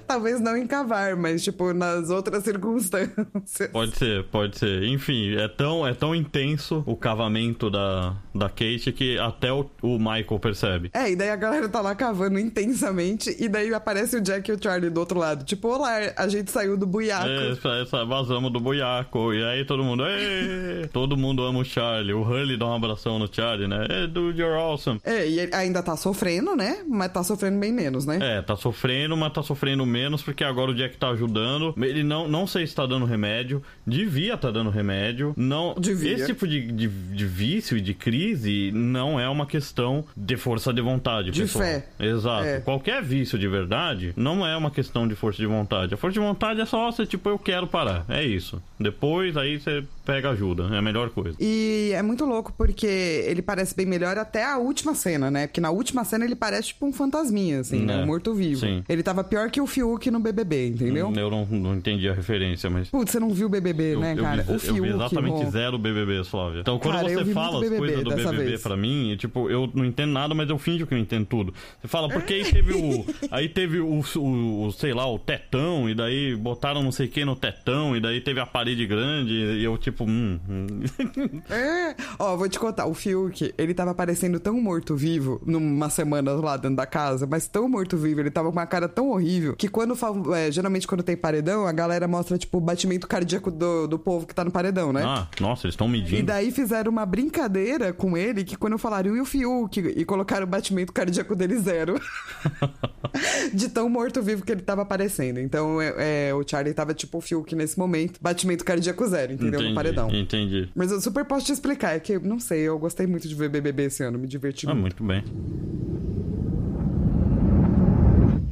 Talvez 0.06 0.40
não 0.40 0.56
em 0.56 0.66
cavar, 0.66 1.16
mas, 1.16 1.42
tipo, 1.42 1.72
nas 1.72 2.10
outras 2.10 2.44
circunstâncias. 2.44 3.26
Pode 3.72 3.96
ser, 3.96 4.24
pode 4.24 4.58
ser. 4.58 4.84
Enfim, 4.84 5.36
é 5.36 5.48
tão, 5.48 5.86
é 5.86 5.94
tão 5.94 6.14
intenso 6.14 6.82
o 6.86 6.96
cavamento 6.96 7.70
da, 7.70 8.14
da 8.34 8.48
Kate 8.48 8.92
que 8.92 9.18
até 9.18 9.52
o, 9.52 9.68
o 9.82 9.98
Michael 9.98 10.38
percebe. 10.40 10.90
É, 10.94 11.10
e 11.10 11.16
daí 11.16 11.30
a 11.30 11.36
galera 11.36 11.68
tá 11.68 11.80
lá 11.80 11.94
cavando 11.94 12.38
intensamente, 12.38 13.34
e 13.38 13.48
daí 13.48 13.72
aparece 13.74 14.16
o 14.16 14.20
Jack 14.20 14.50
e 14.50 14.54
o 14.54 14.62
Charlie 14.62 14.90
do 14.90 15.00
outro 15.00 15.18
lado. 15.18 15.44
Tipo, 15.44 15.68
olá, 15.68 15.96
a 16.16 16.28
gente 16.28 16.50
saiu 16.50 16.75
do 16.76 16.86
buiaco. 16.86 17.26
É, 17.28 18.04
vazamos 18.04 18.52
do 18.52 18.60
buiaco. 18.60 19.32
E 19.32 19.42
aí 19.44 19.64
todo 19.64 19.82
mundo. 19.82 20.04
"Ê!" 20.06 20.86
Todo 20.92 21.16
mundo 21.16 21.42
ama 21.44 21.60
o 21.60 21.64
Charlie. 21.64 22.12
O 22.12 22.22
Hurley 22.22 22.56
dá 22.56 22.66
um 22.66 22.74
abração 22.74 23.18
no 23.18 23.28
Charlie, 23.32 23.66
né? 23.68 23.86
É, 23.88 24.06
dude, 24.06 24.40
you're 24.40 24.56
awesome. 24.56 25.00
É, 25.04 25.26
e 25.28 25.40
ele 25.40 25.54
ainda 25.54 25.82
tá 25.82 25.96
sofrendo, 25.96 26.54
né? 26.54 26.78
Mas 26.88 27.12
tá 27.12 27.22
sofrendo 27.22 27.58
bem 27.58 27.72
menos, 27.72 28.06
né? 28.06 28.18
É, 28.20 28.42
tá 28.42 28.56
sofrendo, 28.56 29.16
mas 29.16 29.32
tá 29.32 29.42
sofrendo 29.42 29.84
menos 29.86 30.22
porque 30.22 30.44
agora 30.44 30.70
o 30.70 30.74
Jack 30.74 30.96
tá 30.96 31.08
ajudando. 31.10 31.74
Ele 31.82 32.02
não, 32.02 32.28
não 32.28 32.46
sei 32.46 32.66
se 32.66 32.74
tá 32.74 32.86
dando 32.86 33.04
remédio. 33.04 33.62
Devia 33.86 34.36
tá 34.36 34.50
dando 34.50 34.70
remédio. 34.70 35.34
Não, 35.36 35.74
Devia. 35.78 36.14
Esse 36.14 36.26
tipo 36.26 36.46
de, 36.46 36.60
de, 36.72 36.88
de 36.88 37.26
vício 37.26 37.76
e 37.76 37.80
de 37.80 37.94
crise 37.94 38.70
não 38.72 39.18
é 39.18 39.28
uma 39.28 39.46
questão 39.46 40.04
de 40.16 40.36
força 40.36 40.72
de 40.72 40.80
vontade, 40.80 41.30
De 41.30 41.42
pessoal. 41.42 41.64
fé. 41.64 41.86
Exato. 41.98 42.44
É. 42.44 42.60
Qualquer 42.60 43.02
vício 43.02 43.38
de 43.38 43.48
verdade 43.48 44.12
não 44.16 44.46
é 44.46 44.56
uma 44.56 44.70
questão 44.70 45.06
de 45.06 45.14
força 45.14 45.38
de 45.38 45.46
vontade. 45.46 45.94
A 45.94 45.96
força 45.96 46.14
de 46.14 46.20
vontade 46.20 46.55
é 46.62 46.66
só 46.66 46.90
você, 46.90 47.06
tipo, 47.06 47.28
eu 47.28 47.38
quero 47.38 47.66
parar. 47.66 48.04
É 48.08 48.24
isso. 48.24 48.62
Depois 48.78 49.36
aí 49.36 49.58
você 49.58 49.84
pega 50.04 50.30
ajuda. 50.30 50.68
É 50.72 50.78
a 50.78 50.82
melhor 50.82 51.10
coisa. 51.10 51.36
E 51.40 51.90
é 51.94 52.02
muito 52.02 52.24
louco 52.24 52.52
porque 52.56 52.86
ele 52.86 53.42
parece 53.42 53.74
bem 53.74 53.86
melhor 53.86 54.16
até 54.18 54.44
a 54.44 54.58
última 54.58 54.94
cena, 54.94 55.30
né? 55.30 55.46
Porque 55.46 55.60
na 55.60 55.70
última 55.70 56.04
cena 56.04 56.24
ele 56.24 56.36
parece 56.36 56.68
tipo 56.68 56.86
um 56.86 56.92
fantasminha, 56.92 57.60
assim, 57.60 57.80
né? 57.80 57.94
É, 58.00 58.02
Um 58.02 58.06
morto-vivo. 58.06 58.60
sim. 58.60 58.84
Ele 58.88 59.02
tava 59.02 59.24
pior 59.24 59.50
que 59.50 59.60
o 59.60 59.66
Fiuk 59.66 60.10
no 60.10 60.20
BBB, 60.20 60.68
entendeu? 60.68 61.12
Eu 61.16 61.30
não, 61.30 61.44
não 61.46 61.74
entendi 61.74 62.08
a 62.08 62.12
referência, 62.14 62.70
mas. 62.70 62.88
Putz, 62.88 63.10
você 63.12 63.18
não 63.20 63.30
viu 63.30 63.46
o 63.46 63.50
BBB, 63.50 63.94
Eu, 63.94 64.00
né, 64.00 64.14
eu 64.16 64.22
cara? 64.22 64.42
vi, 64.42 64.54
o 64.54 64.58
Fiuk, 64.58 64.76
eu 64.78 64.84
vi 64.84 64.90
exatamente 64.90 65.50
zero 65.50 65.78
BBB, 65.78 66.24
Flávia. 66.24 66.60
Então, 66.60 66.78
quando 66.78 66.94
Cara, 66.96 67.10
eu 67.10 67.24
você 67.24 67.32
fala 67.32 67.62
as 67.62 67.68
coisas 67.68 68.04
do 68.04 68.10
BBB 68.10 68.44
vez. 68.44 68.62
pra 68.62 68.76
mim, 68.76 69.10
e, 69.12 69.16
tipo, 69.16 69.50
eu 69.50 69.68
não 69.74 69.84
entendo 69.84 70.12
nada, 70.12 70.34
mas 70.34 70.48
eu 70.50 70.58
finjo 70.58 70.86
que 70.86 70.94
eu 70.94 70.98
entendo 70.98 71.26
tudo. 71.26 71.52
Você 71.80 71.88
fala, 71.88 72.08
porque 72.08 72.34
aí 72.34 72.44
teve 72.44 72.72
o. 72.74 73.04
Aí 73.30 73.48
teve 73.48 73.80
o, 73.80 74.02
o, 74.16 74.66
o, 74.66 74.72
sei 74.72 74.92
lá, 74.94 75.10
o 75.10 75.18
tetão, 75.18 75.88
e 75.90 75.94
daí 75.94 76.34
botaram 76.46 76.80
não 76.80 76.92
sei 76.92 77.06
o 77.06 77.08
que 77.10 77.24
no 77.24 77.34
tetão, 77.34 77.96
e 77.96 78.00
daí 78.00 78.20
teve 78.20 78.38
a 78.38 78.46
parede 78.46 78.86
grande, 78.86 79.32
e 79.32 79.64
eu, 79.64 79.76
tipo, 79.76 80.04
hum. 80.04 80.38
hum. 80.48 80.66
É, 81.50 81.96
ó, 82.18 82.36
vou 82.36 82.48
te 82.48 82.58
contar, 82.58 82.86
o 82.86 82.94
Fiuk, 82.94 83.52
ele 83.58 83.74
tava 83.74 83.94
parecendo 83.94 84.38
tão 84.38 84.60
morto-vivo 84.60 85.40
numa 85.44 85.90
semana 85.90 86.32
lá 86.34 86.56
dentro 86.56 86.76
da 86.76 86.86
casa, 86.86 87.26
mas 87.26 87.48
tão 87.48 87.68
morto-vivo, 87.68 88.20
ele 88.20 88.30
tava 88.30 88.48
com 88.48 88.56
uma 88.56 88.66
cara 88.66 88.88
tão 88.88 89.10
horrível, 89.10 89.56
que 89.56 89.68
quando, 89.68 89.96
é, 90.34 90.50
geralmente 90.52 90.86
quando 90.86 91.02
tem 91.02 91.16
paredão, 91.16 91.66
a 91.66 91.72
galera 91.72 92.06
mostra, 92.06 92.38
tipo, 92.38 92.58
o 92.58 92.60
batimento 92.60 93.08
cardíaco 93.08 93.50
do, 93.50 93.88
do 93.88 93.98
povo 93.98 94.26
que 94.26 94.34
tá 94.34 94.44
no 94.44 94.50
paredão, 94.52 94.92
né? 94.92 95.02
ah, 95.04 95.26
nossa, 95.40 95.66
eles 95.66 95.74
estão 95.74 95.88
E 95.88 95.90
medindo. 95.90 96.22
daí 96.22 96.52
fizeram 96.52 96.92
uma 96.92 97.04
brincadeira 97.04 97.92
com 97.92 98.16
ele 98.16 98.44
que 98.44 98.56
quando 98.56 98.78
falaram 98.78 99.16
e 99.16 99.20
o 99.20 99.24
Fiuk 99.24 99.80
e 99.80 100.04
colocaram 100.04 100.46
o 100.46 100.48
batimento 100.48 100.92
cardíaco 100.92 101.34
dele 101.34 101.58
zero. 101.58 102.00
De 103.52 103.68
tão 103.68 103.88
morto-vivo 103.88 104.44
que 104.44 104.52
ele 104.52 104.62
tava 104.62 104.82
aparecendo. 104.82 105.40
Então 105.40 105.80
é, 105.80 105.94
é, 106.28 106.34
o 106.40 106.48
Charlie 106.48 106.74
tava 106.74 106.94
tipo 106.94 107.18
o 107.18 107.20
Fiuk 107.20 107.54
nesse 107.54 107.78
momento. 107.78 108.18
Batimento 108.20 108.64
cardíaco 108.64 109.06
zero, 109.06 109.32
entendeu? 109.32 109.54
entendi, 109.60 109.68
No 109.70 109.74
paredão. 109.74 110.10
entendi. 110.14 110.68
Mas 110.74 110.90
eu 110.92 111.00
super 111.00 111.24
posso 111.24 111.46
te 111.46 111.52
explicar. 111.52 111.94
É 111.96 112.00
que, 112.00 112.18
não 112.18 112.38
sei, 112.38 112.60
eu 112.60 112.78
gostei 112.78 113.06
muito 113.06 113.26
de 113.28 113.34
ver 113.34 113.48
BBB 113.48 113.84
esse 113.84 114.02
ano, 114.02 114.18
me 114.18 114.26
diverti 114.26 114.66
Ah, 114.68 114.74
muito. 114.74 115.02
muito 115.02 115.04
bem. 115.04 115.24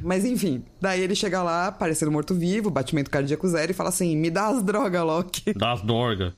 Mas 0.04 0.24
enfim, 0.24 0.62
daí 0.80 1.00
ele 1.00 1.14
chega 1.14 1.42
lá, 1.42 1.72
parecendo 1.72 2.12
morto-vivo, 2.12 2.70
batimento 2.70 3.10
cardíaco 3.10 3.48
zero, 3.48 3.70
e 3.70 3.74
fala 3.74 3.88
assim: 3.88 4.16
me 4.16 4.30
dá 4.30 4.48
as 4.48 4.62
drogas, 4.62 5.02
Loki. 5.02 5.54
Das 5.56 5.80
dorgas. 5.80 6.32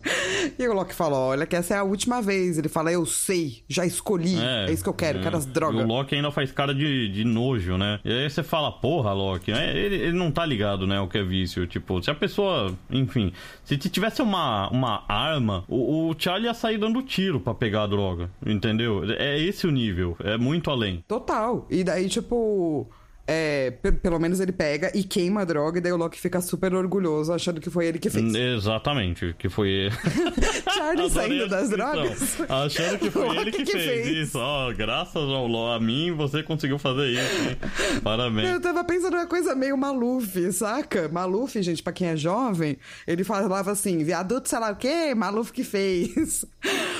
E 0.58 0.68
o 0.68 0.72
Loki 0.72 0.94
fala: 0.94 1.16
olha, 1.16 1.46
que 1.46 1.56
essa 1.56 1.74
é 1.74 1.78
a 1.78 1.82
última 1.82 2.22
vez. 2.22 2.58
Ele 2.58 2.68
fala: 2.68 2.92
eu 2.92 3.04
sei, 3.04 3.64
já 3.68 3.84
escolhi. 3.84 4.36
É, 4.40 4.70
isso 4.72 4.82
que 4.82 4.88
eu 4.88 4.94
quero, 4.94 5.18
é. 5.18 5.22
quero 5.22 5.36
as 5.36 5.44
E 5.44 5.48
drogas. 5.48 5.84
o 5.84 5.86
Loki 5.86 6.14
ainda 6.14 6.30
faz 6.30 6.52
cara 6.52 6.74
de, 6.74 7.08
de 7.08 7.24
nojo, 7.24 7.76
né? 7.76 7.98
E 8.04 8.12
aí 8.12 8.30
você 8.30 8.42
fala, 8.42 8.70
porra, 8.70 9.12
Loki, 9.12 9.50
é, 9.50 9.76
ele, 9.76 9.96
ele 9.96 10.12
não 10.16 10.30
tá 10.30 10.46
ligado, 10.46 10.86
né, 10.86 11.00
o 11.00 11.08
que 11.08 11.18
é 11.18 11.24
vício. 11.24 11.66
Tipo, 11.66 12.00
se 12.02 12.10
a 12.10 12.14
pessoa, 12.14 12.72
enfim, 12.90 13.32
se 13.64 13.76
tivesse 13.76 14.22
uma, 14.22 14.68
uma 14.70 15.04
arma, 15.08 15.64
o, 15.68 16.08
o 16.10 16.14
Charlie 16.16 16.46
ia 16.46 16.54
sair 16.54 16.78
dando 16.78 17.02
tiro 17.02 17.40
pra 17.40 17.54
pegar 17.54 17.82
a 17.82 17.86
droga, 17.86 18.30
entendeu? 18.44 19.02
É 19.18 19.38
esse 19.40 19.66
o 19.66 19.70
nível, 19.70 20.16
é 20.22 20.36
muito 20.38 20.70
além. 20.70 21.04
Total. 21.08 21.66
E 21.70 21.82
daí, 21.82 22.08
tipo. 22.08 22.88
É, 23.28 23.72
pe- 23.72 23.90
pelo 23.92 24.18
menos 24.20 24.38
ele 24.38 24.52
pega 24.52 24.90
e 24.94 25.02
queima 25.02 25.40
a 25.40 25.44
droga, 25.44 25.78
e 25.78 25.80
daí 25.80 25.90
o 25.92 25.96
Loki 25.96 26.20
fica 26.20 26.40
super 26.40 26.72
orgulhoso, 26.74 27.32
achando 27.32 27.60
que 27.60 27.68
foi 27.68 27.86
ele 27.86 27.98
que 27.98 28.08
fez. 28.08 28.32
Exatamente, 28.34 29.34
que 29.38 29.48
foi 29.48 29.90
Charlie 30.72 31.06
Adorei 31.06 31.08
saindo 31.10 31.48
das 31.48 31.68
descrição. 31.68 31.92
drogas. 31.92 32.36
Achando 32.48 32.98
que 32.98 33.10
foi 33.10 33.24
Loki 33.26 33.38
ele 33.40 33.50
que, 33.52 33.64
que 33.64 33.72
fez, 33.72 34.06
isso. 34.28 34.38
Ó, 34.38 34.72
graças 34.72 35.16
ao 35.16 35.46
Lo- 35.46 35.72
a 35.72 35.80
mim, 35.80 36.12
você 36.16 36.42
conseguiu 36.42 36.78
fazer 36.78 37.06
isso. 37.08 37.48
hein? 37.50 37.56
Parabéns. 38.02 38.48
Eu 38.48 38.60
tava 38.60 38.84
pensando 38.84 39.14
uma 39.14 39.26
coisa 39.26 39.54
meio 39.56 39.76
Maluf, 39.76 40.52
saca? 40.52 41.08
Maluf, 41.08 41.60
gente, 41.62 41.82
pra 41.82 41.92
quem 41.92 42.08
é 42.08 42.16
jovem, 42.16 42.76
ele 43.06 43.24
falava 43.24 43.72
assim, 43.72 44.04
viaduto 44.04 44.48
sei 44.48 44.58
lá 44.60 44.70
o 44.70 44.76
quê, 44.76 45.14
Maluf 45.16 45.52
que 45.52 45.64
fez. 45.64 46.44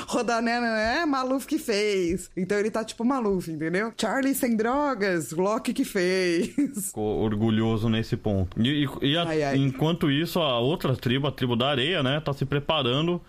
Rodanena, 0.09 0.66
é, 0.79 1.07
Maluf 1.07 1.47
que 1.47 1.59
fez. 1.59 2.31
Então 2.37 2.59
ele 2.59 2.70
tá 2.70 2.85
tipo 2.85 3.05
Maluf, 3.05 3.49
entendeu? 3.51 3.93
Charlie 4.01 4.35
sem 4.35 4.57
drogas, 4.57 5.31
Loki 5.33 5.72
que 5.72 5.85
fez. 5.85 6.16
Ficou 6.87 7.21
orgulhoso 7.23 7.89
nesse 7.89 8.17
ponto. 8.17 8.61
E, 8.61 8.85
e- 8.85 9.11
e 9.12 9.17
a- 9.17 9.25
Ai, 9.27 9.43
ai. 9.43 9.57
enquanto 9.57 10.11
isso, 10.11 10.41
a 10.41 10.59
outra 10.59 10.95
tribo, 10.97 11.27
a 11.27 11.33
tribo 11.33 11.57
da 11.57 11.69
areia, 11.69 12.03
né, 12.03 12.21
tá 12.21 12.33
se 12.33 12.45
preparando 12.45 13.21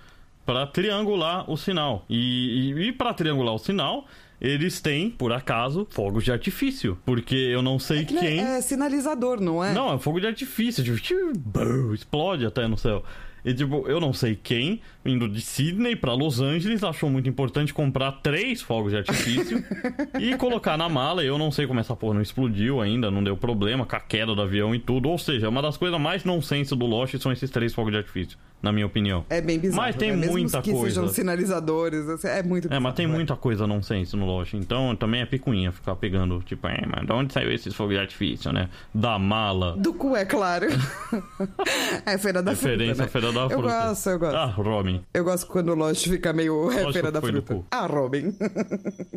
para 0.45 0.65
triangular 0.67 1.49
o 1.49 1.57
sinal. 1.57 2.05
E, 2.09 2.71
e, 2.75 2.87
e 2.87 2.91
para 2.91 3.13
triangular 3.13 3.53
o 3.53 3.57
sinal, 3.59 4.05
eles 4.39 4.79
têm, 4.79 5.09
por 5.09 5.33
acaso, 5.33 5.85
fogos 5.89 6.23
de 6.23 6.31
artifício. 6.31 6.97
Porque 7.05 7.35
eu 7.35 7.61
não 7.61 7.79
sei 7.79 8.05
Que, 8.05 8.13
né, 8.13 8.21
quem. 8.21 8.39
É 8.39 8.61
sinalizador, 8.61 9.41
não 9.41 9.63
é? 9.63 9.73
Não, 9.73 9.93
é 9.93 9.99
fogo 9.99 10.19
de 10.21 10.27
artifício. 10.27 10.83
Tipo, 10.83 11.33
explode 11.93 12.45
até 12.45 12.67
no 12.67 12.77
céu. 12.77 13.03
E 13.43 13.53
tipo, 13.53 13.87
eu 13.87 13.99
não 13.99 14.11
sei 14.13 14.35
quem, 14.41 14.81
indo 15.07 15.27
de 15.27 15.41
Sydney 15.41 15.95
pra 15.95 16.13
Los 16.13 16.39
Angeles, 16.41 16.83
achou 16.83 17.09
muito 17.09 17.27
importante 17.29 17.73
comprar 17.73 18.11
três 18.23 18.61
fogos 18.61 18.91
de 18.91 18.97
artifício 18.97 19.63
e 20.19 20.35
colocar 20.37 20.77
na 20.77 20.87
mala. 20.89 21.23
Eu 21.23 21.37
não 21.37 21.51
sei 21.51 21.65
como 21.67 21.79
essa 21.79 21.95
porra 21.95 22.15
não 22.15 22.21
explodiu 22.21 22.81
ainda, 22.81 23.09
não 23.09 23.23
deu 23.23 23.37
problema 23.37 23.85
com 23.85 23.95
a 23.95 23.99
queda 23.99 24.35
do 24.35 24.41
avião 24.41 24.73
e 24.75 24.79
tudo. 24.79 25.09
Ou 25.09 25.17
seja, 25.17 25.49
uma 25.49 25.61
das 25.61 25.77
coisas 25.77 25.99
mais 25.99 26.23
nonsense 26.23 26.75
do 26.75 26.85
Lost 26.85 27.15
são 27.19 27.31
esses 27.31 27.49
três 27.49 27.73
fogos 27.73 27.91
de 27.91 27.97
artifício, 27.97 28.37
na 28.61 28.71
minha 28.71 28.85
opinião. 28.85 29.25
É 29.29 29.39
bem 29.41 29.57
bizarro. 29.59 29.81
Mas 29.81 29.95
tem 29.95 30.15
né? 30.15 30.27
Muita 30.27 30.61
que 30.61 30.71
coisa. 30.71 30.87
sejam 30.95 31.07
sinalizadores, 31.07 32.07
assim, 32.09 32.27
é 32.27 32.43
muito 32.43 32.65
É, 32.65 32.69
bizarro. 32.69 32.83
mas 32.83 32.93
tem 32.95 33.07
vai. 33.07 33.15
muita 33.15 33.35
coisa 33.35 33.65
nonsense 33.67 34.15
no 34.15 34.25
Lost. 34.25 34.53
Então 34.53 34.95
também 34.95 35.21
é 35.21 35.25
picuinha 35.25 35.71
ficar 35.71 35.95
pegando, 35.95 36.41
tipo, 36.43 36.67
é, 36.67 36.81
mas 36.85 37.05
de 37.05 37.11
onde 37.13 37.33
saiu 37.33 37.51
esses 37.51 37.73
fogos 37.73 37.93
de 37.93 37.99
artifício, 37.99 38.51
né? 38.51 38.69
Da 38.93 39.17
mala. 39.17 39.75
Do 39.77 39.93
cu, 39.93 40.15
é 40.15 40.25
claro. 40.25 40.67
é 42.05 42.17
Feira 42.17 42.41
da 42.41 42.51
Referência 42.51 42.95
Fruta, 42.95 43.01
né? 43.03 43.05
à 43.05 43.07
Feira 43.07 43.31
da 43.31 43.41
Eu 43.41 43.49
Fruta. 43.49 43.87
gosto, 43.87 44.09
eu 44.09 44.19
gosto. 44.19 44.35
Ah, 44.35 44.45
Robin. 44.45 44.96
Eu 45.13 45.23
gosto 45.23 45.47
quando 45.47 45.69
o 45.69 45.75
Lost 45.75 46.07
fica 46.07 46.33
meio 46.33 46.71
é, 46.71 46.91
Feira 46.91 47.11
da 47.11 47.21
Fruta. 47.21 47.63
Ah, 47.71 47.85
Robin. 47.85 48.35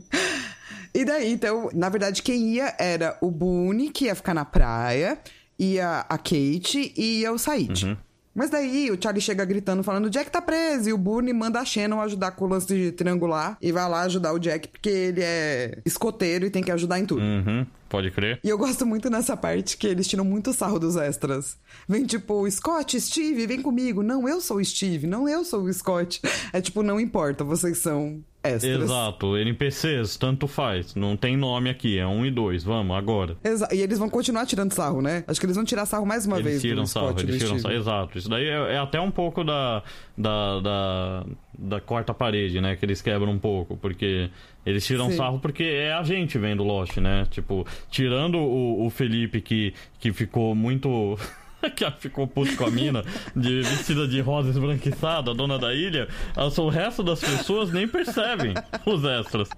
e 0.95 1.05
daí, 1.05 1.33
então, 1.33 1.70
na 1.72 1.89
verdade, 1.89 2.22
quem 2.22 2.55
ia 2.55 2.74
era 2.78 3.16
o 3.20 3.31
Boone, 3.31 3.91
que 3.91 4.07
ia 4.07 4.14
ficar 4.14 4.35
na 4.35 4.45
praia, 4.45 5.18
ia 5.59 6.07
a 6.09 6.18
Kate 6.18 6.93
e 6.97 7.20
ia 7.20 7.33
o 7.33 7.39
Said. 7.39 7.85
Uhum. 7.85 7.97
Mas 8.41 8.49
daí 8.49 8.91
o 8.91 8.97
Charlie 8.99 9.20
chega 9.20 9.45
gritando, 9.45 9.82
falando: 9.82 10.07
o 10.07 10.11
Jack 10.11 10.30
tá 10.30 10.41
preso. 10.41 10.88
E 10.88 10.95
o 10.95 10.97
Boone 10.97 11.30
manda 11.30 11.61
a 11.61 11.64
Shannon 11.64 12.01
ajudar 12.01 12.30
com 12.30 12.47
o 12.47 12.49
lance 12.49 12.66
de 12.66 12.91
triangular. 12.91 13.59
E 13.61 13.70
vai 13.70 13.86
lá 13.86 14.01
ajudar 14.01 14.32
o 14.32 14.38
Jack, 14.38 14.66
porque 14.68 14.88
ele 14.88 15.20
é 15.22 15.76
escoteiro 15.84 16.47
e 16.47 16.51
tem 16.51 16.62
que 16.62 16.70
ajudar 16.70 16.99
em 16.99 17.05
tudo. 17.05 17.20
Uhum, 17.20 17.66
pode 17.86 18.11
crer. 18.11 18.41
E 18.43 18.49
eu 18.49 18.57
gosto 18.57 18.86
muito 18.86 19.11
nessa 19.11 19.36
parte 19.36 19.76
que 19.76 19.86
eles 19.86 20.09
tiram 20.09 20.24
muito 20.24 20.55
sarro 20.55 20.78
dos 20.78 20.97
extras. 20.97 21.59
Vem 21.86 22.07
tipo, 22.07 22.51
Scott, 22.51 22.99
Steve, 22.99 23.47
vem 23.47 23.61
comigo. 23.61 24.03
Não, 24.03 24.26
eu 24.26 24.41
sou 24.41 24.57
o 24.57 24.64
Steve, 24.64 25.07
não 25.07 25.28
eu 25.28 25.45
sou 25.45 25.64
o 25.64 25.72
Scott. 25.72 26.22
É 26.53 26.61
tipo, 26.61 26.82
não 26.82 26.99
importa, 26.99 27.45
vocês 27.45 27.78
são 27.78 28.24
extras. 28.43 28.82
Exato, 28.82 29.36
NPCs, 29.36 30.16
tanto 30.16 30.47
faz. 30.47 30.95
Não 30.95 31.16
tem 31.16 31.36
nome 31.36 31.68
aqui, 31.70 31.99
é 31.99 32.07
um 32.07 32.24
e 32.24 32.30
dois. 32.30 32.64
Vamos, 32.64 32.97
agora. 32.97 33.36
Exa- 33.45 33.68
e 33.72 33.80
eles 33.80 33.99
vão 33.99 34.09
continuar 34.09 34.47
tirando 34.47 34.72
sarro, 34.72 35.01
né? 35.03 35.24
Acho 35.26 35.38
que 35.41 35.47
eles 35.47 35.57
vão 35.57 35.64
tirar 35.64 35.86
sarro 35.86 36.07
mais 36.07 36.26
uma 36.26 36.36
eles 36.36 36.47
vez 36.53 36.62
tiram 36.62 36.86
sarro, 36.86 37.14
eles 37.18 37.38
tiram 37.38 37.59
sarro. 37.59 37.74
Exato. 37.74 38.18
Isso 38.18 38.28
daí 38.28 38.47
é, 38.47 38.74
é 38.74 38.78
até 38.78 39.01
um 39.01 39.11
pouco 39.11 39.45
da, 39.45 39.82
da, 40.16 40.61
da, 40.61 41.26
da 41.59 41.80
quarta 41.80 42.14
parede, 42.14 42.61
né? 42.61 42.76
Que 42.76 42.84
eles 42.84 43.03
quebram 43.03 43.32
um 43.32 43.38
pouco. 43.38 43.76
Porque 43.76 44.30
eles 44.64 44.86
tiram 44.86 45.11
Sim. 45.11 45.16
sarro 45.16 45.38
porque 45.41 45.62
é 45.62 45.93
a 45.93 46.03
gente 46.03 46.38
vendo 46.38 46.62
Lost, 46.62 46.97
né? 46.99 47.26
Tipo, 47.30 47.66
tirando 47.91 48.38
o, 48.38 48.86
o 48.86 48.91
Felipe 48.91 49.41
que, 49.41 49.74
que 49.99 50.12
ficou 50.12 50.55
muito. 50.55 51.18
que 51.77 51.91
ficou 51.99 52.27
puto 52.27 52.57
com 52.57 52.65
a 52.65 52.71
mina, 52.71 53.05
de 53.37 53.63
vestida 53.63 54.07
de 54.09 54.21
rosa 54.21 54.51
esbranquiçada, 54.51 55.35
dona 55.35 55.59
da 55.59 55.75
ilha, 55.75 56.09
as- 56.37 56.57
o 56.59 56.69
resto 56.69 57.03
das 57.03 57.21
pessoas 57.21 57.71
nem 57.73 57.87
percebem 57.87 58.55
os 58.87 59.05
extras. 59.05 59.49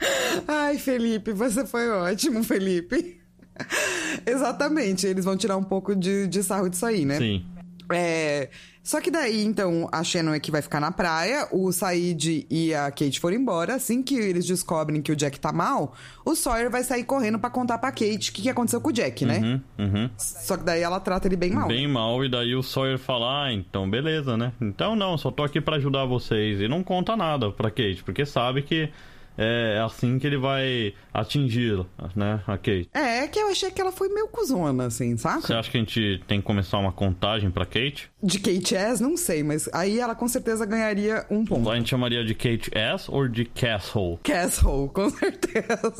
Ai, 0.49 0.79
Felipe, 0.79 1.33
você 1.33 1.67
foi 1.67 1.89
ótimo, 1.91 2.43
Felipe. 2.43 3.21
Exatamente, 4.27 5.07
eles 5.07 5.25
vão 5.25 5.37
tirar 5.37 5.57
um 5.57 5.65
pouco 5.65 5.95
de, 5.95 6.27
de 6.27 6.43
sarro 6.43 6.69
disso 6.69 6.87
aí, 6.87 7.05
né? 7.05 7.19
Sim. 7.19 7.45
É, 7.93 8.49
Só 8.83 9.01
que 9.01 9.12
daí, 9.12 9.45
então, 9.45 9.89
a 9.93 10.03
Shannon 10.03 10.35
é 10.35 10.41
que 10.41 10.51
vai 10.51 10.61
ficar 10.61 10.80
na 10.80 10.91
praia, 10.91 11.47
o 11.53 11.70
Said 11.70 12.47
e 12.51 12.74
a 12.74 12.91
Kate 12.91 13.20
foram 13.20 13.37
embora. 13.37 13.76
Assim 13.76 14.03
que 14.03 14.16
eles 14.16 14.45
descobrem 14.45 15.01
que 15.01 15.12
o 15.12 15.16
Jack 15.16 15.39
tá 15.39 15.53
mal, 15.53 15.95
o 16.24 16.35
Sawyer 16.35 16.68
vai 16.68 16.83
sair 16.83 17.05
correndo 17.05 17.39
pra 17.39 17.49
contar 17.49 17.78
pra 17.78 17.93
Kate 17.93 18.30
o 18.30 18.33
que, 18.33 18.43
que 18.43 18.51
aconteceu 18.51 18.80
com 18.80 18.89
o 18.89 18.93
Jack, 18.93 19.24
né? 19.24 19.39
Uhum, 19.39 19.61
uhum. 19.87 20.11
Só 20.16 20.57
que 20.57 20.64
daí 20.64 20.83
ela 20.83 20.99
trata 20.99 21.28
ele 21.28 21.37
bem 21.37 21.53
mal. 21.53 21.68
Bem 21.68 21.87
mal, 21.87 22.24
e 22.24 22.28
daí 22.28 22.57
o 22.57 22.62
Sawyer 22.62 22.99
fala, 22.99 23.45
ah, 23.45 23.53
então 23.53 23.89
beleza, 23.89 24.37
né? 24.37 24.53
Então 24.61 24.97
não, 24.97 25.16
só 25.16 25.30
tô 25.30 25.45
aqui 25.45 25.61
pra 25.61 25.76
ajudar 25.76 26.05
vocês. 26.05 26.61
E 26.61 26.66
não 26.66 26.83
conta 26.83 27.16
nada 27.16 27.53
pra 27.53 27.70
Kate, 27.70 28.03
porque 28.05 28.26
sabe 28.26 28.62
que 28.62 28.91
é 29.37 29.80
assim 29.85 30.18
que 30.18 30.26
ele 30.26 30.37
vai 30.37 30.95
atingir, 31.12 31.85
né, 32.14 32.41
a 32.47 32.57
Kate. 32.57 32.89
É, 32.93 33.26
que 33.28 33.39
eu 33.39 33.49
achei 33.49 33.70
que 33.70 33.80
ela 33.80 33.93
foi 33.93 34.09
meio 34.09 34.28
cuzona, 34.28 34.87
assim, 34.87 35.16
Você 35.16 35.22
saca? 35.22 35.59
acha 35.59 35.70
que 35.70 35.76
a 35.76 35.80
gente 35.80 36.22
tem 36.26 36.41
que 36.41 36.47
começar 36.47 36.78
uma 36.78 36.93
contagem 36.93 37.51
pra 37.51 37.64
Kate? 37.66 38.11
De 38.22 38.39
Kate 38.39 38.74
S, 38.74 39.03
não 39.03 39.16
sei, 39.16 39.43
mas 39.43 39.68
aí 39.72 39.99
ela 39.99 40.14
com 40.14 40.28
certeza 40.28 40.64
ganharia 40.66 41.26
um 41.30 41.45
ponto. 41.45 41.70
A 41.70 41.76
gente 41.76 41.91
chamaria 41.91 42.24
de 42.24 42.35
Kate 42.35 42.70
S 42.72 43.11
ou 43.11 43.26
de 43.28 43.45
Castle? 43.45 44.18
Castle, 44.22 44.89
com 44.89 45.11
certeza. 45.11 45.93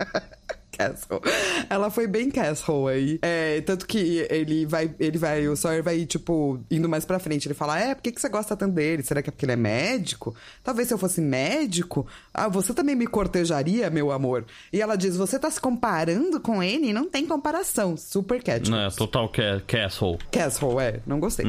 Castle. 0.80 1.20
Ela 1.68 1.90
foi 1.90 2.06
bem 2.06 2.30
Castle 2.30 2.88
aí. 2.88 3.18
É, 3.20 3.60
tanto 3.60 3.86
que 3.86 4.26
ele 4.30 4.64
vai, 4.64 4.94
ele 4.98 5.18
vai, 5.18 5.46
o 5.46 5.54
Sawyer 5.54 5.82
vai, 5.82 6.06
tipo, 6.06 6.58
indo 6.70 6.88
mais 6.88 7.04
pra 7.04 7.18
frente. 7.18 7.46
Ele 7.46 7.54
fala: 7.54 7.78
É, 7.78 7.94
por 7.94 8.02
que, 8.02 8.12
que 8.12 8.20
você 8.20 8.28
gosta 8.28 8.56
tanto 8.56 8.74
dele? 8.74 9.02
Será 9.02 9.22
que 9.22 9.28
é 9.28 9.32
porque 9.32 9.44
ele 9.44 9.52
é 9.52 9.56
médico? 9.56 10.34
Talvez 10.64 10.88
se 10.88 10.94
eu 10.94 10.98
fosse 10.98 11.20
médico, 11.20 12.06
ah, 12.32 12.48
você 12.48 12.72
também 12.72 12.94
me 12.94 13.06
cortejaria, 13.06 13.90
meu 13.90 14.10
amor. 14.10 14.46
E 14.72 14.80
ela 14.80 14.96
diz: 14.96 15.16
Você 15.16 15.38
tá 15.38 15.50
se 15.50 15.60
comparando 15.60 16.40
com 16.40 16.62
ele? 16.62 16.92
Não 16.92 17.08
tem 17.08 17.26
comparação. 17.26 17.96
Super 17.96 18.42
cat. 18.42 18.72
É, 18.72 18.90
total 18.90 19.28
ca 19.28 19.60
Castle. 19.66 20.18
Castle, 20.30 20.80
é, 20.80 21.00
não 21.06 21.20
gostei. 21.20 21.46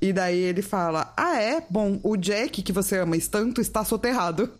E 0.00 0.12
daí 0.12 0.38
ele 0.38 0.62
fala: 0.62 1.12
Ah, 1.16 1.40
é? 1.40 1.62
Bom, 1.70 2.00
o 2.02 2.16
Jack, 2.16 2.62
que 2.62 2.72
você 2.72 2.98
ama 2.98 3.12
tanto, 3.30 3.60
está 3.60 3.84
soterrado. 3.84 4.50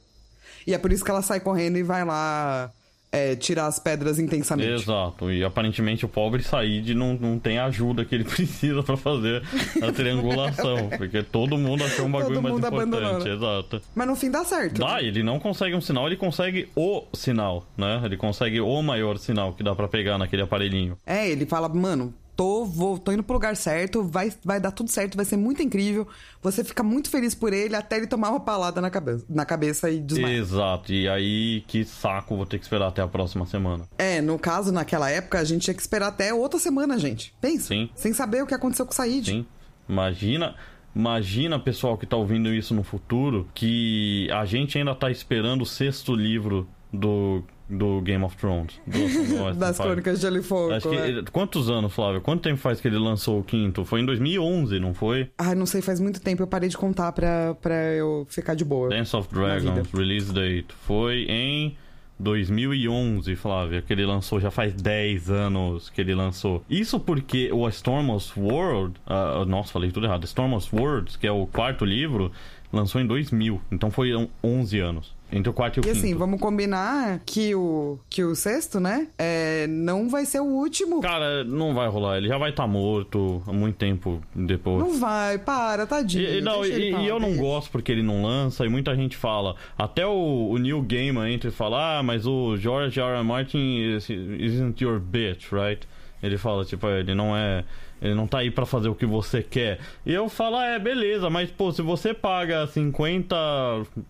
E 0.67 0.75
é 0.75 0.79
por 0.79 0.93
isso 0.93 1.05
que 1.05 1.11
ela 1.11 1.23
sai 1.23 1.41
correndo 1.41 1.77
e 1.77 1.83
vai 1.83 2.05
lá 2.05 2.71
é, 3.13 3.37
tirar 3.37 3.67
as 3.67 3.79
pedras 3.79 4.19
intensamente. 4.19 4.71
Exato, 4.71 5.31
e 5.31 5.45
aparentemente 5.45 6.05
o 6.05 6.09
pobre 6.09 6.43
Said 6.43 6.95
não, 6.95 7.13
não 7.15 7.39
tem 7.39 7.59
a 7.59 7.67
ajuda 7.67 8.05
que 8.07 8.15
ele 8.15 8.25
precisa 8.25 8.83
pra 8.83 8.97
fazer 8.97 9.43
a 9.83 9.93
triangulação, 9.93 10.89
porque 10.97 11.23
todo 11.23 11.59
mundo 11.59 11.85
achou 11.85 12.07
um 12.07 12.11
bagulho 12.11 12.35
Todo 12.35 12.43
mais 12.43 12.55
mundo 12.55 12.67
importante, 12.67 12.97
abandonou, 12.97 13.25
né? 13.25 13.31
exato. 13.31 13.83
Mas 13.95 14.07
no 14.07 14.17
fim 14.17 14.31
dá 14.31 14.43
certo. 14.45 14.81
Dá, 14.81 15.03
ele 15.03 15.23
não 15.23 15.39
consegue 15.39 15.77
um 15.77 15.81
sinal, 15.81 16.07
ele 16.07 16.17
consegue 16.17 16.69
o 16.75 17.05
sinal, 17.13 17.67
né? 17.77 18.01
Ele 18.05 18.17
consegue 18.17 18.61
o 18.61 18.83
maior 18.83 19.19
sinal 19.19 19.53
que 19.53 19.63
dá 19.63 19.75
pra 19.75 19.87
pegar 19.89 20.17
naquele 20.17 20.43
aparelhinho. 20.43 20.97
É, 21.07 21.29
ele 21.29 21.45
fala, 21.45 21.69
mano, 21.69 22.15
tô, 22.37 22.65
vou, 22.65 22.99
tô 22.99 23.13
indo 23.13 23.23
pro 23.23 23.35
lugar 23.35 23.57
certo, 23.57 24.03
vai, 24.03 24.33
vai 24.45 24.61
dar 24.61 24.71
tudo 24.71 24.91
certo, 24.91 25.17
vai 25.17 25.25
ser 25.25 25.37
muito 25.37 25.63
incrível. 25.63 26.07
Você 26.43 26.65
fica 26.65 26.83
muito 26.83 27.11
feliz 27.11 27.35
por 27.35 27.53
ele 27.53 27.77
até 27.77 27.97
ele 27.97 28.07
tomar 28.07 28.31
uma 28.31 28.41
palada 28.41 28.81
na 28.81 28.91
cabeça, 28.91 29.25
na 29.29 29.45
cabeça 29.45 29.91
e 29.91 30.01
desmaiar. 30.01 30.39
Exato, 30.39 30.93
e 30.93 31.09
aí 31.09 31.63
que 31.67 31.85
saco, 31.85 32.37
vou 32.37 32.47
ter 32.47 32.59
que 32.59 32.65
esperar 32.65 32.89
até 32.89 33.03
a 33.03 33.09
próxima 33.09 33.47
semana. 33.47 33.85
É, 33.99 34.21
no 34.21 34.39
caso, 34.39 34.73
naquela 34.73 35.11
época, 35.11 35.39
a 35.39 35.45
gente 35.45 35.63
tinha 35.63 35.75
que 35.75 35.83
esperar 35.83 36.09
até 36.09 36.33
outra 36.33 36.59
semana, 36.59 36.99
gente. 36.99 37.35
Pensa. 37.41 37.69
Sim. 37.69 37.91
Sem 37.95 38.13
saber 38.13 38.43
o 38.43 38.47
que 38.47 38.55
aconteceu 38.55 38.87
com 38.87 38.93
o 38.93 38.95
Said. 38.95 39.27
Sim. 39.27 39.47
Imagina, 39.89 40.55
imagina 40.95 41.59
pessoal 41.59 41.99
que 41.99 42.07
tá 42.07 42.17
ouvindo 42.17 42.53
isso 42.55 42.75
no 42.75 42.83
futuro, 42.83 43.49
que 43.55 44.29
a 44.33 44.45
gente 44.45 44.79
ainda 44.79 44.95
tá 44.95 45.11
esperando 45.11 45.63
o 45.63 45.67
sexto 45.67 46.15
livro 46.15 46.69
do, 46.93 47.43
do 47.73 48.01
Game 48.03 48.23
of 48.25 48.37
Thrones. 48.37 48.81
do- 48.87 49.55
Das 49.59 49.79
Crônicas 49.79 50.17
de 50.17 50.23
Gelo 50.23 50.39
e 50.39 50.43
Fogo. 50.43 50.73
Acho 50.73 50.89
que, 50.91 50.97
é. 50.97 51.23
quantos 51.33 51.71
anos, 51.71 51.93
Flávio? 51.93 52.21
Quanto 52.21 52.43
tempo 52.43 52.59
faz 52.59 52.81
que 52.81 52.89
ele 52.89 52.99
lançou 52.99 53.41
o 53.41 53.43
quinto? 53.45 53.85
Foi 53.85 54.01
em 54.01 54.07
2011, 54.07 54.79
não 54.79 54.93
foi? 54.95 55.31
Ai, 55.39 55.55
não 55.55 55.67
sei, 55.67 55.81
faz 55.83 55.99
muito 56.01 56.21
tempo. 56.21 56.43
Eu 56.43 56.47
parei 56.47 56.69
de 56.69 56.77
contar 56.77 57.13
pra, 57.13 57.55
pra 57.61 57.75
eu 57.95 58.27
ficar 58.29 58.55
de 58.55 58.65
boa. 58.65 58.89
Dance 58.91 59.15
of 59.17 59.29
Dragons, 59.33 59.91
release 59.93 60.33
date. 60.33 60.67
Foi 60.87 61.27
em 61.29 61.77
2011, 62.21 63.35
Flávia, 63.37 63.83
que 63.83 63.93
ele 63.93 64.05
lançou, 64.07 64.41
já 64.41 64.51
faz 64.51 64.73
10 64.75 65.31
anos 65.31 65.91
que 65.91 66.01
ele 66.01 66.15
lançou. 66.15 66.63
Isso 66.71 67.01
porque 67.01 67.51
o 67.53 67.67
A 67.67 67.71
Storm's 67.71 68.33
World, 68.37 68.95
ah, 69.07 69.45
nossa, 69.47 69.73
falei 69.73 69.91
tudo 69.91 70.07
errado, 70.07 70.25
Storm's 70.25 70.73
World, 70.73 71.19
que 71.19 71.27
é 71.27 71.33
o 71.33 71.47
quarto 71.47 71.85
livro, 71.85 72.31
lançou 72.73 73.01
em 73.01 73.07
2000, 73.07 73.61
então 73.73 73.91
foi 73.91 74.15
um- 74.15 74.29
11 74.43 74.79
anos. 74.79 75.15
Entre 75.33 75.49
o 75.49 75.53
quarto 75.55 75.79
e 75.79 75.81
o 75.81 75.83
E 75.83 75.85
quinto. 75.85 75.97
assim, 75.97 76.15
vamos 76.15 76.39
combinar 76.39 77.21
que 77.25 77.55
o, 77.55 77.99
que 78.11 78.23
o 78.23 78.35
sexto, 78.35 78.79
né? 78.79 79.09
É, 79.19 79.67
não 79.67 80.09
vai 80.09 80.27
ser 80.27 80.41
o 80.41 80.45
último. 80.45 81.01
Cara, 81.01 81.43
não 81.43 81.73
vai 81.75 81.89
rolar, 81.89 82.19
ele 82.19 82.29
já 82.29 82.37
vai 82.37 82.51
estar 82.51 82.67
morto 82.67 83.43
há 83.47 83.53
muito 83.53 83.77
tempo 83.77 84.21
depois. 84.35 84.79
Não 84.85 85.01
vai, 85.01 85.39
para, 85.39 85.87
tadinho. 85.87 86.23
E, 86.29 86.39
e 86.39 86.41
não, 86.43 86.65
e, 86.65 86.91
e 86.93 87.07
eu 87.09 87.19
não 87.19 87.35
gosto 87.37 87.71
porque 87.71 87.91
ele 87.91 88.03
não 88.03 88.23
lança, 88.23 88.67
e 88.67 88.69
muita 88.69 88.95
gente 88.95 89.17
fala. 89.17 89.57
Até 89.79 90.07
o, 90.07 90.51
o 90.51 90.59
Neil 90.59 90.83
Gaiman 90.83 91.33
entra 91.33 91.49
e 91.49 91.53
fala: 91.53 91.99
Ah, 91.99 92.03
mas 92.03 92.27
o 92.27 92.57
George 92.59 93.01
R. 93.01 93.09
R. 93.17 93.25
Martin 93.25 93.59
is- 93.97 94.11
isn't 94.11 94.85
your 94.85 95.01
bitch, 95.01 95.51
right? 95.53 95.87
Ele 96.23 96.39
fala, 96.39 96.65
tipo, 96.65 96.87
ele 96.89 97.15
não 97.15 97.37
é. 97.37 97.65
Ele 98.01 98.15
não 98.15 98.27
tá 98.27 98.39
aí 98.39 98.51
pra 98.51 98.67
fazer 98.67 98.89
o 98.89 98.97
que 98.97 99.07
você 99.07 99.43
quer. 99.43 99.79
E 100.05 100.13
eu 100.13 100.29
falo, 100.29 100.57
ah, 100.57 100.67
é, 100.67 100.79
beleza, 100.79 101.31
mas, 101.31 101.51
pô, 101.51 101.71
se 101.71 101.81
você 101.83 102.13
paga 102.13 102.67
50 102.67 103.37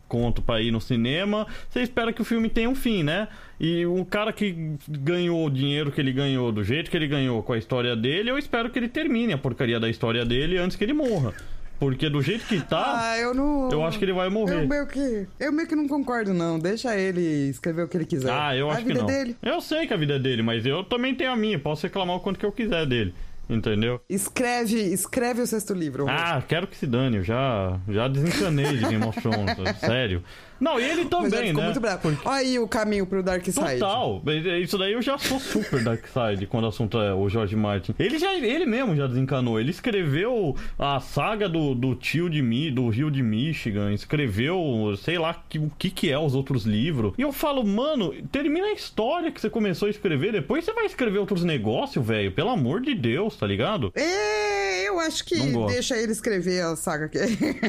conto 0.09 0.41
pra 0.41 0.63
ir 0.63 0.71
no 0.71 0.81
cinema, 0.81 1.47
você 1.69 1.83
espera 1.83 2.11
que 2.11 2.23
o 2.23 2.25
filme 2.25 2.49
tenha 2.49 2.71
um 2.71 2.75
fim, 2.75 3.03
né? 3.03 3.29
E 3.61 3.85
o 3.85 4.03
cara 4.07 4.33
que 4.33 4.77
ganhou 4.89 5.47
o 5.47 5.51
dinheiro 5.51 5.93
que 5.93 6.01
ele 6.01 6.13
ganhou, 6.13 6.51
do 6.51 6.65
jeito 6.65 6.91
que 6.91 6.97
ele 6.97 7.07
ganhou 7.07 7.43
com 7.43 7.53
a 7.53 7.59
história 7.59 7.95
dele, 7.95 8.31
eu 8.31 8.39
espero 8.39 8.71
que 8.71 8.79
ele 8.79 8.89
termine 8.89 9.35
a 9.35 9.39
porcaria 9.39 9.79
da 9.79 9.91
história 9.91 10.25
dele 10.25 10.57
antes 10.57 10.75
que 10.75 10.85
ele 10.85 10.95
morra. 10.95 11.35
Porque 11.83 12.09
do 12.09 12.23
jeito 12.23 12.47
que 12.47 12.61
tá, 12.61 13.11
Ah, 13.11 13.19
eu 13.19 13.35
não. 13.35 13.69
eu 13.69 13.85
acho 13.85 13.99
que 13.99 14.05
ele 14.05 14.13
vai 14.13 14.29
morrer. 14.29 14.63
Eu 14.63 14.69
meio 14.69 14.87
que, 14.87 15.27
eu 15.41 15.51
meio 15.53 15.67
que 15.67 15.75
não 15.75 15.89
concordo, 15.89 16.33
não. 16.33 16.57
Deixa 16.57 16.97
ele 16.97 17.49
escrever 17.51 17.83
o 17.83 17.89
que 17.89 17.97
ele 17.97 18.05
quiser. 18.05 18.31
Ah, 18.31 18.57
eu 18.57 18.71
a 18.71 18.75
acho 18.75 18.83
que 18.83 18.89
vida 18.93 19.01
não. 19.03 19.11
é 19.11 19.13
dele. 19.13 19.37
Eu 19.43 19.61
sei 19.61 19.85
que 19.85 19.93
a 19.93 19.97
vida 19.97 20.15
é 20.15 20.19
dele, 20.21 20.43
mas 20.43 20.65
eu 20.65 20.85
também 20.85 21.13
tenho 21.13 21.33
a 21.33 21.37
minha. 21.37 21.59
Posso 21.59 21.83
reclamar 21.85 22.15
o 22.15 22.21
quanto 22.21 22.39
que 22.39 22.47
eu 22.47 22.53
quiser 22.53 22.87
dele. 22.87 23.13
Entendeu? 23.51 24.01
Escreve, 24.09 24.77
escreve 24.93 25.43
o 25.43 25.47
sexto 25.47 25.75
livro. 25.75 26.07
Ah, 26.09 26.41
quero 26.47 26.69
que 26.69 26.77
se 26.77 26.87
dane. 26.87 27.17
Eu 27.17 27.25
já, 27.25 27.77
já 27.89 28.07
desencanei 28.07 28.77
de 28.77 28.87
Game 28.87 29.05
of 29.05 29.21
Thrones. 29.21 29.57
sério. 29.81 30.23
Não, 30.63 30.79
e 30.79 30.85
ele 30.85 30.93
Mas 30.95 30.99
ele 31.01 31.09
também, 31.09 31.47
ficou 31.49 31.61
né? 31.61 31.65
muito 31.65 31.81
bravo. 31.81 31.99
Porque- 32.03 32.29
Olha 32.29 32.37
aí 32.39 32.59
o 32.59 32.69
caminho 32.69 33.05
pro 33.05 33.21
Dark 33.23 33.45
Side. 33.45 33.79
Total. 33.81 34.23
Isso 34.63 34.79
daí 34.79 34.93
eu 34.93 35.03
já 35.03 35.19
sou 35.19 35.41
super 35.41 35.83
Dark 35.83 36.05
Side 36.07 36.47
quando 36.47 36.65
o 36.65 36.69
assunto 36.69 36.99
é 36.99 37.13
o 37.13 37.29
George 37.29 37.57
Martin. 37.57 37.95
Ele 37.99 38.17
já 38.19 38.33
ele 38.35 38.65
mesmo 38.65 38.95
já 38.95 39.09
desencanou. 39.09 39.59
Ele 39.59 39.71
escreveu 39.71 40.55
a 40.79 41.01
saga 41.01 41.49
do, 41.49 41.75
do 41.75 41.95
tio 41.97 42.31
de 42.31 42.41
Mi, 42.41 42.71
do 42.71 42.89
Rio 42.89 43.11
de 43.11 43.23
Michigan, 43.23 43.93
escreveu, 43.93 44.95
sei 45.03 45.19
lá, 45.19 45.35
que, 45.49 45.59
o 45.59 45.71
que 45.77 45.91
que 45.91 46.11
é 46.11 46.19
os 46.19 46.35
outros 46.35 46.65
livros. 46.65 47.13
E 47.19 47.23
eu 47.23 47.33
falo, 47.33 47.65
mano, 47.65 48.15
termina 48.31 48.69
a 48.69 48.73
história 48.73 49.33
que 49.33 49.41
você 49.41 49.51
começou 49.51 49.89
a 49.89 49.91
escrever, 49.91 50.33
depois 50.33 50.65
você 50.65 50.73
vai 50.73 50.87
escrever 50.87 51.19
outros 51.19 51.43
negócios, 51.43 52.05
velho. 52.07 52.31
Pelo 52.31 52.51
amor 52.51 52.81
de 52.81 52.95
Deus, 52.95 53.37
tá 53.37 53.47
ligado? 53.47 53.93
É, 53.97 54.89
eu 54.89 55.01
acho 55.01 55.25
que 55.25 55.35
deixa 55.67 55.97
ele 55.97 56.13
escrever 56.13 56.63
a 56.63 56.77
saga 56.77 57.09
que 57.09 57.19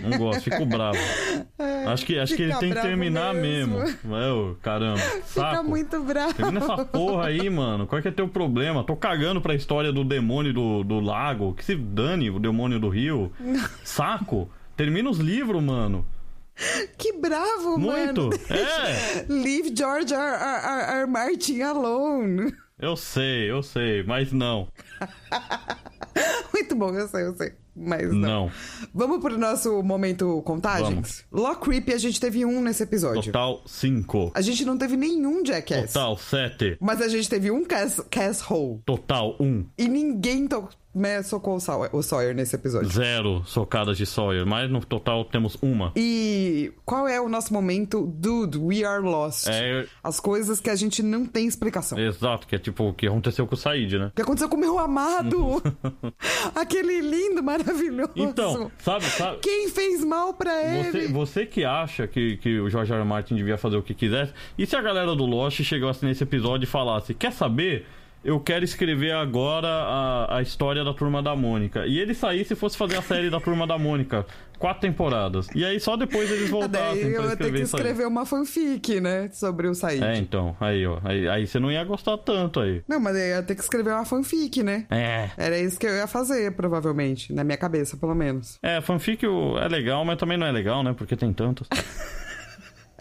Não 0.08 0.18
gosto, 0.20 0.44
fico 0.44 0.66
bravo. 0.66 0.98
Acho 1.88 2.06
que, 2.06 2.18
acho 2.18 2.36
que 2.36 2.42
ele 2.44 2.56
tem 2.56 2.70
bravo 2.70 2.83
terminar 2.88 3.34
mesmo. 3.34 3.80
mesmo. 3.80 3.98
Meu, 4.04 4.58
caramba. 4.62 5.00
Fica 5.26 5.26
Saco. 5.26 5.64
muito 5.64 6.02
bravo. 6.04 6.34
Termina 6.34 6.60
essa 6.60 6.86
porra 6.86 7.28
aí, 7.28 7.50
mano. 7.50 7.88
Qual 7.88 8.02
que 8.02 8.08
é 8.08 8.12
teu 8.12 8.28
problema? 8.28 8.84
Tô 8.84 8.96
cagando 8.96 9.42
pra 9.42 9.56
história 9.56 9.92
do 9.92 10.04
demônio 10.04 10.54
do, 10.54 10.84
do 10.84 11.00
lago. 11.00 11.54
Que 11.54 11.64
se 11.66 11.76
dane 11.76 12.30
o 12.30 12.40
demônio 12.40 12.80
do 12.80 12.90
rio. 12.90 13.32
Saco. 13.84 14.50
Termina 14.76 15.10
os 15.10 15.20
livros, 15.20 15.62
mano. 15.62 16.06
Que 16.98 17.14
bravo, 17.14 17.80
Muito. 17.80 18.24
mano. 18.24 18.40
É. 18.50 19.26
Leave 19.32 19.74
George. 19.76 20.14
R. 20.14 20.20
R. 20.22 21.02
R. 21.02 21.08
Martin 21.08 21.62
alone. 21.62 22.54
Eu 22.80 22.96
sei, 22.96 23.50
eu 23.50 23.64
sei, 23.64 24.04
mas 24.04 24.32
não. 24.32 24.68
Muito 26.54 26.76
bom, 26.76 26.94
eu 26.94 27.08
sei, 27.08 27.26
eu 27.26 27.36
sei. 27.36 27.54
Mas 27.76 28.12
não. 28.12 28.34
Não. 28.44 28.52
Vamos 28.94 29.20
pro 29.20 29.38
nosso 29.38 29.82
momento 29.84 30.42
contagens? 30.44 31.26
Law 31.32 31.56
Creep, 31.56 31.90
a 31.90 31.98
gente 31.98 32.20
teve 32.20 32.46
um 32.46 32.62
nesse 32.62 32.84
episódio. 32.84 33.24
Total 33.24 33.62
5. 33.66 34.32
A 34.34 34.42
gente 34.42 34.64
não 34.66 34.78
teve 34.78 34.96
nenhum 34.96 35.44
Jackass. 35.46 35.94
Total 35.94 36.18
7. 36.18 36.78
Mas 36.80 37.02
a 37.02 37.08
gente 37.08 37.30
teve 37.30 37.52
um 37.52 37.64
Cass, 37.64 38.02
Cass 38.10 38.44
Hole. 38.50 38.80
Total 38.86 39.36
1. 39.40 39.66
E 39.78 39.88
ninguém 39.88 40.48
to 40.48 40.70
né, 40.94 41.24
socou 41.24 41.56
o 41.56 41.60
Sawyer, 41.60 41.90
o 41.96 42.02
Sawyer 42.04 42.36
nesse 42.36 42.56
episódio. 42.56 42.90
Zero 42.90 43.44
socadas 43.46 43.98
de 43.98 44.06
Sawyer. 44.06 44.46
Mas 44.46 44.70
no 44.70 44.84
total 44.84 45.26
temos 45.26 45.58
uma. 45.62 45.92
E 45.96 46.72
qual 46.86 47.08
é 47.08 47.20
o 47.20 47.28
nosso 47.28 47.54
momento? 47.54 48.06
Dude, 48.16 48.58
we 48.58 48.84
are 48.84 49.02
lost. 49.04 49.48
É. 49.48 49.86
As 50.04 50.20
coisas 50.20 50.60
que 50.60 50.70
a 50.70 50.76
gente 50.76 51.02
não 51.02 51.26
tem 51.26 51.48
explicação. 51.48 51.98
Exato, 51.98 52.48
que 52.48 52.56
é 52.56 52.60
tipo 52.60 52.90
o 52.90 52.94
que 52.94 53.08
aconteceu 53.08 53.48
com 53.48 53.56
o 53.56 53.58
Said, 53.58 53.98
né? 53.98 54.06
O 54.08 54.12
que 54.12 54.22
aconteceu 54.22 54.50
com 54.50 54.58
o 54.58 54.60
meu 54.60 54.78
amado? 54.80 55.62
Aquele 56.56 57.02
lindo, 57.02 57.42
maravilhoso. 57.44 58.12
Então, 58.16 58.72
sabe, 58.80 59.06
sabe. 59.06 59.40
Quem 59.40 59.70
fez 59.70 60.04
mal 60.04 60.34
pra 60.34 60.52
Você, 60.52 60.98
ele? 60.98 61.08
você 61.14 61.46
que 61.46 61.64
acha 61.66 62.08
que, 62.08 62.38
que 62.38 62.60
o 62.60 62.70
George 62.70 62.92
R. 62.92 63.00
R. 63.02 63.08
Martin 63.08 63.36
devia 63.36 63.58
fazer 63.58 63.78
o 63.78 63.84
que 63.84 63.94
quisesse, 63.94 64.34
e 64.58 64.66
se 64.66 64.76
a 64.76 64.82
galera 64.82 65.16
do 65.16 65.26
Lost 65.26 65.62
chegasse 65.64 66.06
nesse 66.06 66.24
episódio 66.24 66.66
e 66.66 66.68
falasse: 66.68 67.14
Quer 67.14 67.32
saber? 67.32 67.86
Eu 68.24 68.40
quero 68.40 68.64
escrever 68.64 69.12
agora 69.12 69.68
a, 69.68 70.38
a 70.38 70.42
história 70.42 70.84
da 70.84 70.94
Turma 70.94 71.22
da 71.22 71.36
Mônica. 71.36 71.86
E 71.86 72.00
ele 72.00 72.14
saísse 72.14 72.54
e 72.54 72.56
fosse 72.56 72.78
fazer 72.78 72.98
a 72.98 73.02
série 73.02 73.30
da 73.30 73.40
Turma 73.40 73.68
da 73.68 73.78
Mônica. 73.78 74.26
Quatro 74.58 74.82
temporadas. 74.82 75.48
E 75.54 75.66
aí 75.66 75.78
só 75.80 75.98
depois 75.98 76.32
eles 76.32 76.50
voltassem 76.50 77.04
Daí 77.04 77.14
eu 77.14 77.22
pra 77.22 77.32
ia 77.32 77.38
ter 77.38 77.52
que 77.52 77.62
escrever 77.62 78.08
uma 78.08 78.26
fanfic, 78.26 79.02
né? 79.02 79.30
Sobre 79.34 79.68
o 79.68 79.76
Said. 79.76 80.02
É, 80.02 80.18
então. 80.18 80.56
Aí, 80.60 80.86
ó. 80.88 81.00
Aí, 81.04 81.28
aí 81.28 81.46
você 81.46 81.60
não 81.60 81.70
ia 81.70 81.84
gostar 81.84 82.18
tanto 82.18 82.62
aí. 82.62 82.82
Não, 82.88 83.00
mas 83.00 83.18
eu 83.18 83.28
ia 83.28 83.44
ter 83.44 83.56
que 83.56 83.62
escrever 83.62 83.92
uma 83.92 84.06
fanfic, 84.06 84.64
né? 84.64 84.86
É. 84.90 85.30
Era 85.36 85.60
isso 85.60 85.78
que 85.78 85.86
eu 85.86 85.94
ia 85.94 86.08
fazer, 86.08 86.54
provavelmente. 86.54 87.34
Na 87.34 87.44
minha 87.44 87.58
cabeça, 87.58 87.98
pelo 87.98 88.16
menos. 88.16 88.58
É, 88.64 88.80
fanfic 88.80 89.26
é 89.26 89.68
legal, 89.68 90.06
mas 90.06 90.18
também 90.18 90.38
não 90.38 90.48
é 90.48 90.52
legal, 90.52 90.82
né? 90.82 90.94
Porque 90.98 91.18
tem 91.18 91.34
tantos. 91.34 91.68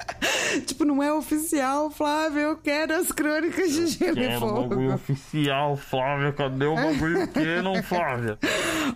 tipo, 0.67 0.85
não 0.85 1.03
é 1.03 1.13
oficial, 1.13 1.91
Flávio. 1.91 2.41
Eu 2.41 2.57
quero 2.57 2.95
as 2.95 3.11
crônicas 3.13 3.73
de 3.73 3.87
Gelo 3.87 4.19
e 4.19 4.29
Quero 4.29 4.45
o 4.47 4.53
bagulho 4.63 4.69
Fogo. 4.91 4.95
oficial, 4.95 5.77
Flávia. 5.77 6.33
Cadê 6.33 6.67
o 6.67 6.75
bagulho 6.75 7.29
que 7.29 7.63
não, 7.63 7.81
Flávia? 7.83 8.39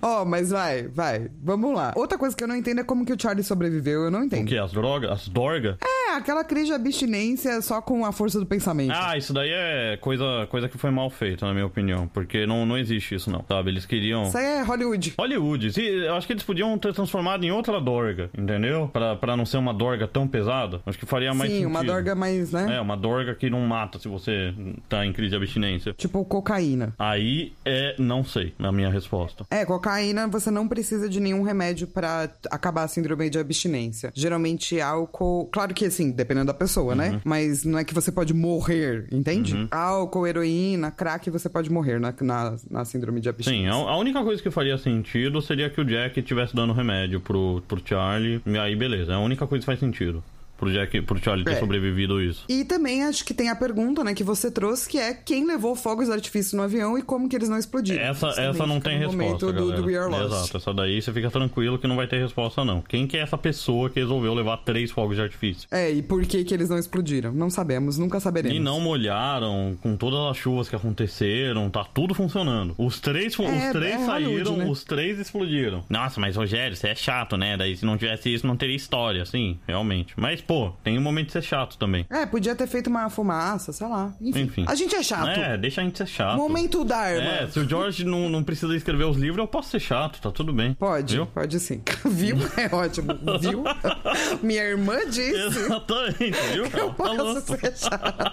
Ó, 0.03 0.25
mas 0.25 0.51
vai, 0.51 0.89
vai. 0.89 1.31
Vamos 1.43 1.75
lá. 1.75 1.93
Outra 1.97 2.19
coisa 2.19 2.37
que 2.37 2.43
eu 2.45 2.49
não 2.49 2.57
entendo 2.57 2.81
é 2.81 2.85
como 2.85 3.05
que 3.05 3.13
o 3.13 3.21
Charlie 3.21 3.45
sobreviveu. 3.45 4.03
Eu 4.05 4.11
não 4.11 4.21
O 4.21 4.25
entendo. 4.25 4.47
que? 4.47 4.57
As 4.59 4.73
drogas? 4.73 5.11
As 5.11 5.29
dorgas? 5.29 5.77
É, 5.83 6.15
aquela 6.15 6.45
crise 6.45 6.67
de 6.67 6.73
abstinência 6.73 7.61
só 7.63 7.81
com 7.81 8.05
a 8.05 8.13
força 8.13 8.39
do 8.39 8.47
pensamento. 8.47 8.93
Ah, 8.95 9.17
isso 9.17 9.33
daí 9.33 9.51
é 9.51 9.97
coisa, 10.01 10.47
coisa 10.51 10.69
que 10.69 10.79
foi 10.79 10.91
mal 10.91 11.09
feita, 11.11 11.47
na 11.47 11.53
minha 11.53 11.67
opinião. 11.67 12.07
Porque 12.09 12.47
não, 12.47 12.65
não 12.67 12.77
existe 12.79 13.15
isso, 13.15 13.31
não. 13.31 13.45
Sabe? 13.49 13.71
Eles 13.71 13.87
queriam. 13.87 14.25
Isso 14.25 14.39
aí 14.39 14.45
é 14.45 14.63
Hollywood. 14.63 15.15
Hollywood, 15.19 15.73
eu 15.81 16.15
acho 16.15 16.27
que 16.27 16.33
eles 16.33 16.43
podiam 16.43 16.77
ter 16.79 16.93
transformado 16.93 17.45
em 17.45 17.51
outra 17.51 17.81
dorga, 17.81 18.31
entendeu? 18.37 18.89
Pra, 18.93 19.17
pra 19.17 19.37
não 19.37 19.47
ser 19.47 19.57
uma 19.57 19.73
dorga 19.73 20.07
tão 20.07 20.27
pesada. 20.29 20.81
Acho 20.87 20.96
que 20.99 21.07
faria 21.07 21.33
mais 21.35 21.51
Sim, 21.51 21.59
sentido. 21.59 21.71
uma 21.71 21.85
dorga 21.85 22.15
mais, 22.15 22.53
né? 22.53 22.77
É, 22.77 22.81
uma 22.81 22.97
dorga 22.97 23.35
que 23.35 23.49
não 23.51 23.61
mata 23.61 23.99
se 23.99 24.09
você 24.09 24.55
tá 24.89 25.05
em 25.07 25.13
crise 25.13 25.31
de 25.31 25.37
abstinência. 25.37 25.93
Tipo 25.95 26.25
cocaína. 26.25 26.95
Aí 26.99 27.53
é 27.65 27.95
não 27.99 28.25
sei, 28.25 28.55
na 28.59 28.71
minha 28.73 28.91
resposta. 28.91 29.45
É, 29.51 29.65
cocaína 29.65 30.27
você 30.29 30.51
não 30.51 30.67
precisa 30.69 31.09
de 31.09 31.21
nenhum 31.21 31.43
remédio 31.43 31.87
pra 31.87 32.31
acabar 32.51 32.85
a 32.85 32.89
síndrome 32.89 33.29
de 33.31 33.39
abstinência. 33.39 34.13
Geralmente 34.15 34.81
álcool, 34.81 35.47
claro 35.53 35.75
que 35.75 35.85
assim, 35.85 36.11
dependendo 36.11 36.47
da 36.47 36.55
pessoa, 36.55 36.93
Uhum. 36.93 36.99
né? 36.99 37.21
Mas 37.25 37.65
não 37.65 37.79
é 37.79 37.85
que 37.85 37.95
você 37.95 38.13
pode 38.13 38.33
morrer, 38.35 39.07
entende? 39.13 39.67
Álcool, 39.71 40.27
heroína, 40.27 40.91
crack, 40.91 41.29
você 41.31 41.49
pode 41.49 41.71
morrer 41.71 41.99
na, 42.01 42.15
na, 42.21 42.57
na 42.71 42.85
síndrome 42.85 43.21
de 43.21 43.25
Sim, 43.25 43.31
abstinência. 43.31 43.73
a, 43.73 43.91
a 43.91 43.97
única 43.97 44.23
coisa 44.23 44.43
que 44.43 44.51
faria 44.51 44.79
sentido 44.79 45.41
seria 45.43 45.69
que 45.71 45.81
o 45.81 45.85
Jack 45.85 46.19
estivesse 46.21 46.55
dando 46.55 46.73
remédio 46.73 47.21
pro, 47.21 47.63
pro 47.67 47.81
Charlie. 47.85 48.41
E 48.47 48.59
aí, 48.59 48.77
beleza. 48.77 49.13
É 49.13 49.15
a 49.15 49.19
única 49.19 49.47
coisa 49.47 49.63
que 49.63 49.67
faz 49.67 49.81
sentido. 49.81 50.23
Pro 50.57 50.73
Jack, 50.73 51.01
pro 51.03 51.19
Charlie 51.23 51.45
ter 51.45 51.53
É. 51.53 51.61
sobrevivido 51.61 52.21
isso. 52.21 52.45
E 52.49 52.65
também 52.65 53.05
acho 53.05 53.25
que 53.25 53.35
tem 53.35 53.49
a 53.51 53.57
pergunta, 53.57 54.03
né, 54.03 54.15
que 54.15 54.25
você 54.25 54.51
trouxe, 54.51 54.89
que 54.89 54.99
é 54.99 55.13
quem 55.15 55.47
levou 55.47 55.75
fogos 55.77 56.07
de 56.07 56.13
artifício 56.13 56.57
no 56.57 56.63
avião 56.63 56.99
e 56.99 57.03
como 57.03 57.29
que 57.29 57.37
eles 57.37 57.49
não 57.49 57.59
explodiram. 57.59 58.03
Essa, 58.03 58.29
Isso 58.31 58.41
essa 58.41 58.67
não 58.67 58.81
tem 58.81 58.99
resposta, 58.99 59.53
do, 59.53 59.73
do 59.73 59.85
We 59.87 59.97
Are 59.97 60.11
Lost. 60.11 60.33
Exato, 60.33 60.57
essa 60.57 60.75
daí 60.75 61.01
você 61.01 61.13
fica 61.13 61.31
tranquilo 61.31 61.79
que 61.79 61.87
não 61.87 61.97
vai 61.97 62.07
ter 62.07 62.19
resposta, 62.21 62.65
não. 62.65 62.81
Quem 62.81 63.07
que 63.07 63.17
é 63.17 63.21
essa 63.21 63.37
pessoa 63.39 63.91
que 63.91 64.01
resolveu 64.01 64.33
levar 64.35 64.59
três 64.59 64.91
fogos 64.91 65.17
de 65.17 65.23
artifício? 65.23 65.69
É, 65.71 65.91
e 65.91 66.03
por 66.03 66.25
que 66.25 66.45
que 66.45 66.55
eles 66.55 66.69
não 66.71 66.79
explodiram? 66.79 67.33
Não 67.33 67.51
sabemos, 67.51 67.99
nunca 67.99 68.19
saberemos. 68.21 68.57
E 68.57 68.61
não 68.61 68.81
molharam, 68.81 69.77
com 69.83 69.97
todas 69.97 70.19
as 70.31 70.37
chuvas 70.37 70.69
que 70.69 70.77
aconteceram, 70.77 71.69
tá 71.71 71.85
tudo 71.85 72.15
funcionando. 72.15 72.75
Os 72.79 73.01
três, 73.01 73.39
É, 73.39 73.43
os 73.67 73.73
três 73.73 74.01
é 74.01 74.07
saíram, 74.07 74.57
né? 74.57 74.67
os 74.69 74.85
três 74.85 75.19
explodiram. 75.19 75.85
Nossa, 75.89 76.21
mas 76.21 76.37
Rogério, 76.37 76.77
você 76.77 76.89
é 76.89 76.95
chato, 76.95 77.37
né? 77.37 77.57
Daí 77.57 77.77
se 77.77 77.85
não 77.85 77.97
tivesse 77.97 78.33
isso, 78.33 78.47
não 78.47 78.57
teria 78.57 78.77
história, 78.77 79.25
sim, 79.25 79.59
realmente. 79.67 80.15
Mas, 80.17 80.41
pô, 80.47 80.73
tem 80.83 80.99
um 80.99 81.03
momento 81.03 81.27
de 81.27 81.33
ser 81.33 81.43
chato 81.43 81.77
também. 81.77 82.07
É, 82.11 82.25
podia 82.27 82.55
ter 82.55 82.67
feito 82.67 82.89
uma 82.89 83.09
fumaça, 83.11 83.73
sei 83.73 83.87
lá. 83.87 84.15
Enfim, 84.21 84.43
Enfim. 84.43 84.65
a 84.67 84.75
gente 84.75 84.95
é 84.95 85.03
chato. 85.03 85.29
É, 85.29 85.57
deixa 85.59 85.81
a 85.81 85.85
gente 85.85 85.99
ser 85.99 86.07
chato. 86.07 86.37
Momento 86.37 86.85
Dharma. 86.85 87.23
É, 87.23 87.47
se 87.49 87.59
o 87.59 87.69
George 87.69 88.05
não, 88.05 88.29
não 88.29 88.43
precisa 88.43 88.75
escrever 88.77 89.05
os 89.05 89.17
livros, 89.17 89.39
eu 89.39 89.49
posso 89.49 89.71
ser 89.71 89.81
chato, 89.81 90.21
tá 90.21 90.31
tudo 90.31 90.53
bem. 90.53 90.75
Pode, 90.75 91.15
Viu? 91.15 91.27
pode 91.27 91.59
sim. 91.61 91.83
Viu? 92.05 92.37
É 92.57 92.75
ótimo. 92.75 93.09
Viu? 93.41 93.65
Minha 94.43 94.63
irmã 94.63 94.99
disse. 95.07 95.35
Exatamente, 95.35 96.39
viu? 96.53 96.65
Eu 96.77 96.93
falou. 96.95 97.35
posso 97.35 97.57
ser 97.57 97.77
chato. 97.77 98.33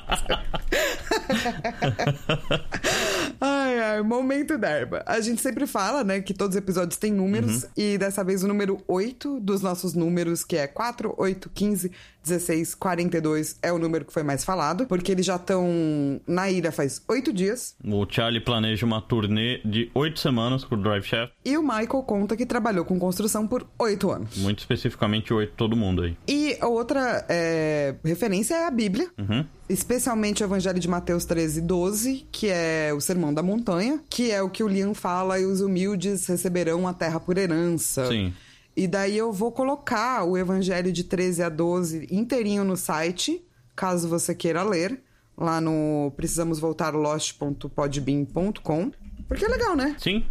ai, 3.40 3.80
ai, 3.80 4.02
momento 4.02 4.58
Darba. 4.58 5.04
A 5.06 5.20
gente 5.20 5.42
sempre 5.42 5.66
fala, 5.66 6.04
né, 6.04 6.22
que 6.22 6.34
todos 6.34 6.56
os 6.56 6.62
episódios 6.62 6.98
têm 6.98 7.12
números. 7.12 7.66
E 7.76 7.98
dessa 7.98 8.24
vez 8.24 8.44
o 8.44 8.48
número 8.48 8.82
8 8.88 9.40
dos 9.40 9.62
nossos 9.62 9.94
números, 9.94 10.44
que 10.44 10.58
é 10.58 10.68
4, 10.68 11.14
8, 11.18 11.50
15, 11.50 11.92
16, 12.24 12.76
42, 12.76 13.58
é 13.62 13.72
o 13.72 13.78
número 13.78 14.06
que 14.06 14.14
foi 14.14 14.24
mais 14.24 14.44
falado. 14.44 14.86
Porque 14.88 15.12
eles 15.12 15.26
já 15.26 15.36
estão 15.36 16.22
na 16.26 16.50
ilha 16.50 16.72
faz 16.72 17.02
8 17.08 17.34
dias. 17.34 17.76
O 17.84 18.06
Charlie 18.10 18.42
planeja 18.42 18.86
uma 18.86 19.02
turnê 19.02 19.60
de 19.64 19.92
oito 19.94 20.20
semanas 20.20 20.64
com 20.64 20.76
o 20.76 20.78
Drive 20.82 21.04
Shaft. 21.04 21.34
E 21.44 21.58
o 21.58 21.62
Michael 21.62 22.04
conta 22.04 22.36
que 22.36 22.46
trabalhou 22.46 22.86
com 22.86 22.98
construção 22.98 23.48
por 23.48 23.68
8 23.78 24.10
anos. 24.10 24.38
Muito 24.38 24.60
especificamente 24.60 25.34
oito, 25.34 25.54
todo 25.56 25.76
mundo 25.76 26.04
aí. 26.04 26.18
E 26.28 26.58
a 26.60 26.68
outra 26.68 27.26
é, 27.28 27.96
referência 28.04 28.56
é 28.56 28.68
a 28.68 28.72
Bíblia. 28.72 29.10
Uhum. 29.18 29.46
Especialmente 29.68 30.44
o 30.44 30.46
Evangelho 30.46 30.80
de 30.80 30.88
Mateus 30.88 31.26
13, 31.26 31.62
12, 31.62 32.28
que 32.32 32.48
é 32.50 32.92
o 32.96 33.02
Sermão 33.02 33.34
da 33.34 33.42
Montanha, 33.42 34.00
que 34.10 34.30
é 34.30 34.42
o 34.42 34.50
que 34.50 34.64
o 34.64 34.68
Liam 34.68 34.94
fala, 34.94 35.40
e 35.40 35.46
os 35.46 35.62
humildes 35.62 36.28
receberão 36.28 36.88
a 36.88 36.94
terra 36.94 37.20
por 37.20 37.38
herança. 37.38 38.06
Sim. 38.08 38.34
E 38.76 38.88
daí 38.88 39.18
eu 39.18 39.32
vou 39.32 39.52
colocar 39.52 40.24
o 40.24 40.38
Evangelho 40.38 40.92
de 40.92 41.04
13 41.04 41.44
a 41.44 41.50
12 41.50 42.08
inteirinho 42.12 42.64
no 42.64 42.76
site, 42.76 43.46
caso 43.76 44.08
você 44.08 44.34
queira 44.34 44.64
ler, 44.64 45.00
lá 45.38 45.62
no 45.62 46.12
precisamos 46.16 46.60
voltar 46.60 46.94
lost.podbean.com. 46.96 48.92
Porque 49.28 49.46
é 49.46 49.48
legal, 49.48 49.76
né? 49.76 49.96
Sim, 50.00 50.26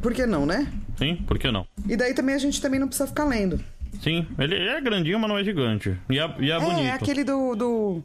Por 0.00 0.12
que 0.14 0.26
não, 0.26 0.44
né? 0.46 0.72
sim, 0.98 1.16
por 1.26 1.38
que 1.38 1.50
não? 1.50 1.66
E 1.88 1.96
daí 1.96 2.14
também 2.14 2.34
a 2.34 2.38
gente 2.38 2.60
também 2.60 2.78
não 2.80 2.86
precisa 2.88 3.06
ficar 3.06 3.24
lendo. 3.24 3.58
Sim, 4.00 4.26
ele 4.38 4.54
é 4.56 4.80
grandinho, 4.80 5.18
mas 5.18 5.28
não 5.28 5.38
é 5.38 5.44
gigante. 5.44 5.96
E 6.10 6.18
é, 6.18 6.34
e 6.38 6.50
é, 6.50 6.56
É, 6.56 6.60
bonito. 6.60 6.80
é 6.80 6.90
aquele 6.90 7.24
do, 7.24 7.54
do. 7.54 8.02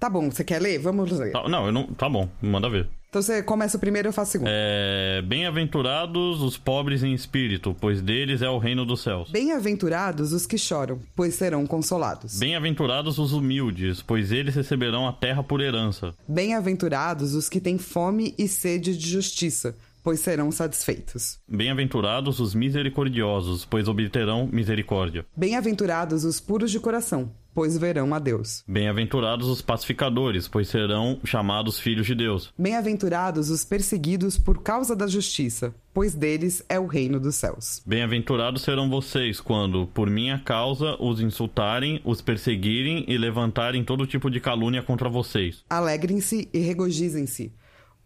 Tá 0.00 0.08
bom, 0.08 0.30
você 0.30 0.42
quer 0.42 0.60
ler? 0.60 0.78
Vamos 0.78 1.10
ler. 1.12 1.32
Tá- 1.32 1.48
não, 1.48 1.66
eu 1.66 1.72
não. 1.72 1.86
Tá 1.88 2.08
bom, 2.08 2.28
manda 2.40 2.68
ver. 2.70 2.88
Então 3.14 3.22
você 3.22 3.44
começa 3.44 3.76
o 3.76 3.80
primeiro 3.80 4.08
e 4.08 4.10
eu 4.10 4.12
faço 4.12 4.30
o 4.30 4.32
segundo. 4.32 4.48
É. 4.50 5.22
Bem-aventurados 5.22 6.42
os 6.42 6.58
pobres 6.58 7.04
em 7.04 7.14
espírito, 7.14 7.72
pois 7.80 8.02
deles 8.02 8.42
é 8.42 8.48
o 8.48 8.58
reino 8.58 8.84
dos 8.84 9.04
céus. 9.04 9.30
Bem-aventurados 9.30 10.32
os 10.32 10.46
que 10.46 10.58
choram, 10.58 10.98
pois 11.14 11.36
serão 11.36 11.64
consolados. 11.64 12.40
Bem-aventurados 12.40 13.16
os 13.18 13.32
humildes, 13.32 14.02
pois 14.02 14.32
eles 14.32 14.56
receberão 14.56 15.06
a 15.06 15.12
terra 15.12 15.44
por 15.44 15.60
herança. 15.60 16.12
Bem-aventurados 16.26 17.34
os 17.34 17.48
que 17.48 17.60
têm 17.60 17.78
fome 17.78 18.34
e 18.36 18.48
sede 18.48 18.98
de 18.98 19.08
justiça, 19.08 19.76
pois 20.02 20.18
serão 20.18 20.50
satisfeitos. 20.50 21.38
Bem-aventurados 21.48 22.40
os 22.40 22.52
misericordiosos, 22.52 23.64
pois 23.64 23.86
obterão 23.86 24.48
misericórdia. 24.52 25.24
Bem-aventurados 25.36 26.24
os 26.24 26.40
puros 26.40 26.68
de 26.68 26.80
coração, 26.80 27.30
pois 27.54 27.78
verão 27.78 28.12
a 28.12 28.18
Deus. 28.18 28.64
Bem-aventurados 28.66 29.48
os 29.48 29.62
pacificadores, 29.62 30.48
pois 30.48 30.68
serão 30.68 31.20
chamados 31.24 31.78
filhos 31.78 32.06
de 32.06 32.14
Deus. 32.14 32.52
Bem-aventurados 32.58 33.50
os 33.50 33.64
perseguidos 33.64 34.36
por 34.36 34.62
causa 34.62 34.96
da 34.96 35.06
justiça, 35.06 35.74
pois 35.92 36.14
deles 36.14 36.64
é 36.68 36.78
o 36.78 36.86
reino 36.86 37.20
dos 37.20 37.36
céus. 37.36 37.82
Bem-aventurados 37.86 38.62
serão 38.62 38.90
vocês 38.90 39.40
quando, 39.40 39.86
por 39.86 40.10
minha 40.10 40.38
causa, 40.38 40.96
os 41.00 41.20
insultarem, 41.20 42.00
os 42.04 42.20
perseguirem 42.20 43.04
e 43.06 43.16
levantarem 43.16 43.84
todo 43.84 44.06
tipo 44.06 44.30
de 44.30 44.40
calúnia 44.40 44.82
contra 44.82 45.08
vocês. 45.08 45.64
Alegrem-se 45.70 46.48
e 46.52 46.58
regozijem-se, 46.58 47.52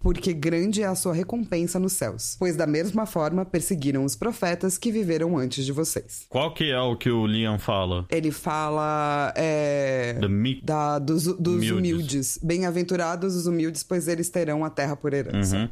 porque 0.01 0.33
grande 0.33 0.83
é 0.83 0.87
a 0.87 0.95
sua 0.95 1.13
recompensa 1.13 1.79
nos 1.79 1.93
céus, 1.93 2.37
pois 2.39 2.55
da 2.57 2.67
mesma 2.67 3.05
forma 3.07 3.45
perseguiram 3.45 4.05
os 4.05 4.15
profetas 4.15 4.79
que 4.79 4.93
viveram 4.93 5.37
antes 5.37 5.65
de 5.67 5.73
vocês. 5.73 6.25
Qual 6.29 6.53
que 6.55 6.71
é 6.71 6.81
o 6.81 6.97
que 6.97 7.11
o 7.11 7.27
Liam 7.27 7.59
fala? 7.59 8.07
Ele 8.11 8.31
fala 8.31 9.33
é, 9.37 10.19
da, 10.63 10.99
dos, 10.99 11.25
dos 11.25 11.57
Humildes. 11.57 11.71
humildes. 11.73 12.39
Bem-aventurados 12.43 13.35
os 13.35 13.47
humildes, 13.47 13.83
pois 13.83 14.09
eles 14.09 14.29
terão 14.29 14.65
a 14.65 14.71
terra 14.71 14.97
por 14.97 15.13
herança. 15.13 15.57
Uhum. 15.57 15.69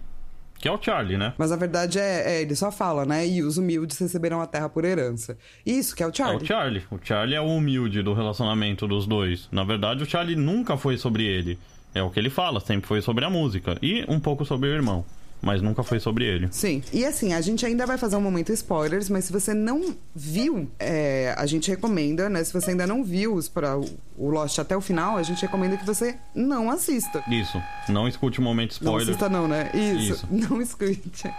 Que 0.58 0.68
é 0.68 0.72
o 0.72 0.82
Charlie, 0.82 1.18
né? 1.18 1.34
Mas 1.36 1.52
a 1.52 1.56
verdade 1.56 1.98
é, 1.98 2.36
é, 2.38 2.40
ele 2.42 2.54
só 2.56 2.72
fala, 2.72 3.04
né? 3.04 3.26
E 3.28 3.42
os 3.42 3.58
humildes 3.58 3.98
receberão 3.98 4.40
a 4.40 4.46
terra 4.46 4.70
por 4.70 4.86
herança. 4.86 5.36
Isso, 5.66 5.94
que 5.94 6.02
é 6.02 6.06
o 6.06 6.08
É 6.08 6.14
Charlie. 6.14 6.42
o 6.42 6.46
Charlie. 6.46 6.82
O 6.90 6.98
Charlie 7.02 7.34
é 7.36 7.40
o 7.40 7.44
humilde 7.44 8.02
do 8.02 8.14
relacionamento 8.14 8.88
dos 8.88 9.06
dois. 9.06 9.48
Na 9.52 9.64
verdade, 9.64 10.02
o 10.02 10.06
Charlie 10.06 10.34
nunca 10.34 10.78
foi 10.78 10.96
sobre 10.96 11.24
ele. 11.26 11.58
É 11.96 12.02
o 12.02 12.10
que 12.10 12.20
ele 12.20 12.28
fala, 12.28 12.60
sempre 12.60 12.86
foi 12.86 13.00
sobre 13.00 13.24
a 13.24 13.30
música. 13.30 13.78
E 13.80 14.04
um 14.06 14.20
pouco 14.20 14.44
sobre 14.44 14.68
o 14.68 14.72
irmão. 14.72 15.02
Mas 15.40 15.62
nunca 15.62 15.82
foi 15.82 16.00
sobre 16.00 16.24
ele. 16.24 16.48
Sim. 16.50 16.82
E 16.92 17.04
assim, 17.04 17.32
a 17.32 17.40
gente 17.40 17.64
ainda 17.64 17.86
vai 17.86 17.96
fazer 17.96 18.16
um 18.16 18.20
momento 18.20 18.52
spoilers, 18.52 19.08
mas 19.08 19.24
se 19.26 19.32
você 19.32 19.52
não 19.54 19.94
viu, 20.14 20.68
é, 20.78 21.34
a 21.36 21.46
gente 21.46 21.70
recomenda, 21.70 22.28
né? 22.28 22.42
Se 22.42 22.52
você 22.52 22.70
ainda 22.70 22.86
não 22.86 23.04
viu 23.04 23.34
os 23.34 23.48
pra, 23.48 23.76
o 23.78 24.30
Lost 24.30 24.58
até 24.58 24.76
o 24.76 24.80
final, 24.80 25.16
a 25.16 25.22
gente 25.22 25.40
recomenda 25.42 25.76
que 25.76 25.86
você 25.86 26.16
não 26.34 26.70
assista. 26.70 27.22
Isso. 27.30 27.62
Não 27.88 28.08
escute 28.08 28.40
o 28.40 28.42
momento 28.42 28.72
Não 28.82 28.92
spoiler. 28.98 29.08
assista 29.08 29.28
não, 29.28 29.46
né? 29.48 29.70
Isso. 29.74 30.12
Isso. 30.14 30.28
Não 30.50 30.60
escute. 30.60 31.30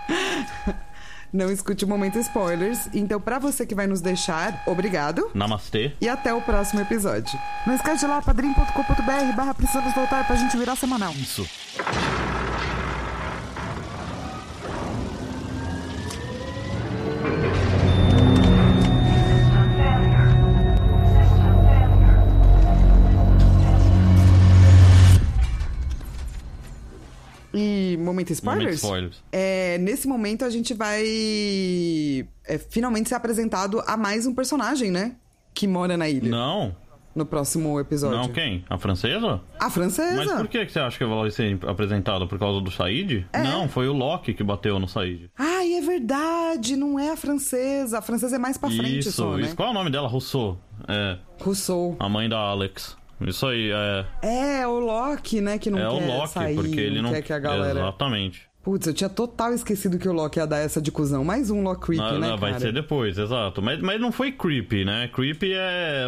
Não 1.38 1.52
escute 1.52 1.86
o 1.86 1.88
momento 1.88 2.18
spoilers. 2.18 2.90
Então, 2.96 3.22
pra 3.22 3.38
você 3.38 3.64
que 3.64 3.76
vai 3.76 3.86
nos 3.86 4.02
deixar, 4.02 4.64
obrigado. 4.66 5.30
Namastê. 5.36 5.94
E 6.02 6.10
até 6.10 6.34
o 6.34 6.42
próximo 6.42 6.82
episódio. 6.82 7.40
Não 7.68 7.76
esquece 7.76 8.00
de 8.00 8.06
ir 8.06 8.10
lá, 8.10 8.24
padrim.com.br 8.24 9.36
barra 9.36 9.54
precisamos 9.54 9.94
voltar 9.94 10.26
pra 10.26 10.36
gente 10.36 10.58
virar 10.58 10.76
semanal. 10.76 11.14
Isso. 11.14 11.48
E 27.58 27.98
momento 27.98 28.32
spoilers? 28.32 28.66
Momento 28.66 28.78
spoilers. 28.84 29.24
É, 29.32 29.78
nesse 29.80 30.08
momento 30.08 30.46
a 30.46 30.50
gente 30.50 30.74
vai 30.74 31.04
é, 32.46 32.58
finalmente 32.70 33.10
ser 33.10 33.16
apresentado 33.16 33.82
a 33.86 33.98
mais 33.98 34.26
um 34.26 34.34
personagem, 34.34 34.92
né? 34.92 35.16
Que 35.54 35.68
mora 35.68 35.98
na 35.98 36.08
ilha. 36.08 36.30
Não, 36.30 36.76
No 37.16 37.26
próximo 37.26 37.80
episódio. 37.80 38.18
não 38.20 38.30
quem? 38.30 38.64
A 38.70 38.78
francesa? 38.78 39.42
A 39.60 39.70
francesa. 39.72 40.16
Mas 40.16 40.32
por 40.34 40.48
que 40.48 40.64
que 40.68 40.72
você 40.72 40.80
acha 40.80 40.98
que 41.00 41.04
ela 41.04 41.16
vai 41.22 41.32
ser 41.32 41.58
apresentada? 41.66 42.28
Por 42.28 42.38
causa 42.38 42.62
do 42.62 42.70
Said? 42.70 43.26
É. 43.34 43.42
Não, 43.42 43.68
foi 43.68 43.88
o 43.88 43.94
Loki 43.94 44.36
que 44.36 44.44
bateu 44.44 44.78
no 44.78 44.88
Said. 44.88 45.32
Ai, 45.36 45.74
é 45.74 45.82
verdade, 45.82 46.76
não 46.76 47.00
é 47.00 47.10
a 47.10 47.18
francesa. 47.18 47.98
A 47.98 48.02
francesa 48.04 48.36
é 48.36 48.40
mais 48.40 48.56
pra 48.58 48.70
frente 48.70 49.00
Isso, 49.00 49.12
só, 49.14 49.36
né? 49.36 49.42
isso. 49.44 49.56
Qual 49.56 49.68
é 49.70 49.72
o 49.72 49.74
nome 49.74 49.90
dela? 49.90 50.08
Rousseau. 50.08 50.60
É, 50.88 51.18
Rousseau. 51.42 51.96
a 52.00 52.08
mãe 52.08 52.30
da 52.30 52.38
Alex. 52.38 52.96
Isso 53.22 53.48
aí, 53.48 53.72
é. 53.72 54.06
É, 54.62 54.68
o 54.68 54.80
Loki, 54.80 55.42
né, 55.42 55.58
que 55.58 55.70
não 55.70 55.80
é 55.80 55.82
quer 55.82 55.88
o 55.88 56.18
Loki, 56.18 56.30
sair, 56.30 56.56
porque 56.56 56.80
ele 56.80 57.02
não. 57.02 57.12
quer 57.12 57.22
que 57.22 57.34
a 57.34 57.40
galera... 57.40 57.80
Exatamente. 57.80 58.48
Putz, 58.68 58.86
eu 58.86 58.94
tinha 58.94 59.10
total 59.10 59.54
esquecido 59.54 59.98
que 59.98 60.10
o 60.10 60.12
Loki 60.12 60.40
ia 60.40 60.46
dar 60.46 60.58
essa 60.58 60.82
de 60.82 60.92
cuzão. 60.92 61.24
Mais 61.24 61.50
um 61.50 61.64
Loki 61.64 61.86
creepy, 61.86 62.04
Não, 62.04 62.20
né, 62.20 62.28
não, 62.32 62.38
vai 62.38 62.52
cara? 62.52 62.62
ser 62.62 62.74
depois, 62.74 63.18
exato. 63.18 63.62
Mas, 63.62 63.80
mas 63.80 63.98
não 63.98 64.12
foi 64.12 64.30
creepy, 64.34 64.84
né? 64.84 65.08
Creepy 65.08 65.54
é 65.54 66.04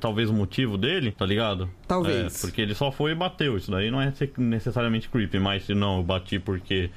talvez 0.00 0.30
o 0.30 0.32
motivo 0.32 0.78
dele, 0.78 1.12
tá 1.12 1.26
ligado? 1.26 1.68
Talvez. 1.86 2.34
É, 2.34 2.46
porque 2.46 2.62
ele 2.62 2.74
só 2.74 2.90
foi 2.90 3.12
e 3.12 3.14
bateu. 3.14 3.58
Isso 3.58 3.70
daí 3.70 3.90
não 3.90 4.00
é 4.00 4.10
necessariamente 4.38 5.06
creepy, 5.10 5.38
mas 5.38 5.64
se 5.64 5.74
não, 5.74 5.98
eu 5.98 6.02
bati 6.02 6.38
porque. 6.38 6.88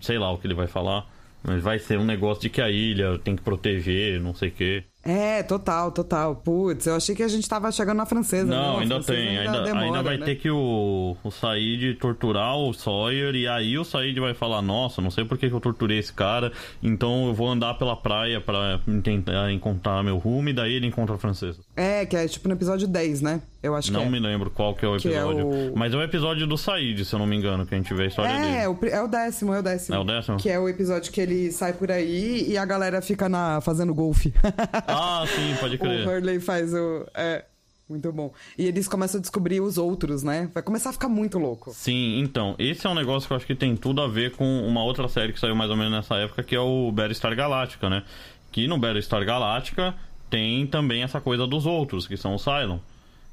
Sei 0.00 0.20
lá 0.20 0.30
o 0.30 0.38
que 0.38 0.46
ele 0.46 0.54
vai 0.54 0.68
falar. 0.68 1.04
Mas 1.42 1.60
vai 1.60 1.80
ser 1.80 1.98
um 1.98 2.04
negócio 2.04 2.42
de 2.42 2.48
que 2.48 2.60
a 2.60 2.70
ilha 2.70 3.18
tem 3.18 3.34
que 3.34 3.42
proteger, 3.42 4.20
não 4.20 4.34
sei 4.34 4.50
o 4.50 4.52
quê. 4.52 4.84
É, 5.04 5.42
total, 5.42 5.90
total. 5.92 6.36
Putz, 6.36 6.86
eu 6.86 6.96
achei 6.96 7.14
que 7.14 7.22
a 7.22 7.28
gente 7.28 7.48
tava 7.48 7.70
chegando 7.72 7.96
na 7.98 8.04
francesa. 8.04 8.44
Não, 8.44 8.78
a 8.78 8.80
ainda 8.82 9.00
tem. 9.02 9.38
Ainda, 9.38 9.62
demora, 9.62 9.84
ainda 9.86 10.02
vai 10.02 10.18
né? 10.18 10.24
ter 10.26 10.34
que 10.36 10.50
o, 10.50 11.16
o 11.22 11.30
Said 11.30 11.94
torturar 11.94 12.56
o 12.56 12.74
Sawyer. 12.74 13.34
E 13.34 13.46
aí 13.48 13.78
o 13.78 13.84
Said 13.84 14.18
vai 14.20 14.34
falar: 14.34 14.60
Nossa, 14.60 15.00
não 15.00 15.10
sei 15.10 15.24
por 15.24 15.38
que, 15.38 15.46
eu 15.46 15.60
torturei 15.60 15.98
esse 15.98 16.12
cara. 16.12 16.52
Então 16.82 17.28
eu 17.28 17.32
vou 17.34 17.48
andar 17.48 17.74
pela 17.74 17.96
praia 17.96 18.40
pra 18.40 18.80
tentar 19.02 19.50
encontrar 19.52 20.02
meu 20.02 20.18
rumo. 20.18 20.48
E 20.48 20.52
daí 20.52 20.74
ele 20.74 20.86
encontra 20.86 21.14
a 21.14 21.18
francesa. 21.18 21.60
É, 21.76 22.04
que 22.04 22.16
é 22.16 22.26
tipo 22.28 22.48
no 22.48 22.54
episódio 22.54 22.86
10, 22.88 23.22
né? 23.22 23.40
Eu 23.62 23.74
acho 23.74 23.92
Não 23.92 24.00
que 24.02 24.06
é. 24.06 24.10
me 24.10 24.20
lembro 24.20 24.50
qual 24.50 24.72
que 24.74 24.84
é 24.84 24.88
o 24.88 24.94
é 24.94 24.98
episódio. 24.98 25.46
o- 25.48 25.72
Mas 25.76 25.92
é 25.92 25.96
o 25.96 26.02
episódio 26.02 26.46
do 26.46 26.56
Said, 26.56 27.04
se 27.04 27.12
eu 27.12 27.18
não 27.18 27.26
me 27.26 27.36
engano, 27.36 27.66
que 27.66 27.74
a 27.74 27.78
gente 27.78 27.92
vê 27.92 28.04
a 28.04 28.06
história 28.06 28.30
É, 28.30 28.40
dele. 28.40 28.66
o, 28.68 28.74
pri- 28.76 28.90
é 28.90 29.02
o 29.02 29.08
décimo, 29.08 29.52
é 29.52 29.58
o 29.58 29.62
décimo. 29.62 29.96
É 29.96 29.98
o 29.98 30.04
décimo? 30.04 30.36
Que 30.36 30.48
é 30.48 30.58
o 30.60 30.68
episódio 30.68 31.10
que 31.10 31.20
ele 31.20 31.50
sai 31.50 31.72
por 31.72 31.90
aí 31.90 32.44
e 32.48 32.56
a 32.56 32.64
galera 32.64 33.02
fica 33.02 33.28
na, 33.28 33.60
fazendo 33.60 33.92
golfe. 33.94 34.32
Ah, 34.88 35.24
sim, 35.26 35.54
pode 35.60 35.76
o 35.76 35.78
crer. 35.78 36.08
Hurley 36.08 36.40
faz 36.40 36.72
o. 36.72 37.06
É, 37.14 37.44
muito 37.88 38.12
bom. 38.12 38.32
E 38.56 38.66
eles 38.66 38.88
começam 38.88 39.18
a 39.18 39.20
descobrir 39.20 39.60
os 39.60 39.78
outros, 39.78 40.22
né? 40.22 40.50
Vai 40.52 40.62
começar 40.62 40.90
a 40.90 40.92
ficar 40.92 41.08
muito 41.08 41.38
louco. 41.38 41.72
Sim, 41.72 42.20
então, 42.20 42.54
esse 42.58 42.86
é 42.86 42.90
um 42.90 42.94
negócio 42.94 43.26
que 43.26 43.32
eu 43.32 43.36
acho 43.36 43.46
que 43.46 43.54
tem 43.54 43.76
tudo 43.76 44.02
a 44.02 44.08
ver 44.08 44.32
com 44.32 44.62
uma 44.66 44.82
outra 44.82 45.08
série 45.08 45.32
que 45.32 45.40
saiu 45.40 45.54
mais 45.54 45.70
ou 45.70 45.76
menos 45.76 45.92
nessa 45.92 46.16
época, 46.16 46.42
que 46.42 46.54
é 46.54 46.60
o 46.60 46.90
Battlestar 46.92 47.34
Galactica, 47.34 47.88
né? 47.88 48.02
Que 48.50 48.66
no 48.66 48.78
Battlestar 48.78 49.24
Galactica 49.24 49.94
tem 50.28 50.66
também 50.66 51.02
essa 51.02 51.20
coisa 51.20 51.46
dos 51.46 51.66
outros, 51.66 52.06
que 52.06 52.16
são 52.16 52.34
os 52.34 52.42
Cylon. 52.42 52.78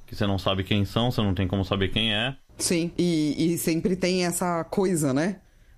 Que 0.08 0.16
você 0.16 0.28
não 0.28 0.38
sabe 0.38 0.64
quem 0.64 0.86
são, 0.86 1.10
você 1.12 1.22
não 1.22 1.34
tem 1.34 1.47
como 1.47 1.66
saber 1.66 1.89
quem 1.89 2.14
é. 2.14 2.36
Sim. 2.58 2.91
E, 2.97 3.53
e 3.53 3.58
sempre 3.58 3.95
tem 3.95 4.26
essa 4.26 4.64
coisa, 4.66 5.14
né? 5.14 5.38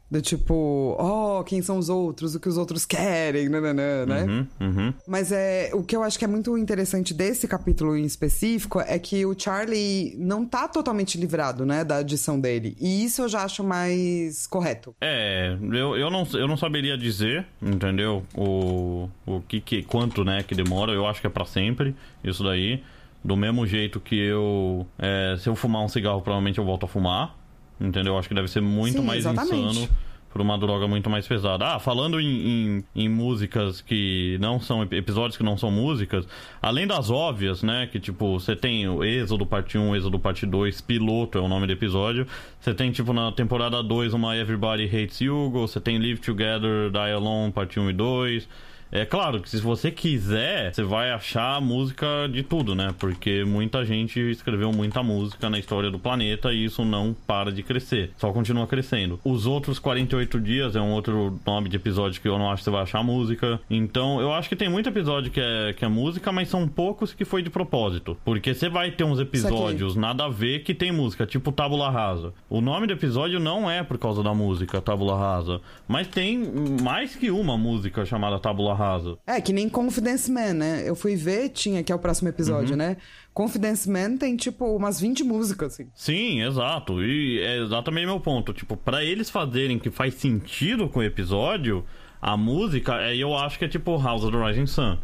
Do 0.10 0.22
tipo, 0.22 0.96
oh, 0.98 1.44
quem 1.44 1.62
são 1.62 1.78
os 1.78 1.90
outros, 1.90 2.34
o 2.34 2.40
que 2.40 2.48
os 2.48 2.58
outros 2.58 2.86
querem, 2.86 3.50
nananã, 3.50 4.06
né? 4.06 4.24
Uhum, 4.24 4.48
uhum. 4.62 4.94
Mas 5.06 5.34
é, 5.34 5.70
o 5.74 5.84
que 5.84 5.96
eu 5.96 6.02
acho 6.02 6.18
que 6.18 6.24
é 6.24 6.28
muito 6.28 6.58
interessante 6.58 7.14
desse 7.14 7.46
capítulo 7.46 7.96
em 7.98 8.06
específico 8.06 8.80
é 8.80 8.98
que 8.98 9.26
o 9.26 9.38
Charlie 9.38 10.16
não 10.18 10.46
tá 10.46 10.66
totalmente 10.68 11.18
livrado, 11.18 11.66
né, 11.66 11.84
da 11.84 11.98
adição 11.98 12.40
dele. 12.40 12.78
E 12.80 13.04
isso 13.04 13.24
eu 13.24 13.28
já 13.28 13.44
acho 13.44 13.66
mais 13.66 14.48
correto. 14.48 14.96
É, 15.02 15.58
eu, 15.62 15.98
eu, 15.98 16.10
não, 16.10 16.26
eu 16.34 16.48
não 16.48 16.56
saberia 16.56 16.98
dizer, 16.98 17.46
entendeu? 17.62 18.24
O, 18.34 19.10
o 19.26 19.42
que, 19.42 19.60
que 19.60 19.84
quanto, 19.84 20.24
né, 20.24 20.42
que 20.42 20.56
demora. 20.56 20.94
Eu 20.94 21.06
acho 21.06 21.20
que 21.20 21.28
é 21.28 21.30
pra 21.30 21.46
sempre, 21.46 21.94
isso 22.24 22.44
daí. 22.44 22.82
Do 23.24 23.36
mesmo 23.36 23.68
jeito 23.68 24.00
que 24.00 24.16
eu. 24.16 24.88
é, 24.98 25.36
se 25.38 25.50
eu 25.50 25.56
fumar 25.56 25.84
um 25.84 25.90
cigarro, 25.90 26.22
provavelmente 26.22 26.60
eu 26.60 26.66
volto 26.66 26.86
a 26.86 26.88
fumar. 26.88 27.37
Entendeu? 27.80 28.14
Eu 28.14 28.20
acho 28.20 28.28
que 28.28 28.36
deve 28.36 28.48
ser 28.48 28.62
muito 28.62 29.00
Sim, 29.00 29.06
mais 29.06 29.20
exatamente. 29.20 29.56
insano 29.56 29.90
por 30.38 30.42
uma 30.42 30.58
droga 30.58 30.88
muito 30.88 31.10
mais 31.10 31.28
pesada. 31.28 31.66
Ah, 31.66 31.80
falando 31.80 32.20
em, 32.20 32.26
em, 32.26 32.84
em 32.96 33.10
músicas 33.10 33.82
que 33.82 34.38
não 34.40 34.60
são 34.60 34.84
episódios 34.84 35.36
que 35.36 35.44
não 35.44 35.58
são 35.58 35.72
músicas, 35.72 36.28
além 36.62 36.86
das 36.86 37.10
óbvias, 37.10 37.64
né, 37.64 37.88
que 37.92 38.00
tipo, 38.00 38.40
você 38.40 38.56
tem 38.56 38.88
o 38.88 39.04
Êxodo 39.04 39.46
parte 39.46 39.78
1, 39.78 39.96
Êxodo 39.96 40.20
parte 40.20 40.46
2, 40.46 40.80
piloto 40.82 41.38
é 41.38 41.42
o 41.42 41.48
nome 41.48 41.66
do 41.66 41.74
episódio. 41.74 42.28
Você 42.60 42.74
tem 42.74 42.92
tipo 42.92 43.14
na 43.14 43.32
temporada 43.32 43.82
2 43.82 44.14
uma 44.14 44.38
Everybody 44.38 44.86
Hates 44.86 45.22
Hugo, 45.22 45.68
você 45.68 45.80
tem 45.80 45.98
Live 45.98 46.20
Together, 46.20 46.92
Die 46.92 47.12
Alone 47.12 47.52
parte 47.52 47.80
1 47.80 47.90
e 47.90 47.94
2. 47.94 48.48
É 48.92 49.06
claro 49.06 49.42
que 49.42 49.50
se 49.50 49.58
você 49.58 49.92
quiser, 49.92 50.74
você 50.74 50.84
vai 50.84 51.12
achar 51.12 51.62
música 51.62 52.08
de 52.32 52.44
tudo, 52.44 52.74
né? 52.74 52.94
Porque 52.98 53.44
muita 53.44 53.86
gente 53.86 54.20
escreveu 54.20 54.72
muita 54.72 55.04
música 55.04 55.50
na 55.50 55.60
história 55.60 55.92
do 55.92 56.00
planeta 56.00 56.54
e 56.54 56.66
isso 56.66 56.86
não 56.86 57.16
para 57.26 57.52
de 57.52 57.64
crescer. 57.64 58.12
Só 58.18 58.32
continua 58.32 58.66
crescendo. 58.66 59.20
Os 59.24 59.46
outros 59.46 59.78
48 59.80 60.40
dias 60.40 60.76
é 60.76 60.82
um 60.82 60.92
outro 60.92 61.40
nome 61.46 61.70
de 61.70 61.76
episódio 61.76 62.22
que 62.22 62.28
eu 62.28 62.38
não 62.38 62.50
acho 62.50 62.62
que 62.62 62.66
você 62.66 62.72
vai 62.72 62.84
achar 62.84 63.04
música. 63.04 63.60
Então, 63.70 64.22
eu 64.22 64.32
acho 64.34 64.48
que 64.48 64.56
tem 64.56 64.70
muito 64.70 64.90
episódio 64.90 65.32
que 65.32 65.40
é, 65.40 65.74
que 65.74 65.84
é 65.84 65.88
música, 65.88 66.32
mas 66.32 66.48
são 66.48 66.68
poucos 66.68 67.14
que 67.14 67.26
foi 67.26 67.42
de 67.42 67.50
propósito. 67.50 68.18
Porque 68.24 68.54
você 68.54 68.70
vai 68.70 68.92
ter 68.92 69.04
uns 69.04 69.20
episódios 69.20 69.96
nada 69.96 70.26
a 70.26 70.30
ver 70.30 70.64
que 70.64 70.74
tem 70.74 70.92
música, 70.92 71.26
tipo 71.26 71.52
Tábula 71.52 71.90
Rasa. 71.90 72.34
O 72.50 72.62
nome 72.62 72.88
do 72.88 72.94
episódio 72.94 73.40
não 73.40 73.70
é 73.70 73.84
por 73.84 73.98
causa 73.98 74.24
da 74.24 74.34
música 74.34 74.82
Tábula 74.82 75.18
Rasa, 75.18 75.62
mas 75.88 76.08
tem 76.08 76.40
mais 76.82 77.16
que 77.16 77.30
uma 77.30 77.58
música 77.58 78.06
chamada 78.06 78.40
Tábula 78.40 78.77
Rasa. 78.78 79.18
É, 79.26 79.42
que 79.42 79.52
nem 79.52 79.68
Confidence 79.68 80.32
Man, 80.32 80.54
né? 80.54 80.84
Eu 80.86 80.96
fui 80.96 81.16
ver, 81.16 81.50
tinha, 81.50 81.84
que 81.84 81.92
é 81.92 81.96
o 81.96 82.00
próximo 82.00 82.30
episódio, 82.30 82.72
Uhum. 82.72 82.78
né? 82.78 82.98
Confidence 83.34 83.90
Man 83.90 84.18
tem, 84.18 84.36
tipo, 84.36 84.66
umas 84.76 85.00
20 85.00 85.24
músicas, 85.24 85.74
assim. 85.74 85.88
Sim, 85.94 86.42
exato. 86.44 87.04
E 87.04 87.40
é 87.42 87.62
exatamente 87.64 88.06
meu 88.06 88.20
ponto. 88.20 88.54
Tipo, 88.54 88.76
pra 88.78 89.04
eles 89.04 89.30
fazerem 89.30 89.78
que 89.78 89.90
faz 89.92 90.14
sentido 90.16 90.88
com 90.90 91.00
o 91.00 91.04
episódio, 91.04 91.84
a 92.22 92.36
música, 92.38 92.96
aí 92.96 93.20
eu 93.20 93.36
acho 93.36 93.60
que 93.60 93.66
é 93.66 93.68
tipo 93.68 93.98
House 94.02 94.24
of 94.24 94.32
the 94.36 94.44
Rising 94.48 94.66
Sun. 94.68 94.98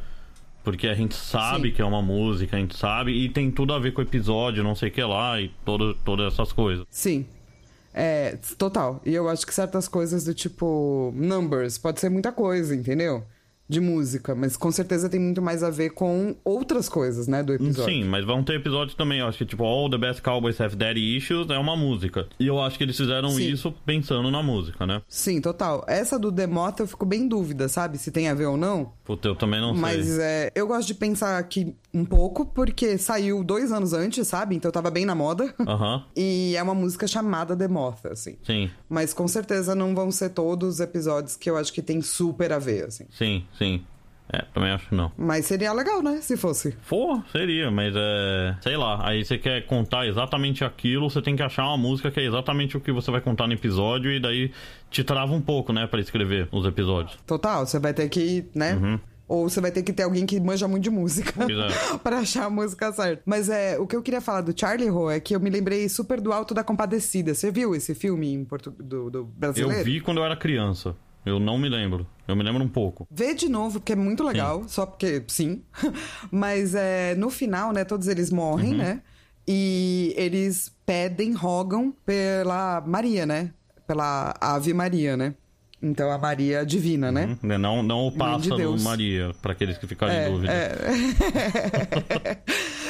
Porque 0.64 0.88
a 0.88 0.94
gente 0.96 1.14
sabe 1.14 1.70
Sim. 1.70 1.76
que 1.76 1.82
é 1.82 1.86
uma 1.86 2.02
música, 2.02 2.56
a 2.56 2.60
gente 2.60 2.78
sabe, 2.78 3.12
e 3.12 3.28
tem 3.30 3.52
tudo 3.52 3.74
a 3.74 3.80
ver 3.80 3.92
com 3.92 4.00
o 4.00 4.04
episódio, 4.04 4.64
não 4.64 4.74
sei 4.76 4.88
o 4.90 4.92
que 4.92 5.04
lá, 5.04 5.40
e 5.42 5.50
todo, 5.66 5.94
todas 6.06 6.34
essas 6.34 6.54
coisas. 6.54 6.86
Sim. 6.90 7.26
É, 7.94 8.38
total. 8.58 9.02
E 9.06 9.14
eu 9.14 9.30
acho 9.30 9.46
que 9.46 9.54
certas 9.54 9.88
coisas 9.88 10.24
do 10.24 10.34
tipo 10.34 11.14
numbers 11.16 11.78
pode 11.78 12.00
ser 12.00 12.10
muita 12.10 12.32
coisa, 12.32 12.74
entendeu? 12.76 13.24
De 13.74 13.82
música, 13.82 14.36
mas 14.36 14.56
com 14.56 14.72
certeza 14.72 15.10
tem 15.10 15.20
muito 15.20 15.42
mais 15.42 15.64
a 15.64 15.70
ver 15.72 15.90
com 15.92 16.36
outras 16.44 16.88
coisas, 16.88 17.28
né, 17.28 17.42
do 17.42 17.54
episódio. 17.54 17.92
Sim, 17.92 18.04
mas 18.04 18.24
vão 18.24 18.44
ter 18.44 18.54
episódios 18.54 18.96
também. 18.96 19.20
Eu 19.20 19.28
acho 19.28 19.40
que, 19.40 19.46
tipo, 19.46 19.64
All 19.64 19.90
the 19.90 19.98
Best 19.98 20.22
Cowboys 20.22 20.62
Have 20.62 20.76
Daddy 20.76 21.18
Issues 21.18 21.50
é 21.50 21.58
uma 21.58 21.76
música. 21.76 22.28
E 22.40 22.46
eu 22.46 22.62
acho 22.62 22.78
que 22.78 22.84
eles 22.84 22.96
fizeram 22.96 23.30
Sim. 23.30 23.50
isso 23.52 23.74
pensando 23.84 24.30
na 24.30 24.44
música, 24.44 24.86
né? 24.86 25.02
Sim, 25.08 25.42
total. 25.42 25.84
Essa 25.88 26.20
do 26.20 26.32
Demota 26.32 26.84
eu 26.84 26.88
fico 26.88 27.06
bem 27.06 27.22
em 27.22 27.28
dúvida, 27.28 27.68
sabe? 27.68 27.98
Se 27.98 28.12
tem 28.12 28.28
a 28.30 28.34
ver 28.36 28.46
ou 28.46 28.58
não. 28.58 28.94
Puta, 29.04 29.28
eu 29.28 29.36
também 29.36 29.60
não 29.60 29.74
Mas 29.74 30.06
sei. 30.06 30.22
é, 30.24 30.52
eu 30.54 30.68
gosto 30.68 30.88
de 30.88 30.94
pensar 30.94 31.40
aqui 31.40 31.76
um 31.94 32.04
pouco, 32.04 32.46
porque 32.46 32.98
saiu 32.98 33.44
dois 33.44 33.72
anos 33.72 33.94
antes, 33.94 34.28
sabe? 34.28 34.56
Então 34.56 34.72
tava 34.72 34.90
bem 34.90 35.06
na 35.06 35.14
moda. 35.14 35.54
Aham, 35.68 36.04
E 36.18 36.56
é 36.58 36.64
uma 36.64 36.74
música 36.74 37.06
chamada 37.08 37.56
Demota, 37.56 38.14
assim. 38.14 38.36
sim, 38.44 38.70
Mas 38.90 39.14
com 39.14 39.28
certeza 39.28 39.76
não 39.76 39.94
vão 39.94 40.10
ser 40.12 40.30
todos 40.30 40.76
os 40.76 40.80
episódios 40.80 41.36
que 41.36 41.50
eu 41.50 41.58
acho 41.58 41.72
que 41.72 41.82
tem 41.82 42.02
super 42.02 42.52
a 42.52 42.60
ver, 42.60 42.86
assim. 42.86 43.06
sim, 43.12 43.46
sim. 43.58 43.86
É, 44.32 44.42
também 44.54 44.72
acho 44.72 44.88
que 44.90 44.96
não. 44.96 45.12
Mas 45.18 45.46
seria 45.46 45.72
legal, 45.74 46.02
né? 46.02 46.20
Se 46.22 46.36
fosse. 46.38 46.76
For, 46.82 47.24
seria, 47.32 47.70
mas 47.70 47.94
é. 47.96 48.56
Sei 48.62 48.76
lá, 48.76 49.08
aí 49.08 49.24
você 49.24 49.38
quer 49.38 49.64
contar 49.68 50.08
exatamente 50.08 50.64
aquilo, 50.64 51.08
você 51.10 51.22
tem 51.22 51.36
que 51.36 51.44
achar 51.44 51.68
uma 51.68 51.78
música 51.78 52.10
que 52.10 52.20
é 52.22 52.24
exatamente 52.26 52.76
o 52.76 52.80
que 52.82 52.92
você 52.92 53.12
vai 53.12 53.22
contar 53.22 53.46
no 53.46 53.54
episódio, 53.54 54.12
e 54.12 54.20
daí 54.20 54.50
te 54.90 55.04
trava 55.04 55.34
um 55.34 55.42
pouco, 55.42 55.72
né, 55.74 55.86
pra 55.86 56.00
escrever 56.00 56.48
os 56.52 56.66
episódios. 56.66 57.16
Total, 57.28 57.66
você 57.68 57.78
vai 57.80 57.94
ter 57.94 58.10
que, 58.10 58.46
né? 58.56 58.74
Uhum. 58.76 59.00
Ou 59.34 59.50
você 59.50 59.60
vai 59.60 59.72
ter 59.72 59.82
que 59.82 59.92
ter 59.92 60.04
alguém 60.04 60.28
que 60.28 60.40
manja 60.40 60.68
muito 60.68 60.84
de 60.84 60.92
música 60.92 61.34
pra 62.04 62.20
achar 62.20 62.46
a 62.46 62.50
música 62.52 62.92
certa. 62.94 63.24
Mas 63.26 63.50
é, 63.50 63.80
o 63.80 63.88
que 63.88 63.96
eu 63.96 64.02
queria 64.04 64.22
falar 64.22 64.42
do 64.42 64.54
Charlie 64.56 64.92
Ho 64.92 65.10
é 65.10 65.20
que 65.20 65.36
eu 65.36 65.40
me 65.40 65.50
lembrei 65.50 65.90
super 65.90 66.22
do 66.22 66.32
Alto 66.32 66.54
da 66.54 66.64
Compadecida. 66.64 67.34
Você 67.34 67.50
viu 67.50 67.74
esse 67.74 67.96
filme 67.96 68.32
em 68.32 68.46
portu... 68.46 68.70
do, 68.70 69.10
do 69.10 69.24
brasileiro? 69.26 69.80
Eu 69.80 69.84
vi 69.84 70.00
quando 70.02 70.18
eu 70.20 70.24
era 70.26 70.36
criança. 70.38 70.96
Eu 71.26 71.40
não 71.40 71.58
me 71.58 71.68
lembro. 71.68 72.06
Eu 72.28 72.36
me 72.36 72.44
lembro 72.44 72.64
um 72.64 72.68
pouco. 72.68 73.08
Vê 73.10 73.34
de 73.34 73.50
novo, 73.50 73.80
porque 73.80 73.94
é 73.94 73.96
muito 73.96 74.24
legal, 74.24 74.66
só 74.68 74.86
porque 74.86 75.24
sim. 75.28 75.64
Mas 76.32 76.76
é, 76.76 77.16
no 77.16 77.32
final, 77.32 77.72
né, 77.72 77.84
todos 77.84 78.08
eles 78.08 78.30
morrem, 78.30 78.74
Uhum. 78.74 78.78
né? 78.78 79.02
E 79.48 80.14
eles 80.16 80.72
pedem, 80.86 81.34
rogam 81.34 81.92
pela 82.06 82.82
Maria, 82.86 83.26
né? 83.26 83.52
Pela 83.88 84.36
Ave 84.40 84.74
Maria, 84.74 85.18
né? 85.18 85.34
Então 85.86 86.10
a 86.10 86.18
Maria 86.18 86.66
divina, 86.66 87.12
né? 87.12 87.38
Né, 87.44 87.58
Não, 87.58 87.84
não 87.84 88.08
o 88.08 88.12
de 88.12 88.18
pássaro 88.18 88.56
Deus. 88.56 88.82
Maria, 88.82 89.32
pra 89.42 89.52
aqueles 89.52 89.78
que 89.78 89.86
ficarem 89.86 90.16
É, 90.16 90.30
em 90.30 90.32
dúvida. 90.32 90.54
é. 90.54 90.78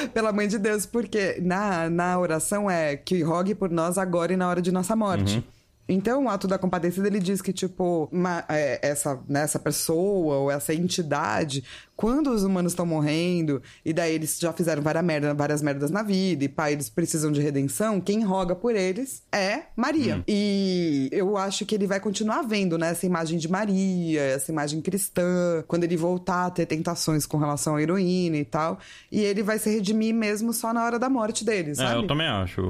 Pela 0.14 0.32
mãe 0.32 0.48
de 0.48 0.60
Deus, 0.60 0.86
porque 0.86 1.40
na, 1.42 1.90
na 1.90 2.20
oração 2.20 2.70
é 2.70 2.96
que 2.96 3.24
rogue 3.24 3.56
por 3.56 3.72
nós 3.72 3.98
agora 3.98 4.34
e 4.34 4.38
na 4.38 4.48
hora 4.48 4.62
de 4.62 4.72
nossa 4.72 4.96
morte. 4.96 5.38
Uhum. 5.38 5.44
Então, 5.90 6.26
o 6.26 6.30
ato 6.30 6.48
da 6.48 6.58
compadecida, 6.58 7.08
ele 7.08 7.20
diz 7.20 7.42
que, 7.42 7.52
tipo, 7.52 8.08
uma, 8.12 8.46
é, 8.48 8.80
essa, 8.82 9.20
né, 9.28 9.42
essa 9.42 9.60
pessoa 9.60 10.36
ou 10.38 10.50
essa 10.52 10.74
entidade, 10.74 11.62
quando 12.04 12.32
os 12.32 12.44
humanos 12.44 12.74
estão 12.74 12.86
morrendo, 12.86 13.62
e 13.86 13.94
daí 13.94 14.14
eles 14.14 14.38
já 14.38 14.52
fizeram 14.52 14.82
várias, 14.82 15.06
merda, 15.06 15.34
várias 15.34 15.62
merdas 15.62 15.90
na 15.90 16.04
vida, 16.04 16.44
e 16.44 16.50
pá, 16.50 16.70
eles 16.70 16.90
precisam 16.90 17.32
de 17.32 17.40
redenção, 17.40 18.02
quem 18.02 18.26
roga 18.26 18.54
por 18.54 18.76
eles 18.76 19.24
é 19.32 19.68
Maria. 19.74 20.22
E 20.28 21.08
eu 21.14 21.38
acho 21.38 21.66
que 21.66 21.74
ele 21.74 21.88
vai 21.88 22.02
continuar 22.02 22.42
vendo, 22.42 22.78
né, 22.78 22.90
essa 22.90 23.06
imagem 23.06 23.38
de 23.38 23.50
Maria, 23.50 24.20
essa 24.20 24.52
imagem 24.52 24.82
cristã, 24.82 25.64
quando 25.66 25.86
ele 25.86 25.96
voltar 25.96 26.48
a 26.48 26.50
ter 26.50 26.66
tentações 26.66 27.26
com 27.26 27.38
relação 27.38 27.78
à 27.78 27.82
heroína 27.82 28.36
e 28.36 28.44
tal, 28.44 28.80
e 29.10 29.22
ele 29.22 29.42
vai 29.42 29.58
se 29.58 29.70
redimir 29.70 30.14
mesmo 30.14 30.52
só 30.52 30.74
na 30.74 30.84
hora 30.84 31.00
da 31.00 31.10
morte 31.10 31.46
dele, 31.46 31.74
sabe? 31.74 31.96
É, 31.96 32.04
eu 32.04 32.06
também 32.06 32.28
acho. 32.28 32.62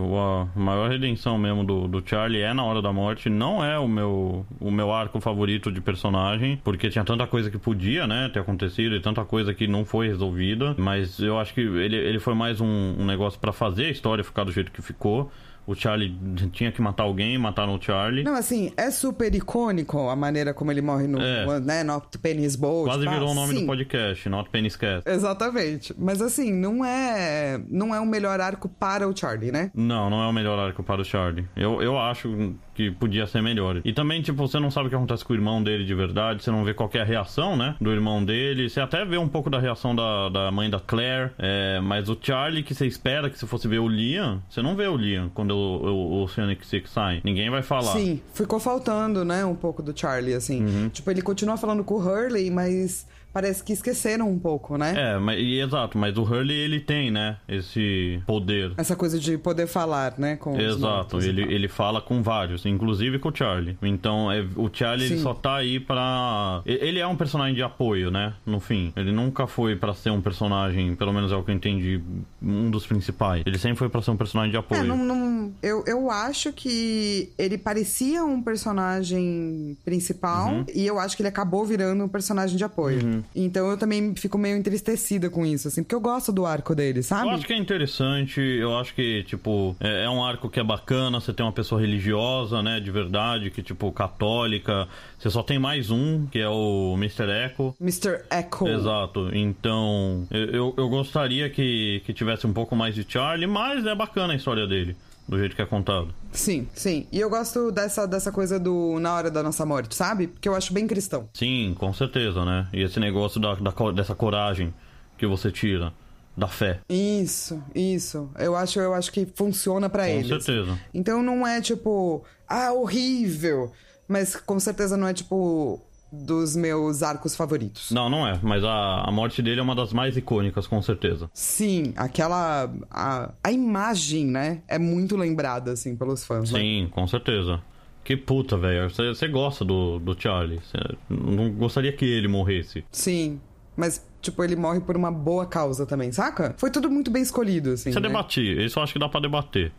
A 0.56 0.60
maior 0.60 0.92
redenção 0.92 1.40
mesmo 1.40 1.64
do, 1.64 1.88
do 1.88 2.08
Charlie 2.08 2.44
é 2.44 2.54
na 2.54 2.64
hora 2.64 2.84
da 2.84 2.94
morte. 2.94 3.32
Não 3.32 3.66
é 3.66 3.80
o 3.80 3.88
meu, 3.88 4.46
o 4.60 4.70
meu 4.70 4.94
arco 4.94 5.20
favorito 5.20 5.72
de 5.72 5.82
personagem, 5.82 6.62
porque 6.64 6.88
tinha 6.88 7.04
tanta 7.04 7.26
coisa 7.26 7.50
que 7.50 7.58
podia, 7.58 8.06
né, 8.06 8.30
ter 8.32 8.38
acontecido 8.38 8.96
e 8.96 9.02
tanta 9.02 9.23
coisa 9.26 9.54
que 9.54 9.68
não 9.68 9.86
foi 9.86 10.08
resolvida. 10.08 10.76
Mas 10.78 11.20
eu 11.20 11.40
acho 11.40 11.54
que 11.54 11.62
ele, 11.62 11.96
ele 11.96 12.20
foi 12.20 12.34
mais 12.34 12.60
um, 12.62 12.96
um 13.00 13.06
negócio 13.06 13.40
para 13.40 13.52
fazer 13.52 13.86
a 13.86 13.90
história 13.90 14.24
ficar 14.24 14.44
do 14.44 14.52
jeito 14.52 14.72
que 14.72 14.82
ficou. 14.82 15.32
O 15.66 15.74
Charlie 15.74 16.14
tinha 16.52 16.74
que 16.74 16.82
matar 16.82 17.04
alguém, 17.04 17.38
mataram 17.38 17.76
o 17.76 17.82
Charlie. 17.82 18.22
Não, 18.24 18.36
assim, 18.36 18.74
é 18.76 18.92
super 18.92 19.34
icônico 19.34 20.10
a 20.10 20.16
maneira 20.16 20.54
como 20.54 20.70
ele 20.72 20.82
morre 20.82 21.08
no, 21.08 21.22
É. 21.22 21.60
né, 21.62 21.84
Not 21.86 22.18
Penny's 22.18 22.58
Boat. 22.58 22.90
Quase 22.90 23.08
virou 23.08 23.32
o 23.32 23.34
nome 23.34 23.54
sim. 23.54 23.62
do 23.62 23.66
podcast, 23.66 24.28
Not 24.28 24.50
Penny's 24.50 24.76
Cat. 24.76 25.04
Exatamente. 25.10 25.96
Mas 25.98 26.22
assim, 26.22 26.52
não 26.52 26.84
é 26.84 27.62
não 27.70 27.96
é 27.96 28.00
o 28.02 28.06
melhor 28.06 28.42
arco 28.42 28.68
para 28.68 29.08
o 29.08 29.16
Charlie, 29.16 29.54
né? 29.54 29.72
Não, 29.74 30.10
não 30.10 30.22
é 30.22 30.28
o 30.28 30.34
melhor 30.34 30.60
arco 30.60 30.84
para 30.84 31.02
o 31.02 31.06
Charlie. 31.06 31.48
Eu, 31.56 31.82
eu 31.82 31.98
acho 31.98 32.56
que 32.74 32.92
podia 32.92 33.26
ser 33.28 33.42
melhor. 33.42 33.82
E 33.84 33.94
também, 33.94 34.22
tipo, 34.22 34.48
você 34.48 34.60
não 34.60 34.72
sabe 34.72 34.88
o 34.88 34.90
que 34.90 34.96
acontece 34.96 35.24
com 35.24 35.34
o 35.34 35.36
irmão 35.36 35.62
dele 35.62 35.86
de 35.86 35.94
verdade, 35.94 36.44
você 36.44 36.52
não 36.52 36.64
vê 36.64 36.74
qual 36.74 36.90
que 36.90 36.98
é 36.98 37.04
reação, 37.04 37.56
né? 37.56 37.76
Do 37.80 37.92
irmão 37.92 38.24
dele. 38.24 38.70
Você 38.70 38.80
até 38.80 39.06
vê 39.06 39.18
um 39.18 39.28
pouco 39.28 39.50
da 39.50 39.60
reação 39.60 39.96
da, 39.96 40.30
da 40.30 40.52
mãe 40.52 40.70
da 40.70 40.80
Claire. 40.80 41.32
é, 41.38 41.80
mas 41.80 42.10
o 42.10 42.18
Charlie, 42.20 42.64
que 42.64 42.74
você 42.74 42.86
espera 42.86 43.30
que 43.30 43.38
se 43.38 43.46
fosse 43.46 43.68
ver 43.68 43.80
o 43.80 43.88
Liam, 43.88 44.42
você 44.50 44.62
não 44.62 44.76
vê 44.76 44.88
o 44.88 44.96
Liam 44.96 45.30
quando 45.34 45.52
o, 45.52 45.86
o, 45.86 46.14
o 46.14 46.24
Oceanic 46.24 46.66
Six 46.66 46.90
sai. 46.90 47.22
Ninguém 47.24 47.50
vai 47.50 47.62
falar. 47.62 47.94
Sim, 47.94 48.22
ficou 48.34 48.60
faltando, 48.60 49.24
né, 49.24 49.46
um 49.46 49.56
pouco 49.56 49.82
do 49.82 49.98
Charlie, 49.98 50.34
assim. 50.34 50.64
Uhum. 50.64 50.90
Tipo, 50.90 51.12
ele 51.12 51.22
continua 51.22 51.58
falando 51.58 51.84
com 51.84 51.96
o 51.96 52.00
Hurley, 52.00 52.50
mas 52.50 53.08
parece 53.34 53.64
que 53.64 53.74
esqueceram 53.74 54.30
um 54.30 54.38
pouco, 54.40 54.78
né? 54.78 54.94
É, 54.96 55.18
mas, 55.18 55.40
e, 55.40 55.60
exato, 55.60 55.98
mas 55.98 56.16
o 56.18 56.22
Hurley 56.24 56.56
ele 56.56 56.80
tem, 56.80 57.10
né? 57.12 57.38
Esse 57.48 58.22
poder. 58.28 58.74
Essa 58.78 58.96
coisa 58.96 59.20
de 59.20 59.38
poder 59.38 59.68
falar, 59.68 60.14
né, 60.18 60.36
com 60.36 60.60
Exato, 60.60 61.20
ele, 61.20 61.42
ele 61.54 61.68
fala 61.68 62.00
com 62.02 62.22
vários, 62.22 62.66
inclusive 62.66 63.18
com 63.20 63.30
o 63.30 63.36
Charlie. 63.36 63.78
Então, 63.82 64.32
é, 64.32 64.46
o 64.56 64.70
Charlie 64.72 65.08
ele 65.08 65.20
só 65.20 65.34
tá 65.34 65.56
aí 65.56 65.80
pra. 65.80 66.62
Ele 66.66 67.00
é 67.00 67.08
um 67.08 67.16
personagem 67.16 67.56
de 67.56 67.64
apoio, 67.64 68.12
né? 68.12 68.34
No 68.46 68.60
fim. 68.60 68.94
Ele 68.96 69.12
nunca 69.12 69.48
foi 69.48 69.76
pra 69.76 69.94
ser 69.94 70.12
um 70.12 70.22
personagem, 70.22 70.96
pelo 70.96 71.12
menos 71.12 71.32
é 71.32 71.36
o 71.36 71.44
que 71.44 71.52
eu 71.52 71.56
entendi, 71.56 72.02
um 72.42 72.70
dos 72.70 72.86
principais. 72.86 73.44
Ele 73.46 73.58
sempre 73.58 73.78
foi 73.78 73.90
pra 73.90 74.02
ser 74.02 74.12
um 74.12 74.18
personagem 74.18 74.52
de 74.52 74.58
apoio. 74.58 74.82
É, 74.82 74.84
não, 74.84 74.98
não- 74.98 75.54
eu, 75.62 75.84
eu 75.88 76.12
acho 76.12 76.54
que 76.54 77.32
ele 77.38 77.58
parecia 77.58 78.24
um 78.24 78.42
personagem 78.42 79.78
principal 79.84 80.50
Uhum. 80.54 80.66
e 80.74 80.86
eu 80.86 81.00
acho 81.00 81.16
que 81.16 81.22
ele 81.22 81.30
acabou 81.30 81.66
virando 81.66 82.04
um 82.04 82.08
personagem 82.08 82.58
de 82.58 82.64
apoio. 82.64 83.23
Então 83.36 83.70
eu 83.70 83.78
também 83.78 84.16
fico 84.16 84.38
meio 84.38 84.58
entristecida 84.58 85.30
com 85.30 85.46
isso, 85.46 85.68
assim, 85.68 85.84
porque 85.84 85.96
eu 85.96 86.02
gosto 86.02 86.32
do 86.32 86.46
arco 86.46 86.76
dele, 86.76 87.04
sabe? 87.04 87.28
Eu 87.28 87.32
acho 87.32 87.46
que 87.46 87.54
é 87.54 87.58
interessante, 87.58 88.40
eu 88.40 88.78
acho 88.78 88.94
que, 88.94 89.24
tipo, 89.24 89.76
é, 89.80 90.06
é 90.06 90.10
um 90.10 90.24
arco 90.24 90.50
que 90.50 90.60
é 90.60 90.64
bacana, 90.64 91.20
você 91.20 91.34
tem 91.34 91.46
uma 91.46 91.52
pessoa 91.52 91.80
religiosa, 91.80 92.62
né, 92.62 92.80
de 92.80 92.92
verdade, 92.92 93.50
que, 93.50 93.62
tipo, 93.62 93.92
católica. 93.92 94.88
Você 95.18 95.30
só 95.30 95.42
tem 95.42 95.58
mais 95.58 95.90
um, 95.90 96.26
que 96.28 96.40
é 96.40 96.50
o 96.50 96.96
Mr. 96.98 97.30
Echo. 97.46 97.76
Mr. 97.80 98.24
Echo. 98.30 98.68
Exato, 98.68 99.30
então 99.34 100.28
eu, 100.30 100.74
eu, 100.78 100.90
gostaria 100.90 101.50
que, 101.50 102.02
que 102.06 102.14
tivesse 102.14 102.46
um 102.46 102.54
pouco 102.54 102.76
mais 102.76 102.94
de 102.94 103.06
Charlie, 103.08 103.48
mas 103.48 103.86
é 103.86 103.96
bacana 103.96 104.34
a 104.34 104.36
história 104.36 104.68
dele, 104.68 104.96
do 105.28 105.38
jeito 105.38 105.56
que 105.56 105.62
é 105.62 105.66
contado. 105.66 106.14
Sim, 106.32 106.68
sim. 106.74 107.08
E 107.12 107.20
eu 107.20 107.30
gosto 107.30 107.72
dessa, 107.72 108.06
dessa 108.06 108.32
coisa 108.32 108.60
do 108.60 109.00
na 109.00 109.14
hora 109.16 109.32
da 109.32 109.42
nossa 109.44 109.66
morte, 109.66 109.96
sabe? 109.96 110.28
Porque 110.28 110.48
eu 110.50 110.56
acho 110.56 110.74
bem 110.74 110.86
cristão. 110.88 111.30
Sim, 111.34 111.76
com 111.78 111.94
certeza, 111.94 112.44
né? 112.44 112.68
E 112.74 112.82
esse 112.84 113.00
negócio 113.00 113.40
da, 113.40 113.56
da 113.56 113.72
dessa 113.92 114.14
coragem 114.16 114.74
que 115.18 115.26
você 115.26 115.52
tira, 115.52 115.94
da 116.36 116.48
fé. 116.48 116.80
Isso, 116.90 117.62
isso. 117.74 118.30
Eu 118.38 118.56
acho, 118.56 118.80
eu 118.80 118.94
acho 118.94 119.12
que 119.12 119.26
funciona 119.36 119.90
pra 119.90 120.04
Com 120.06 120.10
eles. 120.10 120.28
certeza. 120.28 120.78
Então 120.94 121.22
não 121.22 121.46
é 121.48 121.62
tipo, 121.62 122.24
ah, 122.48 122.74
horrível. 122.74 123.72
Mas 124.08 124.36
com 124.36 124.60
certeza 124.60 124.98
não 124.98 125.08
é 125.08 125.14
tipo 125.14 125.80
dos 126.14 126.56
meus 126.56 127.02
arcos 127.02 127.36
favoritos. 127.36 127.90
Não, 127.92 128.10
não 128.10 128.28
é, 128.28 128.40
mas 128.44 128.64
a, 128.64 129.02
a 129.08 129.12
morte 129.12 129.42
dele 129.42 129.60
é 129.60 129.64
uma 129.64 129.76
das 129.76 129.92
mais 129.92 130.16
icônicas, 130.16 130.68
com 130.68 130.82
certeza. 130.82 131.30
Sim, 131.34 131.94
aquela. 131.96 132.72
A, 132.92 133.32
a 133.44 133.52
imagem, 133.52 134.26
né? 134.26 134.62
É 134.68 134.78
muito 134.78 135.18
lembrada, 135.18 135.72
assim, 135.72 135.96
pelos 135.96 136.24
fãs. 136.24 136.52
né? 136.52 136.60
Sim, 136.60 136.88
com 136.92 137.08
certeza. 137.08 137.60
Que 138.04 138.16
puta, 138.16 138.58
velho. 138.58 138.90
Você 138.90 139.28
gosta 139.28 139.66
do, 139.66 139.98
do 139.98 140.16
Charlie. 140.20 140.60
Você 140.60 140.78
não 141.10 141.50
gostaria 141.52 141.92
que 141.92 142.06
ele 142.06 142.28
morresse. 142.28 142.84
Sim. 142.92 143.40
Mas, 143.76 144.06
tipo, 144.22 144.44
ele 144.44 144.56
morre 144.56 144.82
por 144.82 144.96
uma 144.96 145.12
boa 145.12 145.46
causa 145.46 145.86
também, 145.86 146.12
saca? 146.12 146.54
Foi 146.58 146.70
tudo 146.70 146.92
muito 146.92 147.10
bem 147.10 147.24
escolhido, 147.24 147.72
assim. 147.72 147.90
Isso 147.90 147.98
é 147.98 148.02
né? 148.02 148.08
debatir. 148.08 148.60
Isso 148.60 148.78
eu 148.78 148.84
acho 148.84 148.94
que 148.94 149.00
dá 149.00 149.10
pra 149.10 149.20
debater. 149.20 149.72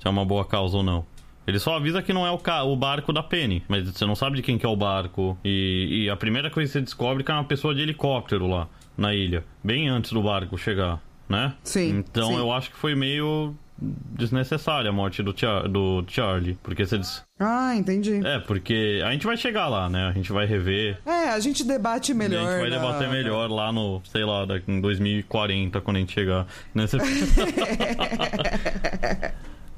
Se 0.00 0.06
é 0.06 0.10
uma 0.10 0.24
boa 0.24 0.44
causa 0.44 0.76
ou 0.76 0.82
não. 0.82 1.06
Ele 1.48 1.58
só 1.58 1.76
avisa 1.76 2.02
que 2.02 2.12
não 2.12 2.26
é 2.26 2.30
o, 2.30 2.38
ca- 2.38 2.62
o 2.62 2.76
barco 2.76 3.10
da 3.12 3.22
Penny. 3.22 3.64
Mas 3.66 3.88
você 3.90 4.04
não 4.04 4.14
sabe 4.14 4.36
de 4.36 4.42
quem 4.42 4.58
que 4.58 4.66
é 4.66 4.68
o 4.68 4.76
barco. 4.76 5.36
E, 5.42 6.04
e 6.04 6.10
a 6.10 6.16
primeira 6.16 6.50
coisa 6.50 6.68
que 6.68 6.72
você 6.74 6.80
descobre 6.82 7.22
é 7.22 7.24
que 7.24 7.32
é 7.32 7.34
uma 7.34 7.44
pessoa 7.44 7.74
de 7.74 7.80
helicóptero 7.80 8.46
lá, 8.46 8.68
na 8.96 9.14
ilha. 9.14 9.42
Bem 9.64 9.88
antes 9.88 10.12
do 10.12 10.22
barco 10.22 10.58
chegar, 10.58 11.00
né? 11.28 11.54
Sim, 11.64 11.88
Então 11.98 12.28
sim. 12.28 12.36
eu 12.36 12.52
acho 12.52 12.70
que 12.70 12.76
foi 12.76 12.94
meio 12.94 13.54
desnecessária 13.80 14.90
a 14.90 14.92
morte 14.92 15.22
do, 15.22 15.32
Char- 15.34 15.66
do 15.68 16.04
Charlie. 16.08 16.58
Porque 16.62 16.84
você... 16.84 16.98
Des... 16.98 17.24
Ah, 17.40 17.74
entendi. 17.76 18.20
É, 18.26 18.40
porque 18.40 19.00
a 19.02 19.10
gente 19.12 19.24
vai 19.24 19.36
chegar 19.38 19.68
lá, 19.68 19.88
né? 19.88 20.08
A 20.08 20.12
gente 20.12 20.30
vai 20.32 20.44
rever. 20.44 20.98
É, 21.06 21.30
a 21.30 21.40
gente 21.40 21.64
debate 21.64 22.12
melhor. 22.12 22.46
a 22.46 22.50
gente 22.50 22.60
vai 22.60 22.68
na- 22.70 22.76
debater 22.76 23.08
melhor 23.08 23.48
lá 23.50 23.72
no, 23.72 24.02
sei 24.04 24.24
lá, 24.24 24.44
em 24.66 24.80
2040, 24.82 25.80
quando 25.80 25.96
a 25.96 26.00
gente 26.00 26.12
chegar 26.12 26.46
nesse. 26.74 26.98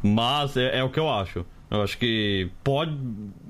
Mas 0.02 0.56
é, 0.56 0.78
é 0.78 0.82
o 0.82 0.88
que 0.90 0.98
eu 0.98 1.08
acho. 1.10 1.44
Eu 1.70 1.82
acho 1.82 1.96
que 1.98 2.48
pode. 2.64 2.96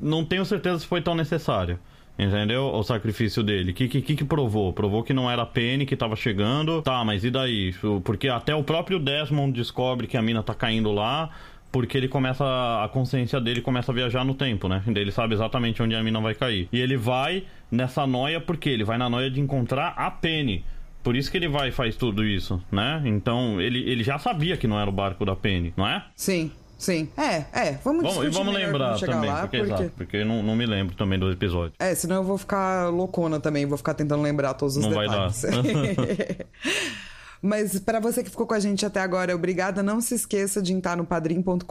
Não 0.01 0.25
tenho 0.25 0.45
certeza 0.45 0.81
se 0.81 0.87
foi 0.87 1.01
tão 1.01 1.15
necessário. 1.15 1.79
Entendeu? 2.19 2.67
O 2.67 2.83
sacrifício 2.83 3.43
dele. 3.43 3.71
O 3.71 3.75
que, 3.75 3.89
que, 3.89 4.17
que 4.17 4.25
provou? 4.25 4.75
Provou 4.75 5.03
que 5.03 5.15
não 5.15 5.31
era 5.31 5.43
a 5.43 5.47
Penny 5.47 5.87
que 5.87 5.97
tava 5.97 6.15
chegando. 6.17 6.83
Tá, 6.83 7.03
mas 7.03 7.25
e 7.25 7.31
daí? 7.31 7.75
Porque 8.05 8.29
até 8.29 8.55
o 8.55 8.63
próprio 8.63 8.99
Desmond 8.99 9.53
descobre 9.53 10.07
que 10.07 10.19
a 10.19 10.23
mina 10.23 10.43
tá 10.43 10.53
caindo 10.53 10.93
lá. 10.93 11.31
Porque 11.73 11.97
ele 11.97 12.09
começa. 12.09 12.45
A 12.45 12.89
consciência 12.89 13.41
dele 13.41 13.63
começa 13.63 13.91
a 13.91 13.95
viajar 13.95 14.25
no 14.25 14.35
tempo, 14.35 14.69
né? 14.69 14.83
Ele 14.87 15.11
sabe 15.11 15.35
exatamente 15.35 15.83
onde 15.83 15.95
a 15.95 16.03
mina 16.03 16.21
vai 16.21 16.35
cair. 16.35 16.69
E 16.71 16.79
ele 16.79 16.97
vai 16.97 17.45
nessa 17.71 18.07
noia 18.07 18.41
porque 18.41 18.69
ele 18.69 18.85
vai 18.85 18.99
na 18.99 19.09
noia 19.09 19.31
de 19.31 19.41
encontrar 19.41 19.95
a 19.97 20.11
Penny. 20.11 20.65
Por 21.03 21.17
isso 21.17 21.31
que 21.31 21.39
ele 21.39 21.49
vai 21.49 21.69
e 21.69 21.73
faz 21.73 21.97
tudo 21.97 22.25
isso, 22.25 22.63
né? 22.71 23.01
Então 23.07 23.61
ele, 23.61 23.79
ele 23.91 24.05
já 24.05 24.19
sabia 24.19 24.57
que 24.57 24.67
não 24.67 24.79
era 24.79 24.91
o 24.91 24.93
barco 24.93 25.25
da 25.25 25.35
Penny, 25.35 25.73
não 25.75 25.89
é? 25.89 26.05
Sim, 26.15 26.51
sim. 26.81 27.09
É, 27.17 27.45
é. 27.53 27.79
Vamos 27.85 28.03
Vamos, 28.03 28.27
e 28.27 28.31
vamos 28.31 28.55
lembrar 28.55 28.99
também, 28.99 29.31
lá, 29.31 29.41
porque, 29.43 29.59
porque... 29.59 29.73
exato, 29.73 29.93
porque 29.97 30.17
eu 30.17 30.27
não, 30.27 30.43
não 30.43 30.57
me 30.57 30.67
lembro 30.67 30.95
também 30.97 31.19
do 31.19 31.31
episódio. 31.31 31.75
É, 31.79 31.95
senão 31.95 32.17
eu 32.17 32.25
vou 32.25 32.39
ficar 32.39 32.89
loucona 32.89 33.39
também, 33.39 33.67
vou 33.67 33.79
ficar 33.79 33.95
tentando 33.95 34.23
lembrar 34.23 34.55
todos 34.55 34.77
os 34.77 34.85
Não 34.85 34.93
vai 34.93 35.07
detalhes. 35.09 35.45
Mas 37.43 37.81
pra 37.81 38.01
você 38.01 38.23
que 38.23 38.29
ficou 38.29 38.47
com 38.47 38.53
a 38.53 38.61
gente 38.61 38.85
até 38.85 39.01
agora, 39.01 39.35
obrigada. 39.35 39.83
Não 39.83 40.01
se 40.01 40.15
esqueça 40.15 40.61
de 40.61 40.75
entrar 40.75 40.97
no 40.97 41.07
padrim.com.br 41.07 41.65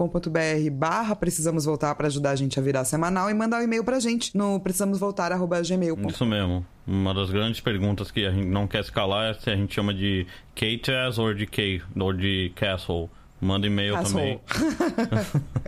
barra 0.71 1.15
precisamos 1.15 1.65
voltar 1.65 1.93
pra 1.93 2.07
ajudar 2.07 2.31
a 2.31 2.35
gente 2.35 2.59
a 2.59 2.63
virar 2.63 2.85
semanal 2.85 3.29
e 3.29 3.33
mandar 3.33 3.59
um 3.59 3.63
e-mail 3.63 3.83
pra 3.83 3.99
gente 3.99 4.35
no 4.35 4.59
precisamosvoltar@gmail.com. 4.59 6.09
Isso 6.09 6.25
mesmo. 6.25 6.65
Uma 6.87 7.13
das 7.13 7.29
grandes 7.29 7.59
perguntas 7.59 8.09
que 8.09 8.25
a 8.25 8.31
gente 8.31 8.47
não 8.47 8.67
quer 8.67 8.81
escalar 8.81 9.29
é 9.29 9.33
se 9.35 9.49
a 9.49 9.55
gente 9.55 9.75
chama 9.75 9.93
de 9.93 10.25
K-Taz 10.55 11.19
ou 11.19 11.33
de 11.35 11.45
K, 11.45 11.81
ou 11.95 12.13
de 12.13 12.51
Castle. 12.55 13.09
Manda 13.41 13.67
e-mail 13.67 14.01
também. 14.03 14.39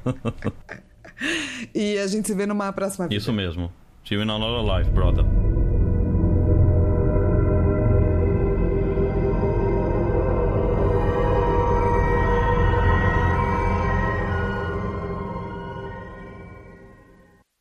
e 1.73 1.97
a 1.97 2.07
gente 2.07 2.27
se 2.27 2.33
vê 2.33 2.45
numa 2.45 2.71
próxima 2.73 3.07
vida. 3.07 3.15
Isso 3.15 3.31
mesmo. 3.31 3.71
See 4.05 4.15
you 4.15 4.23
in 4.23 4.29
another 4.29 4.63
life, 4.63 4.89
brother. 4.91 5.23